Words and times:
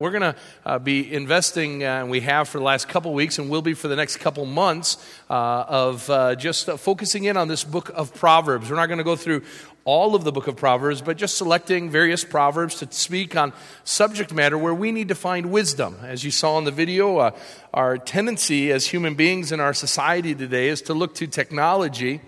We're 0.00 0.10
going 0.10 0.34
to 0.34 0.36
uh, 0.66 0.80
be 0.80 1.14
investing, 1.14 1.84
uh, 1.84 2.00
and 2.00 2.10
we 2.10 2.18
have 2.22 2.48
for 2.48 2.58
the 2.58 2.64
last 2.64 2.88
couple 2.88 3.14
weeks, 3.14 3.38
and 3.38 3.48
will 3.48 3.62
be 3.62 3.74
for 3.74 3.86
the 3.86 3.94
next 3.94 4.16
couple 4.16 4.44
months, 4.44 4.96
uh, 5.30 5.64
of 5.68 6.10
uh, 6.10 6.34
just 6.34 6.68
uh, 6.68 6.76
focusing 6.76 7.22
in 7.22 7.36
on 7.36 7.46
this 7.46 7.62
book 7.62 7.92
of 7.94 8.12
Proverbs. 8.12 8.68
We're 8.68 8.74
not 8.74 8.86
going 8.86 8.98
to 8.98 9.04
go 9.04 9.14
through 9.14 9.42
all 9.84 10.16
of 10.16 10.24
the 10.24 10.32
book 10.32 10.48
of 10.48 10.56
Proverbs, 10.56 11.00
but 11.00 11.16
just 11.16 11.38
selecting 11.38 11.90
various 11.90 12.24
Proverbs 12.24 12.74
to 12.80 12.90
speak 12.90 13.36
on 13.36 13.52
subject 13.84 14.32
matter 14.32 14.58
where 14.58 14.74
we 14.74 14.90
need 14.90 15.06
to 15.10 15.14
find 15.14 15.52
wisdom. 15.52 15.96
As 16.02 16.24
you 16.24 16.32
saw 16.32 16.58
in 16.58 16.64
the 16.64 16.72
video, 16.72 17.18
uh, 17.18 17.30
our 17.72 17.96
tendency 17.96 18.72
as 18.72 18.88
human 18.88 19.14
beings 19.14 19.52
in 19.52 19.60
our 19.60 19.72
society 19.72 20.34
today 20.34 20.70
is 20.70 20.82
to 20.82 20.92
look 20.92 21.14
to 21.14 21.28
technology 21.28 22.20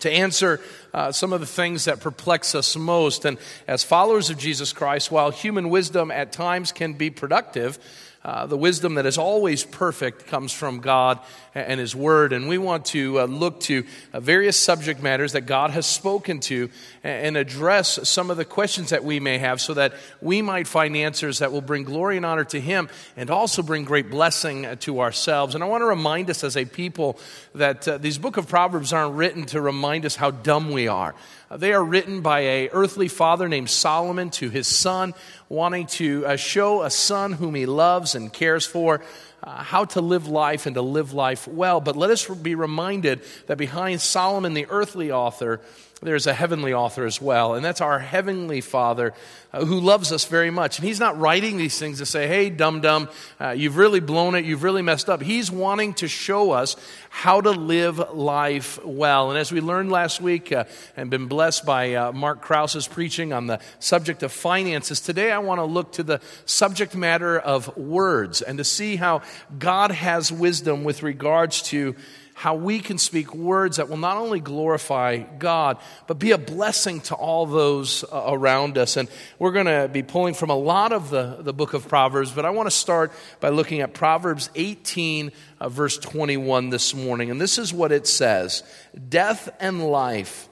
to 0.00 0.10
answer 0.10 0.60
uh, 0.94 1.12
some 1.12 1.32
of 1.32 1.40
the 1.40 1.46
things 1.46 1.84
that 1.86 2.00
perplex 2.00 2.54
us 2.54 2.76
most. 2.76 3.24
And 3.24 3.38
as 3.66 3.84
followers 3.84 4.30
of 4.30 4.38
Jesus 4.38 4.72
Christ, 4.72 5.10
while 5.10 5.30
human 5.30 5.68
wisdom 5.70 6.10
at 6.10 6.32
times 6.32 6.72
can 6.72 6.94
be 6.94 7.10
productive, 7.10 7.78
uh, 8.26 8.44
the 8.44 8.56
wisdom 8.56 8.96
that 8.96 9.06
is 9.06 9.18
always 9.18 9.62
perfect 9.62 10.26
comes 10.26 10.52
from 10.52 10.80
God 10.80 11.20
and 11.54 11.78
His 11.78 11.94
Word. 11.94 12.32
And 12.32 12.48
we 12.48 12.58
want 12.58 12.86
to 12.86 13.20
uh, 13.20 13.24
look 13.26 13.60
to 13.60 13.84
uh, 14.12 14.18
various 14.18 14.56
subject 14.56 15.00
matters 15.00 15.30
that 15.32 15.42
God 15.42 15.70
has 15.70 15.86
spoken 15.86 16.40
to 16.40 16.68
and 17.04 17.36
address 17.36 18.00
some 18.08 18.32
of 18.32 18.36
the 18.36 18.44
questions 18.44 18.90
that 18.90 19.04
we 19.04 19.20
may 19.20 19.38
have 19.38 19.60
so 19.60 19.74
that 19.74 19.94
we 20.20 20.42
might 20.42 20.66
find 20.66 20.96
answers 20.96 21.38
that 21.38 21.52
will 21.52 21.60
bring 21.60 21.84
glory 21.84 22.16
and 22.16 22.26
honor 22.26 22.42
to 22.46 22.60
Him 22.60 22.88
and 23.16 23.30
also 23.30 23.62
bring 23.62 23.84
great 23.84 24.10
blessing 24.10 24.66
uh, 24.66 24.74
to 24.80 24.98
ourselves. 24.98 25.54
And 25.54 25.62
I 25.62 25.68
want 25.68 25.82
to 25.82 25.86
remind 25.86 26.28
us 26.28 26.42
as 26.42 26.56
a 26.56 26.64
people 26.64 27.20
that 27.54 27.86
uh, 27.86 27.98
these 27.98 28.18
book 28.18 28.38
of 28.38 28.48
Proverbs 28.48 28.92
aren't 28.92 29.14
written 29.14 29.44
to 29.46 29.60
remind 29.60 30.04
us 30.04 30.16
how 30.16 30.32
dumb 30.32 30.72
we 30.72 30.88
are. 30.88 31.14
They 31.50 31.72
are 31.72 31.84
written 31.84 32.22
by 32.22 32.40
a 32.40 32.68
earthly 32.70 33.06
father 33.06 33.48
named 33.48 33.70
Solomon 33.70 34.30
to 34.30 34.50
his 34.50 34.66
son, 34.66 35.14
wanting 35.48 35.86
to 35.86 36.26
uh, 36.26 36.36
show 36.36 36.82
a 36.82 36.90
son 36.90 37.32
whom 37.32 37.54
he 37.54 37.66
loves 37.66 38.16
and 38.16 38.32
cares 38.32 38.66
for 38.66 39.00
uh, 39.44 39.62
how 39.62 39.84
to 39.84 40.00
live 40.00 40.26
life 40.26 40.66
and 40.66 40.74
to 40.74 40.82
live 40.82 41.12
life 41.12 41.46
well. 41.46 41.80
But 41.80 41.94
let 41.94 42.10
us 42.10 42.26
be 42.26 42.56
reminded 42.56 43.22
that 43.46 43.58
behind 43.58 44.00
Solomon, 44.00 44.54
the 44.54 44.66
earthly 44.68 45.12
author, 45.12 45.60
there's 46.02 46.26
a 46.26 46.34
heavenly 46.34 46.74
author 46.74 47.06
as 47.06 47.22
well, 47.22 47.54
and 47.54 47.64
that's 47.64 47.80
our 47.80 47.98
heavenly 47.98 48.60
Father 48.60 49.14
uh, 49.50 49.64
who 49.64 49.80
loves 49.80 50.12
us 50.12 50.26
very 50.26 50.50
much. 50.50 50.78
And 50.78 50.86
He's 50.86 51.00
not 51.00 51.18
writing 51.18 51.56
these 51.56 51.78
things 51.78 51.98
to 51.98 52.06
say, 52.06 52.26
hey, 52.26 52.50
dum 52.50 52.82
dum, 52.82 53.08
uh, 53.40 53.50
you've 53.50 53.78
really 53.78 54.00
blown 54.00 54.34
it, 54.34 54.44
you've 54.44 54.62
really 54.62 54.82
messed 54.82 55.08
up. 55.08 55.22
He's 55.22 55.50
wanting 55.50 55.94
to 55.94 56.06
show 56.06 56.50
us 56.50 56.76
how 57.08 57.40
to 57.40 57.50
live 57.50 57.98
life 58.12 58.78
well. 58.84 59.30
And 59.30 59.38
as 59.38 59.50
we 59.50 59.62
learned 59.62 59.90
last 59.90 60.20
week 60.20 60.52
uh, 60.52 60.64
and 60.98 61.08
been 61.08 61.28
blessed 61.28 61.64
by 61.64 61.94
uh, 61.94 62.12
Mark 62.12 62.42
Krause's 62.42 62.86
preaching 62.86 63.32
on 63.32 63.46
the 63.46 63.58
subject 63.78 64.22
of 64.22 64.32
finances, 64.32 65.00
today 65.00 65.32
I 65.32 65.38
want 65.38 65.60
to 65.60 65.64
look 65.64 65.92
to 65.92 66.02
the 66.02 66.20
subject 66.44 66.94
matter 66.94 67.38
of 67.38 67.74
words 67.74 68.42
and 68.42 68.58
to 68.58 68.64
see 68.64 68.96
how 68.96 69.22
God 69.58 69.92
has 69.92 70.30
wisdom 70.30 70.84
with 70.84 71.02
regards 71.02 71.62
to 71.62 71.96
how 72.38 72.54
we 72.54 72.80
can 72.80 72.98
speak 72.98 73.34
words 73.34 73.78
that 73.78 73.88
will 73.88 73.96
not 73.96 74.18
only 74.18 74.40
glorify 74.40 75.16
God, 75.16 75.78
but 76.06 76.18
be 76.18 76.32
a 76.32 76.38
blessing 76.38 77.00
to 77.00 77.14
all 77.14 77.46
those 77.46 78.04
uh, 78.12 78.24
around 78.26 78.76
us. 78.76 78.98
And 78.98 79.08
we're 79.38 79.52
going 79.52 79.64
to 79.64 79.88
be 79.90 80.02
pulling 80.02 80.34
from 80.34 80.50
a 80.50 80.54
lot 80.54 80.92
of 80.92 81.08
the, 81.08 81.38
the 81.40 81.54
book 81.54 81.72
of 81.72 81.88
Proverbs, 81.88 82.32
but 82.32 82.44
I 82.44 82.50
want 82.50 82.66
to 82.66 82.70
start 82.70 83.10
by 83.40 83.48
looking 83.48 83.80
at 83.80 83.94
Proverbs 83.94 84.50
18, 84.54 85.32
uh, 85.60 85.70
verse 85.70 85.96
21 85.96 86.68
this 86.68 86.94
morning. 86.94 87.30
And 87.30 87.40
this 87.40 87.56
is 87.56 87.72
what 87.72 87.90
it 87.90 88.06
says 88.06 88.62
Death 89.08 89.48
and 89.58 89.86
life 89.86 90.50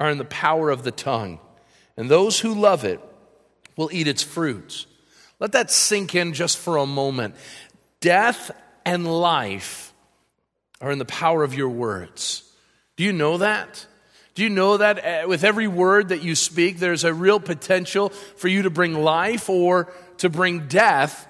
are 0.00 0.08
in 0.08 0.16
the 0.16 0.24
power 0.24 0.70
of 0.70 0.84
the 0.84 0.90
tongue, 0.90 1.38
and 1.98 2.10
those 2.10 2.40
who 2.40 2.54
love 2.54 2.82
it 2.82 2.98
will 3.76 3.90
eat 3.92 4.08
its 4.08 4.22
fruits. 4.22 4.86
Let 5.38 5.52
that 5.52 5.70
sink 5.70 6.14
in 6.14 6.32
just 6.32 6.56
for 6.56 6.78
a 6.78 6.86
moment. 6.86 7.34
Death 8.00 8.50
and 8.86 9.06
life 9.06 9.92
are 10.80 10.90
in 10.90 10.98
the 10.98 11.04
power 11.04 11.42
of 11.42 11.54
your 11.54 11.68
words. 11.68 12.42
Do 12.96 13.04
you 13.04 13.12
know 13.12 13.38
that? 13.38 13.86
Do 14.34 14.42
you 14.42 14.50
know 14.50 14.76
that 14.76 15.04
uh, 15.04 15.28
with 15.28 15.44
every 15.44 15.66
word 15.66 16.10
that 16.10 16.22
you 16.22 16.34
speak, 16.34 16.78
there's 16.78 17.04
a 17.04 17.14
real 17.14 17.40
potential 17.40 18.10
for 18.10 18.48
you 18.48 18.62
to 18.62 18.70
bring 18.70 18.94
life 18.94 19.48
or 19.48 19.90
to 20.18 20.28
bring 20.28 20.68
death 20.68 21.26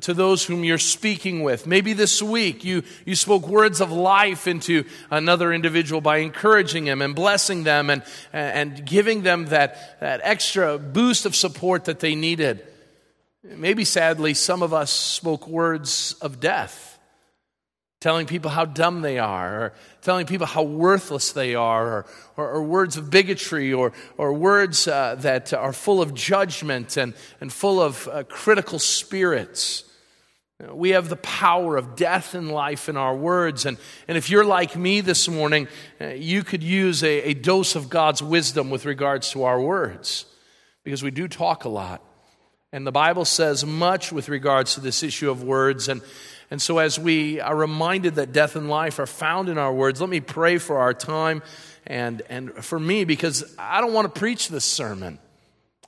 to 0.00 0.12
those 0.12 0.44
whom 0.44 0.64
you're 0.64 0.78
speaking 0.78 1.44
with? 1.44 1.64
Maybe 1.64 1.92
this 1.92 2.20
week 2.20 2.64
you, 2.64 2.82
you 3.04 3.14
spoke 3.14 3.46
words 3.46 3.80
of 3.80 3.92
life 3.92 4.48
into 4.48 4.84
another 5.12 5.52
individual 5.52 6.00
by 6.00 6.18
encouraging 6.18 6.86
them 6.86 7.02
and 7.02 7.14
blessing 7.14 7.62
them 7.62 7.88
and, 7.88 8.02
and 8.32 8.84
giving 8.84 9.22
them 9.22 9.46
that, 9.46 10.00
that 10.00 10.20
extra 10.24 10.76
boost 10.76 11.24
of 11.24 11.36
support 11.36 11.84
that 11.84 12.00
they 12.00 12.16
needed. 12.16 12.66
Maybe 13.44 13.84
sadly, 13.84 14.34
some 14.34 14.64
of 14.64 14.74
us 14.74 14.90
spoke 14.90 15.46
words 15.46 16.16
of 16.20 16.40
death 16.40 16.87
telling 18.00 18.26
people 18.26 18.50
how 18.50 18.64
dumb 18.64 19.02
they 19.02 19.18
are, 19.18 19.60
or 19.60 19.72
telling 20.02 20.24
people 20.24 20.46
how 20.46 20.62
worthless 20.62 21.32
they 21.32 21.56
are, 21.56 21.86
or, 21.86 22.06
or, 22.36 22.50
or 22.50 22.62
words 22.62 22.96
of 22.96 23.10
bigotry, 23.10 23.72
or, 23.72 23.92
or 24.16 24.32
words 24.32 24.86
uh, 24.86 25.16
that 25.16 25.52
are 25.52 25.72
full 25.72 26.00
of 26.00 26.14
judgment 26.14 26.96
and, 26.96 27.12
and 27.40 27.52
full 27.52 27.80
of 27.80 28.06
uh, 28.06 28.22
critical 28.24 28.78
spirits. 28.78 29.82
We 30.72 30.90
have 30.90 31.08
the 31.08 31.16
power 31.16 31.76
of 31.76 31.96
death 31.96 32.34
and 32.34 32.52
life 32.52 32.88
in 32.88 32.96
our 32.96 33.16
words. 33.16 33.66
And, 33.66 33.78
and 34.06 34.16
if 34.16 34.30
you're 34.30 34.44
like 34.44 34.76
me 34.76 35.00
this 35.00 35.28
morning, 35.28 35.66
uh, 36.00 36.06
you 36.08 36.44
could 36.44 36.62
use 36.62 37.02
a, 37.02 37.30
a 37.30 37.34
dose 37.34 37.74
of 37.74 37.88
God's 37.88 38.22
wisdom 38.22 38.70
with 38.70 38.84
regards 38.84 39.30
to 39.32 39.42
our 39.42 39.60
words, 39.60 40.24
because 40.84 41.02
we 41.02 41.10
do 41.10 41.26
talk 41.26 41.64
a 41.64 41.68
lot. 41.68 42.04
And 42.72 42.86
the 42.86 42.92
Bible 42.92 43.24
says 43.24 43.64
much 43.64 44.12
with 44.12 44.28
regards 44.28 44.74
to 44.74 44.80
this 44.80 45.02
issue 45.02 45.30
of 45.30 45.42
words. 45.42 45.88
And, 45.88 46.00
and 46.50 46.62
so, 46.62 46.78
as 46.78 46.98
we 46.98 47.40
are 47.40 47.54
reminded 47.54 48.14
that 48.14 48.32
death 48.32 48.56
and 48.56 48.70
life 48.70 48.98
are 48.98 49.06
found 49.06 49.48
in 49.48 49.58
our 49.58 49.72
words, 49.72 50.00
let 50.00 50.08
me 50.08 50.20
pray 50.20 50.56
for 50.58 50.78
our 50.78 50.94
time 50.94 51.42
and, 51.86 52.22
and 52.30 52.52
for 52.64 52.80
me 52.80 53.04
because 53.04 53.54
I 53.58 53.80
don't 53.80 53.92
want 53.92 54.12
to 54.12 54.18
preach 54.18 54.48
this 54.48 54.64
sermon. 54.64 55.18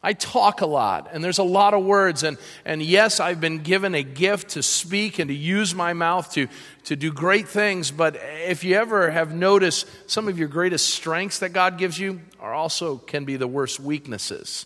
I 0.02 0.14
talk 0.14 0.62
a 0.62 0.66
lot, 0.66 1.10
and 1.12 1.22
there's 1.22 1.38
a 1.38 1.42
lot 1.42 1.74
of 1.74 1.84
words. 1.84 2.22
And, 2.22 2.38
and 2.64 2.82
yes, 2.82 3.20
I've 3.20 3.40
been 3.40 3.58
given 3.58 3.94
a 3.94 4.02
gift 4.02 4.50
to 4.50 4.62
speak 4.62 5.18
and 5.18 5.28
to 5.28 5.34
use 5.34 5.74
my 5.74 5.92
mouth 5.92 6.32
to, 6.32 6.48
to 6.84 6.96
do 6.96 7.12
great 7.12 7.48
things. 7.48 7.90
But 7.90 8.16
if 8.46 8.64
you 8.64 8.76
ever 8.76 9.10
have 9.10 9.34
noticed, 9.34 9.86
some 10.10 10.26
of 10.26 10.38
your 10.38 10.48
greatest 10.48 10.88
strengths 10.88 11.40
that 11.40 11.50
God 11.50 11.76
gives 11.76 11.98
you 11.98 12.22
are 12.38 12.54
also 12.54 12.96
can 12.96 13.26
be 13.26 13.36
the 13.36 13.46
worst 13.46 13.78
weaknesses. 13.78 14.64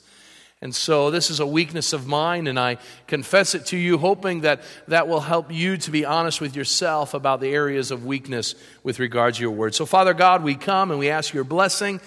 And 0.65 0.75
so 0.75 1.11
this 1.11 1.29
is 1.29 1.41
a 1.41 1.47
weakness 1.47 1.93
of 1.93 2.07
mine, 2.07 2.47
and 2.47 2.59
I 2.59 2.79
confess 3.07 3.55
it 3.55 3.67
to 3.67 3.77
you, 3.77 3.99
hoping 3.99 4.41
that 4.41 4.63
that 4.89 5.09
will 5.09 5.21
help 5.21 5.53
you 5.53 5.77
to 5.77 5.91
be 5.91 6.07
honest 6.07 6.41
with 6.41 6.57
yourself 6.57 7.13
about 7.13 7.41
the 7.43 7.51
areas 7.51 7.91
of 7.91 8.07
weakness 8.07 8.55
with 8.83 8.99
regards 8.99 9.37
to 9.37 9.43
your 9.43 9.51
word. 9.51 9.75
So, 9.75 9.85
Father 9.85 10.15
God, 10.15 10.43
we 10.43 10.55
come 10.55 10.91
and 10.91 10.99
we 10.99 11.11
ask 11.11 11.35
your 11.35 11.45
blessing. 11.45 12.01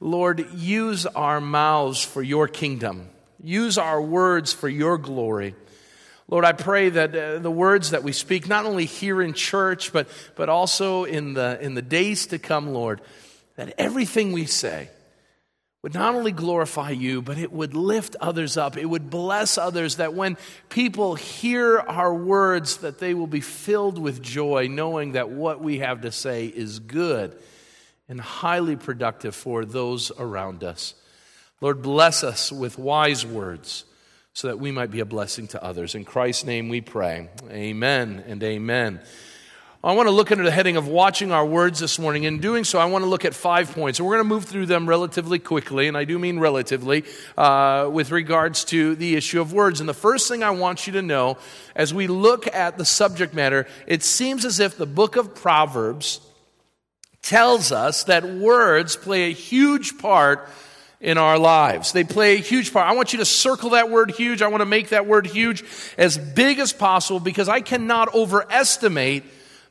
Lord, 0.00 0.54
use 0.54 1.04
our 1.04 1.38
mouths 1.38 2.02
for 2.02 2.22
your 2.22 2.48
kingdom, 2.48 3.10
use 3.44 3.76
our 3.76 4.00
words 4.00 4.54
for 4.54 4.70
your 4.70 4.96
glory. 4.96 5.54
Lord, 6.28 6.46
I 6.46 6.52
pray 6.52 6.88
that 6.88 7.14
uh, 7.14 7.40
the 7.40 7.50
words 7.50 7.90
that 7.90 8.04
we 8.04 8.12
speak, 8.12 8.48
not 8.48 8.64
only 8.64 8.86
here 8.86 9.20
in 9.20 9.34
church, 9.34 9.92
but, 9.92 10.08
but 10.34 10.48
also 10.48 11.04
in 11.04 11.34
the, 11.34 11.58
in 11.60 11.74
the 11.74 11.82
days 11.82 12.28
to 12.28 12.38
come, 12.38 12.72
Lord, 12.72 13.02
that 13.56 13.74
everything 13.76 14.32
we 14.32 14.46
say, 14.46 14.88
would 15.82 15.94
not 15.94 16.14
only 16.14 16.32
glorify 16.32 16.90
you, 16.90 17.22
but 17.22 17.38
it 17.38 17.52
would 17.52 17.74
lift 17.74 18.16
others 18.20 18.56
up. 18.56 18.76
It 18.76 18.86
would 18.86 19.10
bless 19.10 19.58
others 19.58 19.96
that 19.96 20.12
when 20.12 20.36
people 20.68 21.14
hear 21.14 21.78
our 21.78 22.12
words, 22.12 22.78
that 22.78 22.98
they 22.98 23.14
will 23.14 23.28
be 23.28 23.40
filled 23.40 23.96
with 23.98 24.20
joy, 24.20 24.66
knowing 24.68 25.12
that 25.12 25.30
what 25.30 25.60
we 25.60 25.78
have 25.78 26.00
to 26.00 26.10
say 26.10 26.46
is 26.46 26.80
good 26.80 27.36
and 28.08 28.20
highly 28.20 28.74
productive 28.74 29.36
for 29.36 29.64
those 29.64 30.10
around 30.18 30.64
us. 30.64 30.94
Lord, 31.60 31.82
bless 31.82 32.24
us 32.24 32.50
with 32.50 32.78
wise 32.78 33.24
words 33.24 33.84
so 34.32 34.48
that 34.48 34.58
we 34.58 34.72
might 34.72 34.90
be 34.90 35.00
a 35.00 35.04
blessing 35.04 35.48
to 35.48 35.62
others. 35.62 35.94
In 35.94 36.04
Christ's 36.04 36.44
name 36.44 36.68
we 36.68 36.80
pray. 36.80 37.28
Amen 37.50 38.24
and 38.26 38.42
amen. 38.42 39.00
I 39.82 39.92
want 39.92 40.08
to 40.08 40.10
look 40.10 40.32
under 40.32 40.42
the 40.42 40.50
heading 40.50 40.76
of 40.76 40.88
watching 40.88 41.30
our 41.30 41.46
words 41.46 41.78
this 41.78 42.00
morning. 42.00 42.24
In 42.24 42.40
doing 42.40 42.64
so, 42.64 42.80
I 42.80 42.86
want 42.86 43.04
to 43.04 43.08
look 43.08 43.24
at 43.24 43.32
five 43.32 43.70
points. 43.70 44.00
And 44.00 44.08
we're 44.08 44.16
going 44.16 44.28
to 44.28 44.34
move 44.34 44.44
through 44.44 44.66
them 44.66 44.88
relatively 44.88 45.38
quickly, 45.38 45.86
and 45.86 45.96
I 45.96 46.02
do 46.02 46.18
mean 46.18 46.40
relatively, 46.40 47.04
uh, 47.36 47.88
with 47.92 48.10
regards 48.10 48.64
to 48.66 48.96
the 48.96 49.14
issue 49.14 49.40
of 49.40 49.52
words. 49.52 49.78
And 49.78 49.88
the 49.88 49.94
first 49.94 50.28
thing 50.28 50.42
I 50.42 50.50
want 50.50 50.88
you 50.88 50.94
to 50.94 51.02
know 51.02 51.38
as 51.76 51.94
we 51.94 52.08
look 52.08 52.52
at 52.52 52.76
the 52.76 52.84
subject 52.84 53.34
matter, 53.34 53.68
it 53.86 54.02
seems 54.02 54.44
as 54.44 54.58
if 54.58 54.76
the 54.76 54.84
book 54.84 55.14
of 55.14 55.36
Proverbs 55.36 56.22
tells 57.22 57.70
us 57.70 58.02
that 58.04 58.24
words 58.24 58.96
play 58.96 59.30
a 59.30 59.32
huge 59.32 59.96
part 59.98 60.48
in 61.00 61.18
our 61.18 61.38
lives. 61.38 61.92
They 61.92 62.02
play 62.02 62.34
a 62.34 62.40
huge 62.40 62.72
part. 62.72 62.90
I 62.90 62.94
want 62.94 63.12
you 63.12 63.20
to 63.20 63.24
circle 63.24 63.70
that 63.70 63.90
word 63.90 64.10
huge. 64.10 64.42
I 64.42 64.48
want 64.48 64.62
to 64.62 64.66
make 64.66 64.88
that 64.88 65.06
word 65.06 65.28
huge 65.28 65.62
as 65.96 66.18
big 66.18 66.58
as 66.58 66.72
possible 66.72 67.20
because 67.20 67.48
I 67.48 67.60
cannot 67.60 68.12
overestimate 68.12 69.22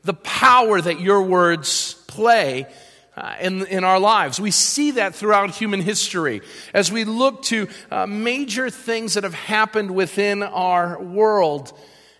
the 0.03 0.13
power 0.13 0.79
that 0.81 0.99
your 0.99 1.21
words 1.21 1.93
play 2.07 2.67
uh, 3.15 3.35
in, 3.41 3.65
in 3.65 3.83
our 3.83 3.99
lives. 3.99 4.39
We 4.39 4.51
see 4.51 4.91
that 4.91 5.15
throughout 5.15 5.55
human 5.55 5.81
history 5.81 6.41
as 6.73 6.91
we 6.91 7.03
look 7.03 7.41
to 7.43 7.67
uh, 7.89 8.05
major 8.05 8.69
things 8.69 9.15
that 9.15 9.23
have 9.23 9.33
happened 9.33 9.91
within 9.91 10.43
our 10.43 11.01
world. 11.01 11.73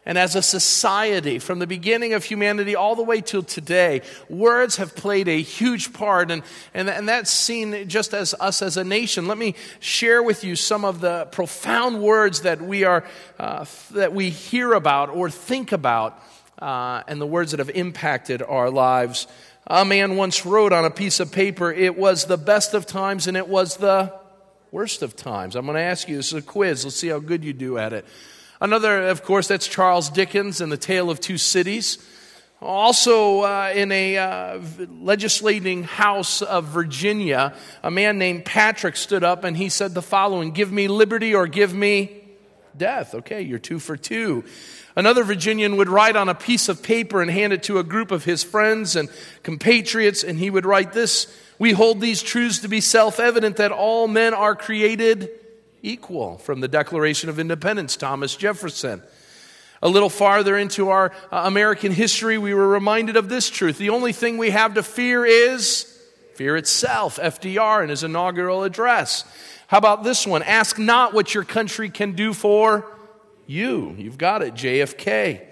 And 0.07 0.17
as 0.17 0.35
a 0.35 0.41
society, 0.41 1.37
from 1.37 1.59
the 1.59 1.67
beginning 1.67 2.13
of 2.13 2.23
humanity 2.23 2.77
all 2.77 2.95
the 2.95 3.03
way 3.03 3.19
till 3.19 3.43
today, 3.43 4.03
words 4.29 4.77
have 4.77 4.95
played 4.95 5.27
a 5.27 5.41
huge 5.41 5.91
part. 5.91 6.31
And, 6.31 6.43
and, 6.73 6.89
and 6.89 7.09
that's 7.09 7.29
seen 7.29 7.89
just 7.89 8.13
as 8.13 8.33
us 8.39 8.61
as 8.61 8.77
a 8.77 8.85
nation. 8.85 9.27
Let 9.27 9.37
me 9.37 9.53
share 9.81 10.23
with 10.23 10.45
you 10.45 10.55
some 10.55 10.85
of 10.85 11.01
the 11.01 11.27
profound 11.31 12.01
words 12.01 12.41
that 12.41 12.61
we, 12.61 12.85
are, 12.85 13.03
uh, 13.37 13.65
that 13.91 14.13
we 14.13 14.29
hear 14.29 14.71
about 14.71 15.09
or 15.09 15.29
think 15.29 15.73
about, 15.73 16.17
uh, 16.59 17.03
and 17.07 17.21
the 17.21 17.27
words 17.27 17.51
that 17.51 17.59
have 17.59 17.69
impacted 17.69 18.41
our 18.41 18.69
lives. 18.69 19.27
A 19.67 19.83
man 19.83 20.15
once 20.15 20.45
wrote 20.45 20.73
on 20.73 20.85
a 20.85 20.91
piece 20.91 21.19
of 21.19 21.31
paper, 21.31 21.71
it 21.71 21.97
was 21.97 22.25
the 22.25 22.37
best 22.37 22.73
of 22.73 22.85
times 22.85 23.27
and 23.27 23.35
it 23.35 23.47
was 23.47 23.77
the 23.77 24.13
worst 24.71 25.01
of 25.01 25.15
times. 25.15 25.55
I'm 25.55 25.65
going 25.65 25.75
to 25.75 25.81
ask 25.81 26.07
you, 26.07 26.15
this 26.15 26.27
is 26.27 26.33
a 26.33 26.41
quiz. 26.41 26.85
Let's 26.85 26.95
see 26.95 27.09
how 27.09 27.19
good 27.19 27.43
you 27.43 27.53
do 27.53 27.77
at 27.77 27.93
it. 27.93 28.05
Another, 28.59 29.07
of 29.09 29.23
course, 29.23 29.47
that's 29.47 29.67
Charles 29.67 30.09
Dickens 30.09 30.61
and 30.61 30.71
The 30.71 30.77
Tale 30.77 31.09
of 31.09 31.19
Two 31.19 31.37
Cities. 31.37 31.99
Also, 32.59 33.41
uh, 33.41 33.71
in 33.75 33.91
a 33.91 34.17
uh, 34.17 34.59
legislating 35.01 35.83
house 35.83 36.41
of 36.41 36.65
Virginia, 36.65 37.53
a 37.83 37.91
man 37.91 38.17
named 38.17 38.45
Patrick 38.45 38.95
stood 38.95 39.23
up 39.23 39.43
and 39.43 39.55
he 39.55 39.69
said 39.69 39.93
the 39.93 40.01
following 40.01 40.51
Give 40.51 40.71
me 40.71 40.87
liberty 40.87 41.35
or 41.35 41.45
give 41.45 41.73
me 41.73 42.26
death. 42.77 43.15
Okay, 43.15 43.41
you're 43.41 43.59
two 43.59 43.79
for 43.79 43.97
two. 43.97 44.43
Another 44.95 45.23
Virginian 45.23 45.77
would 45.77 45.89
write 45.89 46.15
on 46.15 46.27
a 46.27 46.33
piece 46.33 46.69
of 46.69 46.81
paper 46.81 47.21
and 47.21 47.29
hand 47.29 47.53
it 47.53 47.63
to 47.63 47.77
a 47.77 47.83
group 47.83 48.11
of 48.11 48.23
his 48.23 48.43
friends 48.43 48.95
and 48.95 49.09
compatriots, 49.43 50.23
and 50.23 50.39
he 50.39 50.49
would 50.49 50.65
write 50.65 50.93
this 50.93 51.27
We 51.59 51.71
hold 51.71 52.01
these 52.01 52.23
truths 52.23 52.59
to 52.59 52.67
be 52.67 52.81
self 52.81 53.19
evident 53.19 53.57
that 53.57 53.71
all 53.71 54.07
men 54.07 54.33
are 54.33 54.55
created 54.55 55.29
equal, 55.83 56.37
from 56.39 56.59
the 56.59 56.67
Declaration 56.67 57.29
of 57.29 57.39
Independence, 57.39 57.95
Thomas 57.95 58.35
Jefferson. 58.35 59.03
A 59.81 59.87
little 59.87 60.09
farther 60.09 60.57
into 60.57 60.89
our 60.89 61.11
uh, 61.31 61.43
American 61.45 61.91
history, 61.91 62.37
we 62.37 62.53
were 62.53 62.67
reminded 62.67 63.15
of 63.15 63.29
this 63.29 63.49
truth. 63.49 63.77
The 63.77 63.91
only 63.91 64.11
thing 64.11 64.37
we 64.37 64.49
have 64.49 64.73
to 64.73 64.83
fear 64.83 65.23
is 65.23 65.83
fear 66.33 66.57
itself, 66.57 67.17
FDR 67.17 67.83
in 67.83 67.89
his 67.89 68.03
inaugural 68.03 68.63
address. 68.63 69.23
How 69.67 69.77
about 69.77 70.03
this 70.03 70.25
one? 70.25 70.43
Ask 70.43 70.79
not 70.79 71.13
what 71.13 71.33
your 71.33 71.43
country 71.43 71.89
can 71.89 72.13
do 72.13 72.33
for 72.33 72.89
you. 73.45 73.95
You've 73.97 74.17
got 74.17 74.41
it, 74.41 74.53
JFK. 74.53 75.45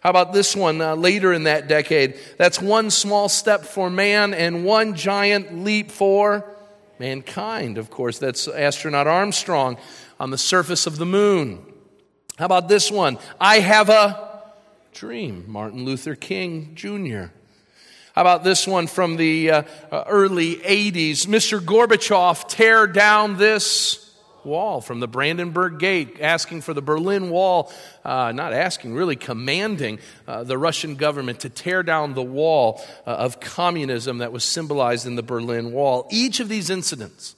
How 0.00 0.10
about 0.10 0.32
this 0.32 0.54
one 0.54 0.80
uh, 0.80 0.94
later 0.94 1.32
in 1.32 1.44
that 1.44 1.66
decade? 1.66 2.16
That's 2.38 2.62
one 2.62 2.90
small 2.90 3.28
step 3.28 3.64
for 3.64 3.90
man 3.90 4.34
and 4.34 4.64
one 4.64 4.94
giant 4.94 5.64
leap 5.64 5.90
for 5.90 6.44
mankind. 7.00 7.76
Of 7.76 7.90
course, 7.90 8.18
that's 8.18 8.46
astronaut 8.46 9.08
Armstrong 9.08 9.78
on 10.20 10.30
the 10.30 10.38
surface 10.38 10.86
of 10.86 10.98
the 10.98 11.06
moon. 11.06 11.64
How 12.38 12.46
about 12.46 12.68
this 12.68 12.90
one? 12.90 13.18
I 13.40 13.58
have 13.58 13.88
a 13.88 14.44
dream. 14.92 15.44
Martin 15.48 15.84
Luther 15.84 16.14
King 16.14 16.72
Jr. 16.74 17.32
How 18.16 18.22
about 18.22 18.44
this 18.44 18.66
one 18.66 18.86
from 18.86 19.16
the 19.16 19.50
uh, 19.50 19.62
uh 19.92 20.04
early 20.08 20.56
80s? 20.56 21.26
Mr. 21.26 21.60
Gorbachev, 21.60 22.48
tear 22.48 22.86
down 22.86 23.36
this 23.36 24.10
wall 24.42 24.80
from 24.80 25.00
the 25.00 25.06
Brandenburg 25.06 25.78
Gate, 25.78 26.16
asking 26.22 26.62
for 26.62 26.72
the 26.72 26.80
Berlin 26.80 27.28
Wall, 27.28 27.70
uh, 28.06 28.32
not 28.32 28.54
asking, 28.54 28.94
really 28.94 29.16
commanding 29.16 29.98
uh, 30.26 30.44
the 30.44 30.56
Russian 30.56 30.94
government 30.94 31.40
to 31.40 31.50
tear 31.50 31.82
down 31.82 32.14
the 32.14 32.22
wall 32.22 32.82
uh, 33.06 33.10
of 33.10 33.38
communism 33.38 34.18
that 34.18 34.32
was 34.32 34.44
symbolized 34.44 35.06
in 35.06 35.16
the 35.16 35.22
Berlin 35.22 35.72
Wall. 35.72 36.08
Each 36.10 36.40
of 36.40 36.48
these 36.48 36.70
incidents 36.70 37.36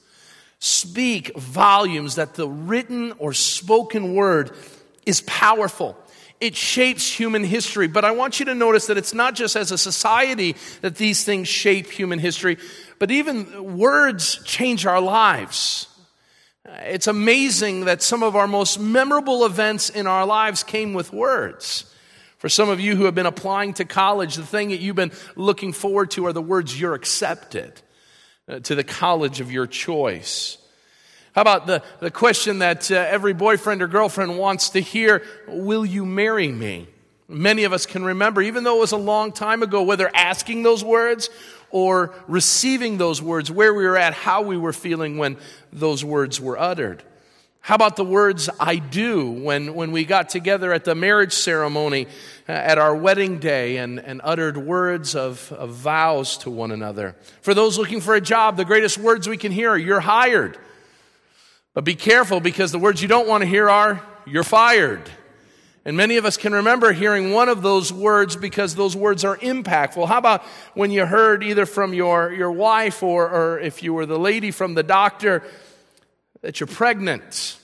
speak 0.59 1.37
volumes 1.37 2.15
that 2.15 2.35
the 2.35 2.47
written 2.47 3.11
or 3.17 3.33
spoken 3.33 4.13
word 4.13 4.51
is 5.05 5.19
powerful. 5.21 5.97
It 6.39 6.55
shapes 6.55 7.11
human 7.11 7.43
history. 7.43 7.87
But 7.87 8.05
I 8.05 8.11
want 8.11 8.39
you 8.39 8.45
to 8.45 8.55
notice 8.55 8.87
that 8.87 8.97
it's 8.97 9.13
not 9.13 9.35
just 9.35 9.55
as 9.55 9.71
a 9.71 9.77
society 9.77 10.55
that 10.81 10.95
these 10.95 11.23
things 11.23 11.47
shape 11.47 11.91
human 11.91 12.19
history, 12.19 12.57
but 12.97 13.11
even 13.11 13.77
words 13.77 14.41
change 14.45 14.85
our 14.85 15.01
lives. 15.01 15.87
It's 16.65 17.07
amazing 17.07 17.85
that 17.85 18.01
some 18.01 18.23
of 18.23 18.35
our 18.35 18.47
most 18.47 18.79
memorable 18.79 19.45
events 19.45 19.89
in 19.89 20.07
our 20.07 20.25
lives 20.25 20.63
came 20.63 20.93
with 20.93 21.11
words. 21.11 21.93
For 22.37 22.47
some 22.47 22.69
of 22.69 22.79
you 22.79 22.95
who 22.95 23.03
have 23.05 23.15
been 23.15 23.25
applying 23.25 23.73
to 23.75 23.85
college, 23.85 24.35
the 24.35 24.45
thing 24.45 24.69
that 24.69 24.79
you've 24.79 24.95
been 24.95 25.11
looking 25.35 25.73
forward 25.73 26.11
to 26.11 26.25
are 26.27 26.33
the 26.33 26.41
words 26.41 26.79
you're 26.79 26.93
accepted 26.93 27.81
uh, 28.47 28.59
to 28.59 28.75
the 28.75 28.83
college 28.83 29.41
of 29.41 29.51
your 29.51 29.67
choice. 29.67 30.57
How 31.33 31.41
about 31.41 31.67
the, 31.67 31.83
the 31.99 32.11
question 32.11 32.59
that 32.59 32.91
uh, 32.91 32.95
every 32.95 33.33
boyfriend 33.33 33.81
or 33.81 33.87
girlfriend 33.87 34.37
wants 34.37 34.69
to 34.71 34.79
hear 34.79 35.23
Will 35.47 35.85
you 35.85 36.05
marry 36.05 36.47
me? 36.47 36.87
Many 37.27 37.63
of 37.63 37.73
us 37.73 37.85
can 37.85 38.03
remember, 38.03 38.41
even 38.41 38.63
though 38.63 38.77
it 38.77 38.79
was 38.79 38.91
a 38.91 38.97
long 38.97 39.31
time 39.31 39.61
ago, 39.61 39.83
whether 39.83 40.09
asking 40.15 40.63
those 40.63 40.83
words 40.83 41.29
or 41.69 42.15
receiving 42.27 42.97
those 42.97 43.21
words, 43.21 43.51
where 43.51 43.71
we 43.73 43.85
were 43.85 43.97
at, 43.97 44.15
how 44.15 44.41
we 44.41 44.57
were 44.57 44.73
feeling 44.73 45.19
when 45.19 45.37
those 45.71 46.03
words 46.03 46.41
were 46.41 46.57
uttered. 46.57 47.03
How 47.61 47.75
about 47.75 47.97
the 47.97 48.05
words 48.05 48.49
I 48.59 48.77
do 48.77 49.29
when, 49.29 49.75
when 49.75 49.91
we 49.91 50.05
got 50.05 50.29
together 50.29 50.73
at 50.73 50.85
the 50.85 50.95
marriage 50.95 51.33
ceremony 51.33 52.07
uh, 52.47 52.53
at 52.53 52.79
our 52.79 52.95
wedding 52.95 53.37
day 53.37 53.77
and, 53.77 53.99
and 53.99 54.21
uttered 54.23 54.57
words 54.57 55.13
of, 55.13 55.51
of 55.51 55.71
vows 55.71 56.37
to 56.39 56.49
one 56.49 56.71
another? 56.71 57.15
For 57.41 57.53
those 57.53 57.77
looking 57.77 58.01
for 58.01 58.15
a 58.15 58.21
job, 58.21 58.57
the 58.57 58.65
greatest 58.65 58.97
words 58.97 59.29
we 59.29 59.37
can 59.37 59.51
hear 59.51 59.71
are 59.71 59.77
you're 59.77 59.99
hired. 59.99 60.57
But 61.73 61.83
be 61.83 61.95
careful 61.95 62.39
because 62.39 62.71
the 62.71 62.79
words 62.79 63.01
you 63.01 63.07
don't 63.07 63.27
want 63.27 63.41
to 63.41 63.47
hear 63.47 63.69
are 63.69 64.03
you're 64.25 64.43
fired. 64.43 65.09
And 65.85 65.95
many 65.95 66.17
of 66.17 66.25
us 66.25 66.37
can 66.37 66.53
remember 66.53 66.91
hearing 66.91 67.31
one 67.31 67.49
of 67.49 67.61
those 67.61 67.91
words 67.91 68.35
because 68.35 68.75
those 68.75 68.95
words 68.95 69.23
are 69.23 69.37
impactful. 69.37 70.07
How 70.07 70.17
about 70.17 70.43
when 70.73 70.91
you 70.91 71.05
heard 71.05 71.41
either 71.41 71.65
from 71.65 71.93
your, 71.93 72.31
your 72.33 72.51
wife 72.51 73.01
or, 73.01 73.29
or 73.29 73.59
if 73.59 73.81
you 73.81 73.93
were 73.93 74.05
the 74.05 74.19
lady 74.19 74.51
from 74.51 74.73
the 74.73 74.83
doctor 74.83 75.41
that 76.41 76.59
you're 76.59 76.67
pregnant, 76.67 77.57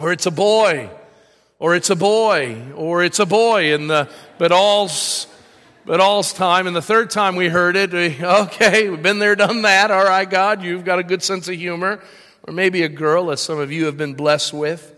or 0.00 0.12
it's 0.12 0.26
a 0.26 0.30
boy, 0.30 0.90
or 1.58 1.74
it's 1.74 1.90
a 1.90 1.96
boy, 1.96 2.62
or 2.74 3.02
it's 3.02 3.18
a 3.18 3.26
boy, 3.26 3.74
and 3.74 3.90
the 3.90 4.08
but 4.38 4.52
all's 4.52 5.26
but 5.84 6.00
all's 6.00 6.32
time. 6.32 6.66
And 6.66 6.76
the 6.76 6.82
third 6.82 7.10
time 7.10 7.34
we 7.34 7.48
heard 7.48 7.74
it, 7.74 7.92
we, 7.92 8.18
okay, 8.22 8.88
we've 8.90 9.02
been 9.02 9.18
there, 9.18 9.34
done 9.34 9.62
that. 9.62 9.90
All 9.90 10.04
right, 10.04 10.28
God, 10.28 10.62
you've 10.62 10.84
got 10.84 10.98
a 10.98 11.02
good 11.02 11.22
sense 11.22 11.48
of 11.48 11.54
humor. 11.54 12.00
Or 12.48 12.52
maybe 12.52 12.82
a 12.82 12.88
girl, 12.88 13.30
as 13.30 13.42
some 13.42 13.58
of 13.58 13.70
you 13.70 13.84
have 13.84 13.98
been 13.98 14.14
blessed 14.14 14.54
with. 14.54 14.94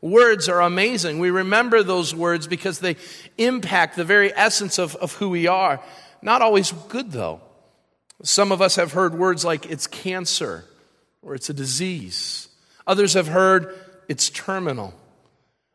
Words 0.00 0.48
are 0.48 0.60
amazing. 0.60 1.18
We 1.18 1.30
remember 1.30 1.82
those 1.82 2.14
words 2.14 2.46
because 2.46 2.78
they 2.78 2.94
impact 3.36 3.96
the 3.96 4.04
very 4.04 4.32
essence 4.32 4.78
of, 4.78 4.94
of 4.96 5.14
who 5.14 5.28
we 5.28 5.48
are. 5.48 5.80
Not 6.22 6.42
always 6.42 6.70
good, 6.70 7.10
though. 7.10 7.40
Some 8.22 8.52
of 8.52 8.62
us 8.62 8.76
have 8.76 8.92
heard 8.92 9.16
words 9.16 9.44
like 9.44 9.68
it's 9.68 9.88
cancer 9.88 10.64
or 11.22 11.34
it's 11.34 11.50
a 11.50 11.54
disease. 11.54 12.46
Others 12.86 13.14
have 13.14 13.26
heard 13.26 13.76
it's 14.06 14.30
terminal. 14.30 14.94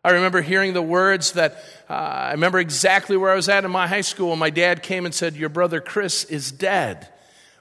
I 0.06 0.12
remember 0.12 0.40
hearing 0.40 0.72
the 0.72 0.82
words 0.82 1.34
that 1.34 1.62
uh, 1.90 1.94
I 1.94 2.32
remember 2.32 2.60
exactly 2.60 3.18
where 3.18 3.32
I 3.32 3.36
was 3.36 3.50
at 3.50 3.66
in 3.66 3.72
my 3.72 3.86
high 3.86 4.00
school 4.00 4.30
when 4.30 4.40
my 4.40 4.50
dad 4.50 4.82
came 4.82 5.04
and 5.04 5.14
said, 5.14 5.36
Your 5.36 5.50
brother 5.50 5.82
Chris 5.82 6.24
is 6.24 6.54
dead. 6.54 7.10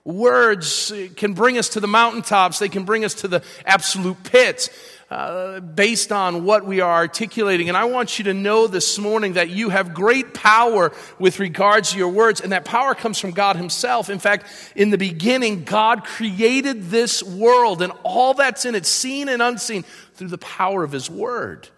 Words 0.06 0.92
can 1.16 1.34
bring 1.34 1.58
us 1.58 1.70
to 1.70 1.80
the 1.80 1.88
mountaintops, 1.88 2.60
they 2.60 2.68
can 2.68 2.84
bring 2.84 3.04
us 3.04 3.14
to 3.14 3.28
the 3.28 3.42
absolute 3.64 4.22
pits. 4.22 4.70
Uh, 5.08 5.60
based 5.60 6.10
on 6.10 6.42
what 6.42 6.66
we 6.66 6.80
are 6.80 6.92
articulating. 6.92 7.68
And 7.68 7.76
I 7.76 7.84
want 7.84 8.18
you 8.18 8.24
to 8.24 8.34
know 8.34 8.66
this 8.66 8.98
morning 8.98 9.34
that 9.34 9.50
you 9.50 9.68
have 9.68 9.94
great 9.94 10.34
power 10.34 10.92
with 11.20 11.38
regards 11.38 11.92
to 11.92 11.98
your 11.98 12.08
words, 12.08 12.40
and 12.40 12.50
that 12.50 12.64
power 12.64 12.92
comes 12.92 13.20
from 13.20 13.30
God 13.30 13.54
Himself. 13.54 14.10
In 14.10 14.18
fact, 14.18 14.46
in 14.74 14.90
the 14.90 14.98
beginning, 14.98 15.62
God 15.62 16.02
created 16.02 16.90
this 16.90 17.22
world 17.22 17.82
and 17.82 17.92
all 18.02 18.34
that's 18.34 18.64
in 18.64 18.74
it, 18.74 18.84
seen 18.84 19.28
and 19.28 19.40
unseen, 19.40 19.84
through 20.14 20.26
the 20.26 20.38
power 20.38 20.82
of 20.82 20.90
His 20.90 21.08
Word. 21.08 21.68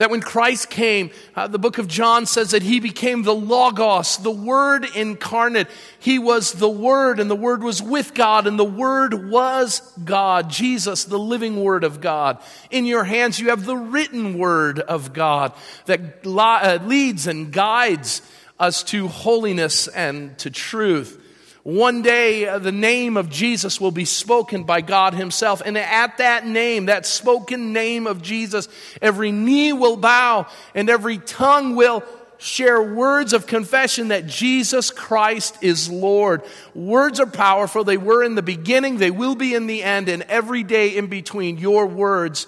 That 0.00 0.08
when 0.10 0.22
Christ 0.22 0.70
came, 0.70 1.10
uh, 1.36 1.46
the 1.46 1.58
book 1.58 1.76
of 1.76 1.86
John 1.86 2.24
says 2.24 2.52
that 2.52 2.62
he 2.62 2.80
became 2.80 3.22
the 3.22 3.34
Logos, 3.34 4.16
the 4.16 4.30
Word 4.30 4.86
incarnate. 4.96 5.68
He 5.98 6.18
was 6.18 6.54
the 6.54 6.70
Word, 6.70 7.20
and 7.20 7.30
the 7.30 7.36
Word 7.36 7.62
was 7.62 7.82
with 7.82 8.14
God, 8.14 8.46
and 8.46 8.58
the 8.58 8.64
Word 8.64 9.28
was 9.28 9.80
God, 10.02 10.48
Jesus, 10.48 11.04
the 11.04 11.18
living 11.18 11.62
Word 11.62 11.84
of 11.84 12.00
God. 12.00 12.38
In 12.70 12.86
your 12.86 13.04
hands, 13.04 13.38
you 13.38 13.50
have 13.50 13.66
the 13.66 13.76
written 13.76 14.38
Word 14.38 14.80
of 14.80 15.12
God 15.12 15.52
that 15.84 16.24
uh, 16.24 16.78
leads 16.82 17.26
and 17.26 17.52
guides 17.52 18.22
us 18.58 18.82
to 18.84 19.06
holiness 19.06 19.86
and 19.86 20.38
to 20.38 20.50
truth. 20.50 21.18
One 21.62 22.00
day, 22.00 22.48
uh, 22.48 22.58
the 22.58 22.72
name 22.72 23.16
of 23.16 23.28
Jesus 23.28 23.80
will 23.80 23.90
be 23.90 24.06
spoken 24.06 24.64
by 24.64 24.80
God 24.80 25.12
Himself. 25.14 25.60
And 25.64 25.76
at 25.76 26.18
that 26.18 26.46
name, 26.46 26.86
that 26.86 27.04
spoken 27.04 27.72
name 27.72 28.06
of 28.06 28.22
Jesus, 28.22 28.68
every 29.02 29.30
knee 29.30 29.72
will 29.72 29.96
bow 29.96 30.46
and 30.74 30.88
every 30.88 31.18
tongue 31.18 31.76
will 31.76 32.02
share 32.40 32.82
words 32.82 33.34
of 33.34 33.46
confession 33.46 34.08
that 34.08 34.26
Jesus 34.26 34.90
Christ 34.90 35.58
is 35.62 35.90
Lord. 35.90 36.42
Words 36.74 37.20
are 37.20 37.26
powerful. 37.26 37.84
They 37.84 37.98
were 37.98 38.24
in 38.24 38.34
the 38.34 38.42
beginning, 38.42 38.96
they 38.96 39.10
will 39.10 39.34
be 39.34 39.54
in 39.54 39.66
the 39.66 39.82
end, 39.82 40.08
and 40.08 40.22
every 40.22 40.62
day 40.62 40.96
in 40.96 41.08
between. 41.08 41.58
Your 41.58 41.86
words 41.86 42.46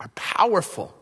are 0.00 0.08
powerful. 0.16 0.92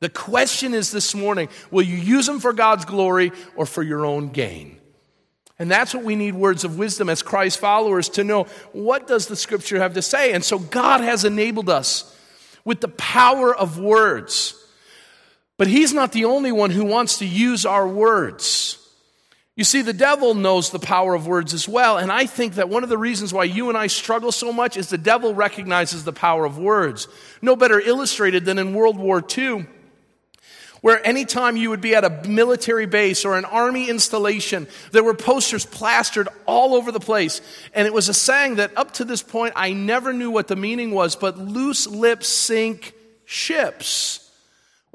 The 0.00 0.08
question 0.08 0.74
is 0.74 0.90
this 0.90 1.14
morning 1.14 1.48
will 1.70 1.84
you 1.84 1.96
use 1.96 2.26
them 2.26 2.40
for 2.40 2.52
God's 2.52 2.84
glory 2.84 3.30
or 3.54 3.64
for 3.64 3.82
your 3.82 4.04
own 4.04 4.30
gain? 4.30 4.80
And 5.58 5.70
that's 5.70 5.94
what 5.94 6.04
we 6.04 6.16
need 6.16 6.34
words 6.34 6.64
of 6.64 6.78
wisdom 6.78 7.08
as 7.08 7.22
Christ 7.22 7.58
followers 7.58 8.10
to 8.10 8.24
know 8.24 8.44
what 8.72 9.06
does 9.06 9.26
the 9.26 9.36
scripture 9.36 9.78
have 9.78 9.94
to 9.94 10.02
say? 10.02 10.32
And 10.32 10.44
so 10.44 10.58
God 10.58 11.00
has 11.00 11.24
enabled 11.24 11.70
us 11.70 12.14
with 12.64 12.80
the 12.80 12.88
power 12.88 13.54
of 13.54 13.78
words. 13.78 14.54
But 15.56 15.68
he's 15.68 15.94
not 15.94 16.12
the 16.12 16.26
only 16.26 16.52
one 16.52 16.70
who 16.70 16.84
wants 16.84 17.18
to 17.18 17.26
use 17.26 17.64
our 17.64 17.88
words. 17.88 18.78
You 19.54 19.64
see, 19.64 19.80
the 19.80 19.94
devil 19.94 20.34
knows 20.34 20.68
the 20.68 20.78
power 20.78 21.14
of 21.14 21.26
words 21.26 21.54
as 21.54 21.66
well. 21.66 21.96
And 21.96 22.12
I 22.12 22.26
think 22.26 22.56
that 22.56 22.68
one 22.68 22.82
of 22.82 22.90
the 22.90 22.98
reasons 22.98 23.32
why 23.32 23.44
you 23.44 23.70
and 23.70 23.78
I 23.78 23.86
struggle 23.86 24.32
so 24.32 24.52
much 24.52 24.76
is 24.76 24.90
the 24.90 24.98
devil 24.98 25.32
recognizes 25.32 26.04
the 26.04 26.12
power 26.12 26.44
of 26.44 26.58
words. 26.58 27.08
No 27.40 27.56
better 27.56 27.80
illustrated 27.80 28.44
than 28.44 28.58
in 28.58 28.74
World 28.74 28.98
War 28.98 29.24
II 29.36 29.66
where 30.80 31.04
anytime 31.06 31.56
you 31.56 31.70
would 31.70 31.80
be 31.80 31.94
at 31.94 32.04
a 32.04 32.28
military 32.28 32.86
base 32.86 33.24
or 33.24 33.36
an 33.36 33.44
army 33.44 33.88
installation, 33.88 34.66
there 34.92 35.04
were 35.04 35.14
posters 35.14 35.64
plastered 35.66 36.28
all 36.46 36.74
over 36.74 36.92
the 36.92 37.00
place. 37.00 37.40
And 37.74 37.86
it 37.86 37.92
was 37.92 38.08
a 38.08 38.14
saying 38.14 38.56
that 38.56 38.76
up 38.76 38.92
to 38.92 39.04
this 39.04 39.22
point 39.22 39.54
I 39.56 39.72
never 39.72 40.12
knew 40.12 40.30
what 40.30 40.48
the 40.48 40.56
meaning 40.56 40.90
was, 40.90 41.16
but 41.16 41.38
loose 41.38 41.86
lips 41.86 42.28
sink 42.28 42.94
ships. 43.24 44.25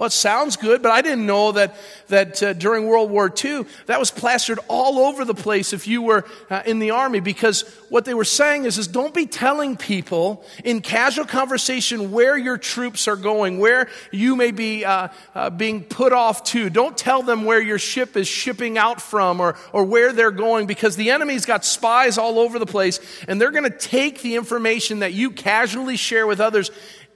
Well, 0.02 0.08
it 0.08 0.14
sounds 0.14 0.58
good, 0.58 0.82
but 0.82 0.92
I 0.92 1.04
didn't 1.04 1.28
know 1.28 1.52
that, 1.52 1.76
that 2.08 2.42
uh, 2.42 2.54
during 2.54 2.88
World 2.88 3.12
War 3.12 3.32
II, 3.32 3.68
that 3.86 4.00
was 4.00 4.10
plastered 4.10 4.58
all 4.68 4.98
over 4.98 5.24
the 5.26 5.36
place 5.36 5.74
if 5.74 5.88
you 5.88 6.02
were 6.02 6.26
uh, 6.50 6.64
in 6.66 6.80
the 6.80 6.90
army, 6.90 7.20
because 7.20 7.62
what 7.90 8.06
they 8.06 8.16
were 8.16 8.24
saying 8.24 8.66
is, 8.66 8.80
is 8.80 8.88
don't 8.88 9.14
be 9.14 9.28
telling 9.28 9.78
people 9.78 10.44
in 10.64 10.82
casual 10.82 11.26
conversation 11.26 12.12
where 12.12 12.36
your 12.36 12.58
troops 12.58 13.08
are 13.08 13.16
going, 13.16 13.60
where 13.60 13.90
you 14.10 14.36
may 14.36 14.50
be 14.50 14.84
uh, 14.84 15.10
uh 15.36 15.52
being 15.52 15.84
put 15.84 16.14
off 16.14 16.46
to. 16.46 16.72
Don't 16.72 16.98
tell 16.98 17.22
them 17.22 17.46
where 17.46 17.62
your 17.62 17.78
ship 17.78 18.18
is 18.18 18.28
shipping 18.28 18.80
out 18.80 19.00
from 19.04 19.40
or, 19.40 19.56
or 19.72 19.84
where 19.84 20.14
they're 20.14 20.32
going, 20.32 20.66
because 20.66 20.96
the 20.96 21.12
enemy's 21.12 21.46
got 21.46 21.64
spies 21.64 22.18
all 22.18 22.40
over 22.40 22.58
the 22.58 22.66
place, 22.66 23.00
and 23.28 23.40
they're 23.40 23.52
going 23.52 23.70
to 23.72 23.78
take 23.78 24.24
the 24.24 24.34
information 24.34 25.02
that 25.02 25.14
you 25.14 25.30
casually 25.30 25.96
share 25.96 26.26
with 26.26 26.40
others 26.40 26.72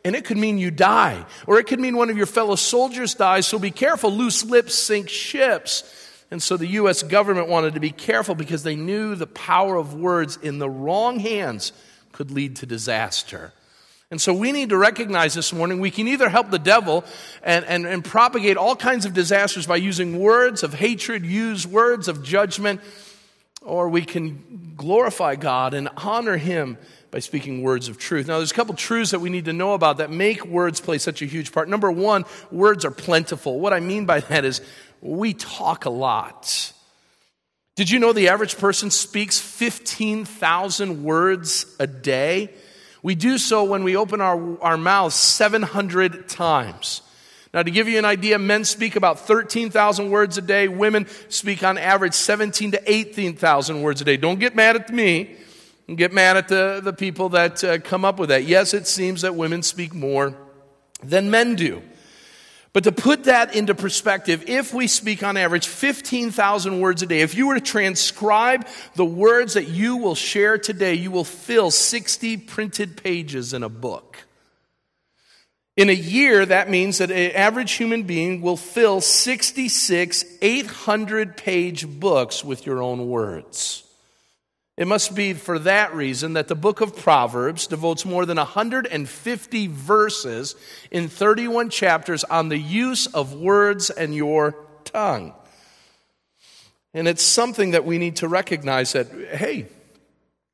and 0.05 0.15
it 0.15 0.23
could 0.23 0.37
mean 0.37 0.59
you 0.59 0.69
die, 0.69 1.25
or 1.47 1.57
it 1.57 1.65
could 1.65 1.79
mean 1.79 1.97
one 1.97 2.11
of 2.11 2.15
your 2.15 2.27
fellow 2.27 2.55
soldiers 2.55 3.15
dies, 3.15 3.47
so 3.47 3.57
be 3.57 3.71
careful. 3.71 4.11
Loose 4.11 4.45
lips 4.45 4.75
sink 4.75 5.09
ships. 5.09 5.83
And 6.29 6.41
so 6.41 6.57
the 6.57 6.67
U.S. 6.67 7.01
government 7.01 7.47
wanted 7.47 7.73
to 7.73 7.79
be 7.79 7.89
careful 7.89 8.35
because 8.35 8.61
they 8.61 8.75
knew 8.75 9.15
the 9.15 9.25
power 9.25 9.75
of 9.75 9.95
words 9.95 10.37
in 10.37 10.59
the 10.59 10.69
wrong 10.69 11.19
hands 11.19 11.73
could 12.11 12.29
lead 12.29 12.57
to 12.57 12.67
disaster. 12.67 13.51
And 14.11 14.21
so 14.21 14.31
we 14.31 14.51
need 14.51 14.69
to 14.69 14.77
recognize 14.77 15.33
this 15.33 15.51
morning 15.51 15.79
we 15.79 15.89
can 15.89 16.07
either 16.07 16.29
help 16.29 16.51
the 16.51 16.59
devil 16.59 17.03
and, 17.41 17.65
and, 17.65 17.87
and 17.87 18.05
propagate 18.05 18.57
all 18.57 18.75
kinds 18.75 19.05
of 19.07 19.13
disasters 19.13 19.65
by 19.65 19.77
using 19.77 20.19
words 20.19 20.61
of 20.61 20.75
hatred, 20.75 21.25
use 21.25 21.65
words 21.65 22.07
of 22.07 22.23
judgment, 22.23 22.79
or 23.63 23.89
we 23.89 24.05
can 24.05 24.73
glorify 24.77 25.35
God 25.35 25.73
and 25.73 25.89
honor 25.97 26.37
Him 26.37 26.77
by 27.15 27.19
speaking 27.19 27.61
words 27.61 27.87
of 27.87 27.97
truth. 27.97 28.27
Now, 28.27 28.39
there's 28.39 28.51
a 28.51 28.53
couple 28.53 28.75
truths 28.75 29.11
that 29.11 29.19
we 29.19 29.29
need 29.29 29.45
to 29.45 29.53
know 29.53 29.73
about 29.73 29.99
that 29.99 30.11
make 30.11 30.45
words 30.45 30.81
play 30.81 30.97
such 30.97 31.21
a 31.21 31.25
huge 31.25 31.53
part. 31.53 31.69
Number 31.69 31.89
one, 31.89 32.25
words 32.51 32.83
are 32.83 32.91
plentiful. 32.91 33.57
What 33.57 33.71
I 33.71 33.79
mean 33.79 34.05
by 34.05 34.19
that 34.19 34.43
is 34.43 34.59
we 34.99 35.33
talk 35.33 35.85
a 35.85 35.89
lot. 35.89 36.73
Did 37.77 37.89
you 37.89 37.99
know 37.99 38.11
the 38.11 38.27
average 38.27 38.57
person 38.57 38.91
speaks 38.91 39.39
15,000 39.39 41.05
words 41.05 41.73
a 41.79 41.87
day? 41.87 42.49
We 43.01 43.15
do 43.15 43.37
so 43.37 43.63
when 43.63 43.85
we 43.85 43.95
open 43.95 44.19
our, 44.19 44.61
our 44.61 44.75
mouths 44.75 45.15
700 45.15 46.27
times. 46.27 47.01
Now, 47.53 47.63
to 47.63 47.71
give 47.71 47.87
you 47.87 47.97
an 47.97 48.03
idea, 48.03 48.37
men 48.39 48.65
speak 48.65 48.97
about 48.97 49.21
13,000 49.21 50.09
words 50.09 50.37
a 50.37 50.41
day. 50.41 50.67
Women 50.67 51.07
speak 51.29 51.63
on 51.63 51.77
average 51.77 52.13
17 52.13 52.71
to 52.71 52.91
18,000 52.91 53.81
words 53.81 54.01
a 54.01 54.03
day. 54.03 54.17
Don't 54.17 54.37
get 54.37 54.53
mad 54.53 54.75
at 54.75 54.93
me 54.93 55.37
and 55.87 55.97
get 55.97 56.13
mad 56.13 56.37
at 56.37 56.47
the, 56.47 56.81
the 56.83 56.93
people 56.93 57.29
that 57.29 57.63
uh, 57.63 57.79
come 57.79 58.05
up 58.05 58.19
with 58.19 58.29
that. 58.29 58.45
Yes, 58.45 58.73
it 58.73 58.87
seems 58.87 59.21
that 59.21 59.35
women 59.35 59.61
speak 59.63 59.93
more 59.93 60.35
than 61.03 61.29
men 61.29 61.55
do. 61.55 61.81
But 62.75 62.83
to 62.83 62.91
put 62.91 63.23
that 63.23 63.55
into 63.55 63.73
perspective, 63.73 64.49
if 64.49 64.73
we 64.73 64.87
speak 64.87 65.23
on 65.23 65.37
average 65.37 65.65
15,000 65.65 66.81
words 66.81 67.01
a 67.01 67.05
day, 67.05 67.21
if 67.21 67.33
you 67.33 67.47
were 67.47 67.55
to 67.55 67.61
transcribe 67.61 68.67
the 68.95 69.05
words 69.05 69.53
that 69.53 69.69
you 69.69 69.95
will 69.95 70.13
share 70.13 70.57
today, 70.57 70.93
you 70.93 71.09
will 71.09 71.23
fill 71.23 71.71
60 71.71 72.35
printed 72.35 73.01
pages 73.01 73.53
in 73.53 73.63
a 73.63 73.69
book. 73.69 74.25
In 75.77 75.87
a 75.87 75.93
year, 75.93 76.45
that 76.45 76.69
means 76.69 76.97
that 76.97 77.11
an 77.11 77.31
average 77.31 77.71
human 77.71 78.03
being 78.03 78.41
will 78.41 78.57
fill 78.57 78.99
66 78.99 80.25
800 80.41 81.37
page 81.37 81.87
books 81.87 82.43
with 82.43 82.65
your 82.65 82.83
own 82.83 83.07
words. 83.07 83.84
It 84.77 84.87
must 84.87 85.15
be 85.15 85.33
for 85.33 85.57
that 85.59 85.95
reason 85.95 86.33
that 86.33 86.49
the 86.49 86.55
book 86.55 86.81
of 86.81 86.97
Proverbs 86.97 87.65
devotes 87.65 88.05
more 88.05 88.25
than 88.25 88.37
150 88.37 89.67
verses 89.67 90.55
in 90.91 91.07
31 91.07 91.69
chapters 91.69 92.25
on 92.25 92.49
the 92.49 92.57
use 92.57 93.07
of 93.07 93.33
words 93.33 93.89
and 93.89 94.13
your 94.13 94.55
tongue. 94.83 95.33
And 96.93 97.07
it's 97.07 97.23
something 97.23 97.71
that 97.71 97.85
we 97.85 97.97
need 97.97 98.17
to 98.17 98.27
recognize 98.27 98.91
that, 98.93 99.07
hey, 99.11 99.67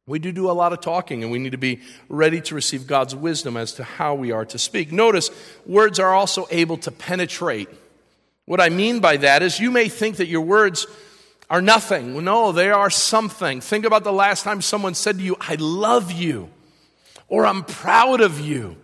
we 0.05 0.19
do 0.19 0.31
do 0.31 0.51
a 0.51 0.53
lot 0.53 0.73
of 0.73 0.81
talking 0.81 1.23
and 1.23 1.31
we 1.31 1.39
need 1.39 1.53
to 1.53 1.57
be 1.57 1.79
ready 2.07 2.41
to 2.41 2.55
receive 2.55 2.85
God's 2.85 3.15
wisdom 3.15 3.57
as 3.57 3.73
to 3.73 3.83
how 3.83 4.13
we 4.13 4.31
are 4.31 4.45
to 4.45 4.59
speak. 4.59 4.91
Notice, 4.91 5.31
words 5.65 5.99
are 5.99 6.13
also 6.13 6.47
able 6.51 6.77
to 6.77 6.91
penetrate. 6.91 7.69
What 8.45 8.59
I 8.59 8.69
mean 8.69 8.99
by 8.99 9.17
that 9.17 9.41
is 9.41 9.59
you 9.59 9.71
may 9.71 9.87
think 9.87 10.17
that 10.17 10.27
your 10.27 10.41
words 10.41 10.85
are 11.51 11.62
nothing. 11.62 12.24
No, 12.24 12.53
they 12.53 12.72
are 12.72 12.89
something. 12.89 13.60
Think 13.60 13.84
about 13.86 14.05
the 14.05 14.13
last 14.13 14.43
time 14.43 14.62
someone 14.62 14.96
said 14.96 15.17
to 15.17 15.24
you, 15.24 15.36
I 15.41 15.55
love 15.55 16.10
you, 16.10 16.50
or 17.27 17.46
I'm 17.46 17.65
proud 17.65 18.22
of 18.22 18.39
you, 18.39 18.77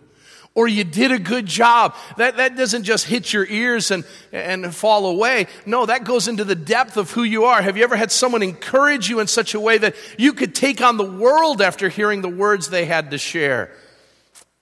or 0.54 0.68
you 0.68 0.84
did 0.84 1.10
a 1.10 1.18
good 1.18 1.46
job. 1.46 1.96
That, 2.18 2.36
that 2.36 2.56
doesn't 2.56 2.82
just 2.82 3.06
hit 3.06 3.32
your 3.32 3.46
ears 3.46 3.90
and, 3.90 4.04
and 4.32 4.74
fall 4.74 5.06
away. 5.06 5.46
No, 5.64 5.86
that 5.86 6.04
goes 6.04 6.28
into 6.28 6.44
the 6.44 6.54
depth 6.54 6.98
of 6.98 7.10
who 7.10 7.22
you 7.22 7.46
are. 7.46 7.62
Have 7.62 7.78
you 7.78 7.84
ever 7.84 7.96
had 7.96 8.12
someone 8.12 8.42
encourage 8.42 9.08
you 9.08 9.20
in 9.20 9.28
such 9.28 9.54
a 9.54 9.60
way 9.60 9.78
that 9.78 9.96
you 10.18 10.34
could 10.34 10.54
take 10.54 10.82
on 10.82 10.98
the 10.98 11.10
world 11.10 11.62
after 11.62 11.88
hearing 11.88 12.20
the 12.20 12.28
words 12.28 12.68
they 12.68 12.84
had 12.84 13.12
to 13.12 13.18
share? 13.18 13.72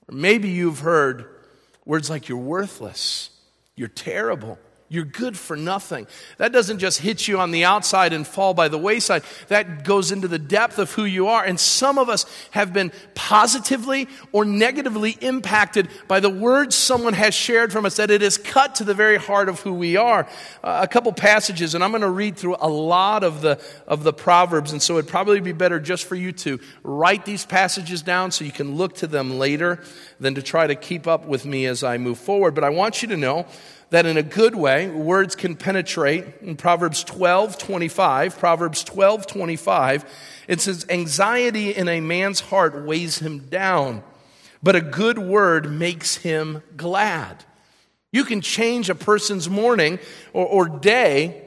Maybe 0.08 0.50
you've 0.50 0.78
heard 0.78 1.26
words 1.84 2.08
like, 2.08 2.28
you're 2.28 2.38
worthless, 2.38 3.30
you're 3.74 3.88
terrible. 3.88 4.60
You're 4.88 5.04
good 5.04 5.36
for 5.36 5.56
nothing. 5.56 6.06
That 6.38 6.52
doesn't 6.52 6.78
just 6.78 7.00
hit 7.00 7.26
you 7.26 7.40
on 7.40 7.50
the 7.50 7.64
outside 7.64 8.12
and 8.12 8.24
fall 8.24 8.54
by 8.54 8.68
the 8.68 8.78
wayside. 8.78 9.24
That 9.48 9.82
goes 9.82 10.12
into 10.12 10.28
the 10.28 10.38
depth 10.38 10.78
of 10.78 10.92
who 10.92 11.04
you 11.04 11.26
are. 11.26 11.44
And 11.44 11.58
some 11.58 11.98
of 11.98 12.08
us 12.08 12.24
have 12.52 12.72
been 12.72 12.92
positively 13.16 14.06
or 14.30 14.44
negatively 14.44 15.16
impacted 15.20 15.88
by 16.06 16.20
the 16.20 16.30
words 16.30 16.76
someone 16.76 17.14
has 17.14 17.34
shared 17.34 17.72
from 17.72 17.84
us 17.84 17.96
that 17.96 18.12
it 18.12 18.22
is 18.22 18.38
cut 18.38 18.76
to 18.76 18.84
the 18.84 18.94
very 18.94 19.16
heart 19.16 19.48
of 19.48 19.58
who 19.58 19.74
we 19.74 19.96
are. 19.96 20.28
Uh, 20.62 20.78
a 20.82 20.86
couple 20.86 21.12
passages, 21.12 21.74
and 21.74 21.82
I'm 21.82 21.90
going 21.90 22.02
to 22.02 22.08
read 22.08 22.36
through 22.36 22.56
a 22.60 22.68
lot 22.68 23.24
of 23.24 23.40
the, 23.40 23.60
of 23.88 24.04
the 24.04 24.12
Proverbs. 24.12 24.70
And 24.70 24.80
so 24.80 24.98
it'd 24.98 25.10
probably 25.10 25.40
be 25.40 25.52
better 25.52 25.80
just 25.80 26.04
for 26.04 26.14
you 26.14 26.30
to 26.32 26.60
write 26.84 27.24
these 27.24 27.44
passages 27.44 28.02
down 28.02 28.30
so 28.30 28.44
you 28.44 28.52
can 28.52 28.76
look 28.76 28.94
to 28.96 29.08
them 29.08 29.36
later 29.36 29.82
than 30.20 30.36
to 30.36 30.42
try 30.42 30.68
to 30.68 30.76
keep 30.76 31.08
up 31.08 31.26
with 31.26 31.44
me 31.44 31.66
as 31.66 31.82
I 31.82 31.98
move 31.98 32.20
forward. 32.20 32.54
But 32.54 32.62
I 32.62 32.70
want 32.70 33.02
you 33.02 33.08
to 33.08 33.16
know 33.16 33.46
that 33.90 34.06
in 34.06 34.16
a 34.16 34.22
good 34.22 34.54
way, 34.54 34.88
words 34.88 35.36
can 35.36 35.54
penetrate. 35.54 36.24
In 36.42 36.56
Proverbs 36.56 37.04
12, 37.04 37.58
25, 37.58 38.38
Proverbs 38.38 38.82
12, 38.84 39.26
25, 39.26 40.04
it 40.48 40.60
says, 40.60 40.86
Anxiety 40.88 41.74
in 41.74 41.88
a 41.88 42.00
man's 42.00 42.40
heart 42.40 42.84
weighs 42.84 43.18
him 43.18 43.40
down, 43.48 44.02
but 44.62 44.74
a 44.74 44.80
good 44.80 45.18
word 45.18 45.70
makes 45.70 46.16
him 46.16 46.62
glad. 46.76 47.44
You 48.12 48.24
can 48.24 48.40
change 48.40 48.90
a 48.90 48.94
person's 48.94 49.48
morning 49.48 49.98
or, 50.32 50.46
or 50.46 50.68
day 50.68 51.42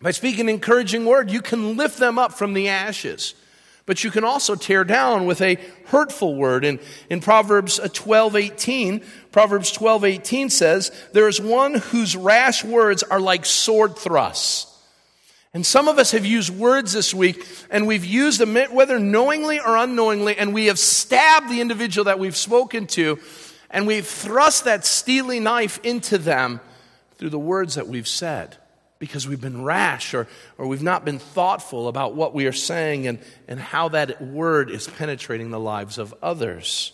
by 0.00 0.12
speaking 0.12 0.42
an 0.42 0.48
encouraging 0.48 1.04
word. 1.04 1.30
You 1.30 1.42
can 1.42 1.76
lift 1.76 1.98
them 1.98 2.18
up 2.18 2.32
from 2.32 2.54
the 2.54 2.68
ashes 2.68 3.34
but 3.88 4.04
you 4.04 4.10
can 4.10 4.22
also 4.22 4.54
tear 4.54 4.84
down 4.84 5.24
with 5.24 5.40
a 5.40 5.56
hurtful 5.86 6.34
word. 6.34 6.62
In, 6.62 6.78
in 7.08 7.20
Proverbs 7.20 7.80
uh, 7.80 7.88
12, 7.90 8.36
18, 8.36 9.02
Proverbs 9.32 9.72
12, 9.72 10.04
18 10.04 10.50
says, 10.50 10.92
There 11.14 11.26
is 11.26 11.40
one 11.40 11.76
whose 11.76 12.14
rash 12.14 12.62
words 12.62 13.02
are 13.02 13.18
like 13.18 13.46
sword 13.46 13.96
thrusts. 13.96 14.66
And 15.54 15.64
some 15.64 15.88
of 15.88 15.98
us 15.98 16.10
have 16.10 16.26
used 16.26 16.50
words 16.50 16.92
this 16.92 17.14
week, 17.14 17.42
and 17.70 17.86
we've 17.86 18.04
used 18.04 18.38
them, 18.38 18.54
whether 18.74 18.98
knowingly 18.98 19.58
or 19.58 19.78
unknowingly, 19.78 20.36
and 20.36 20.52
we 20.52 20.66
have 20.66 20.78
stabbed 20.78 21.48
the 21.48 21.62
individual 21.62 22.04
that 22.04 22.18
we've 22.18 22.36
spoken 22.36 22.86
to, 22.88 23.18
and 23.70 23.86
we've 23.86 24.06
thrust 24.06 24.66
that 24.66 24.84
steely 24.84 25.40
knife 25.40 25.80
into 25.82 26.18
them 26.18 26.60
through 27.16 27.30
the 27.30 27.38
words 27.38 27.76
that 27.76 27.88
we've 27.88 28.06
said. 28.06 28.58
Because 28.98 29.28
we've 29.28 29.40
been 29.40 29.62
rash 29.62 30.14
or, 30.14 30.26
or 30.56 30.66
we've 30.66 30.82
not 30.82 31.04
been 31.04 31.18
thoughtful 31.18 31.88
about 31.88 32.14
what 32.14 32.34
we 32.34 32.46
are 32.46 32.52
saying 32.52 33.06
and, 33.06 33.18
and 33.46 33.60
how 33.60 33.88
that 33.90 34.20
word 34.22 34.70
is 34.70 34.88
penetrating 34.88 35.50
the 35.50 35.60
lives 35.60 35.98
of 35.98 36.14
others. 36.22 36.92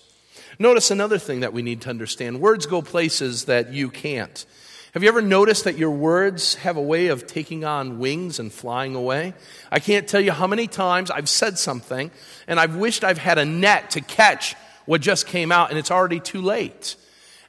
Notice 0.59 0.91
another 0.91 1.19
thing 1.19 1.41
that 1.41 1.53
we 1.53 1.63
need 1.63 1.81
to 1.83 1.91
understand 1.91 2.41
words 2.41 2.67
go 2.67 2.83
places 2.83 3.47
that 3.47 3.73
you 3.73 3.91
can't. 3.91 4.45
Have 4.93 5.03
you 5.03 5.09
ever 5.09 5.23
noticed 5.23 5.65
that 5.65 5.77
your 5.77 5.91
words 5.91 6.55
have 6.57 6.77
a 6.77 6.83
way 6.83 7.09
of 7.09 7.27
taking 7.27 7.65
on 7.65 7.99
wings 7.99 8.39
and 8.39 8.53
flying 8.53 8.95
away? 8.95 9.35
I 9.73 9.81
can't 9.81 10.07
tell 10.07 10.21
you 10.21 10.31
how 10.31 10.47
many 10.47 10.69
times 10.69 11.11
I've 11.11 11.29
said 11.29 11.59
something 11.59 12.13
and 12.47 12.61
I've 12.61 12.77
wished 12.77 13.03
I've 13.03 13.19
had 13.19 13.39
a 13.39 13.45
net 13.45 13.91
to 13.91 14.01
catch 14.01 14.55
what 14.87 15.01
just 15.01 15.27
came 15.27 15.51
out 15.51 15.71
and 15.71 15.79
it's 15.81 15.91
already 15.91 16.21
too 16.21 16.43
late. 16.43 16.95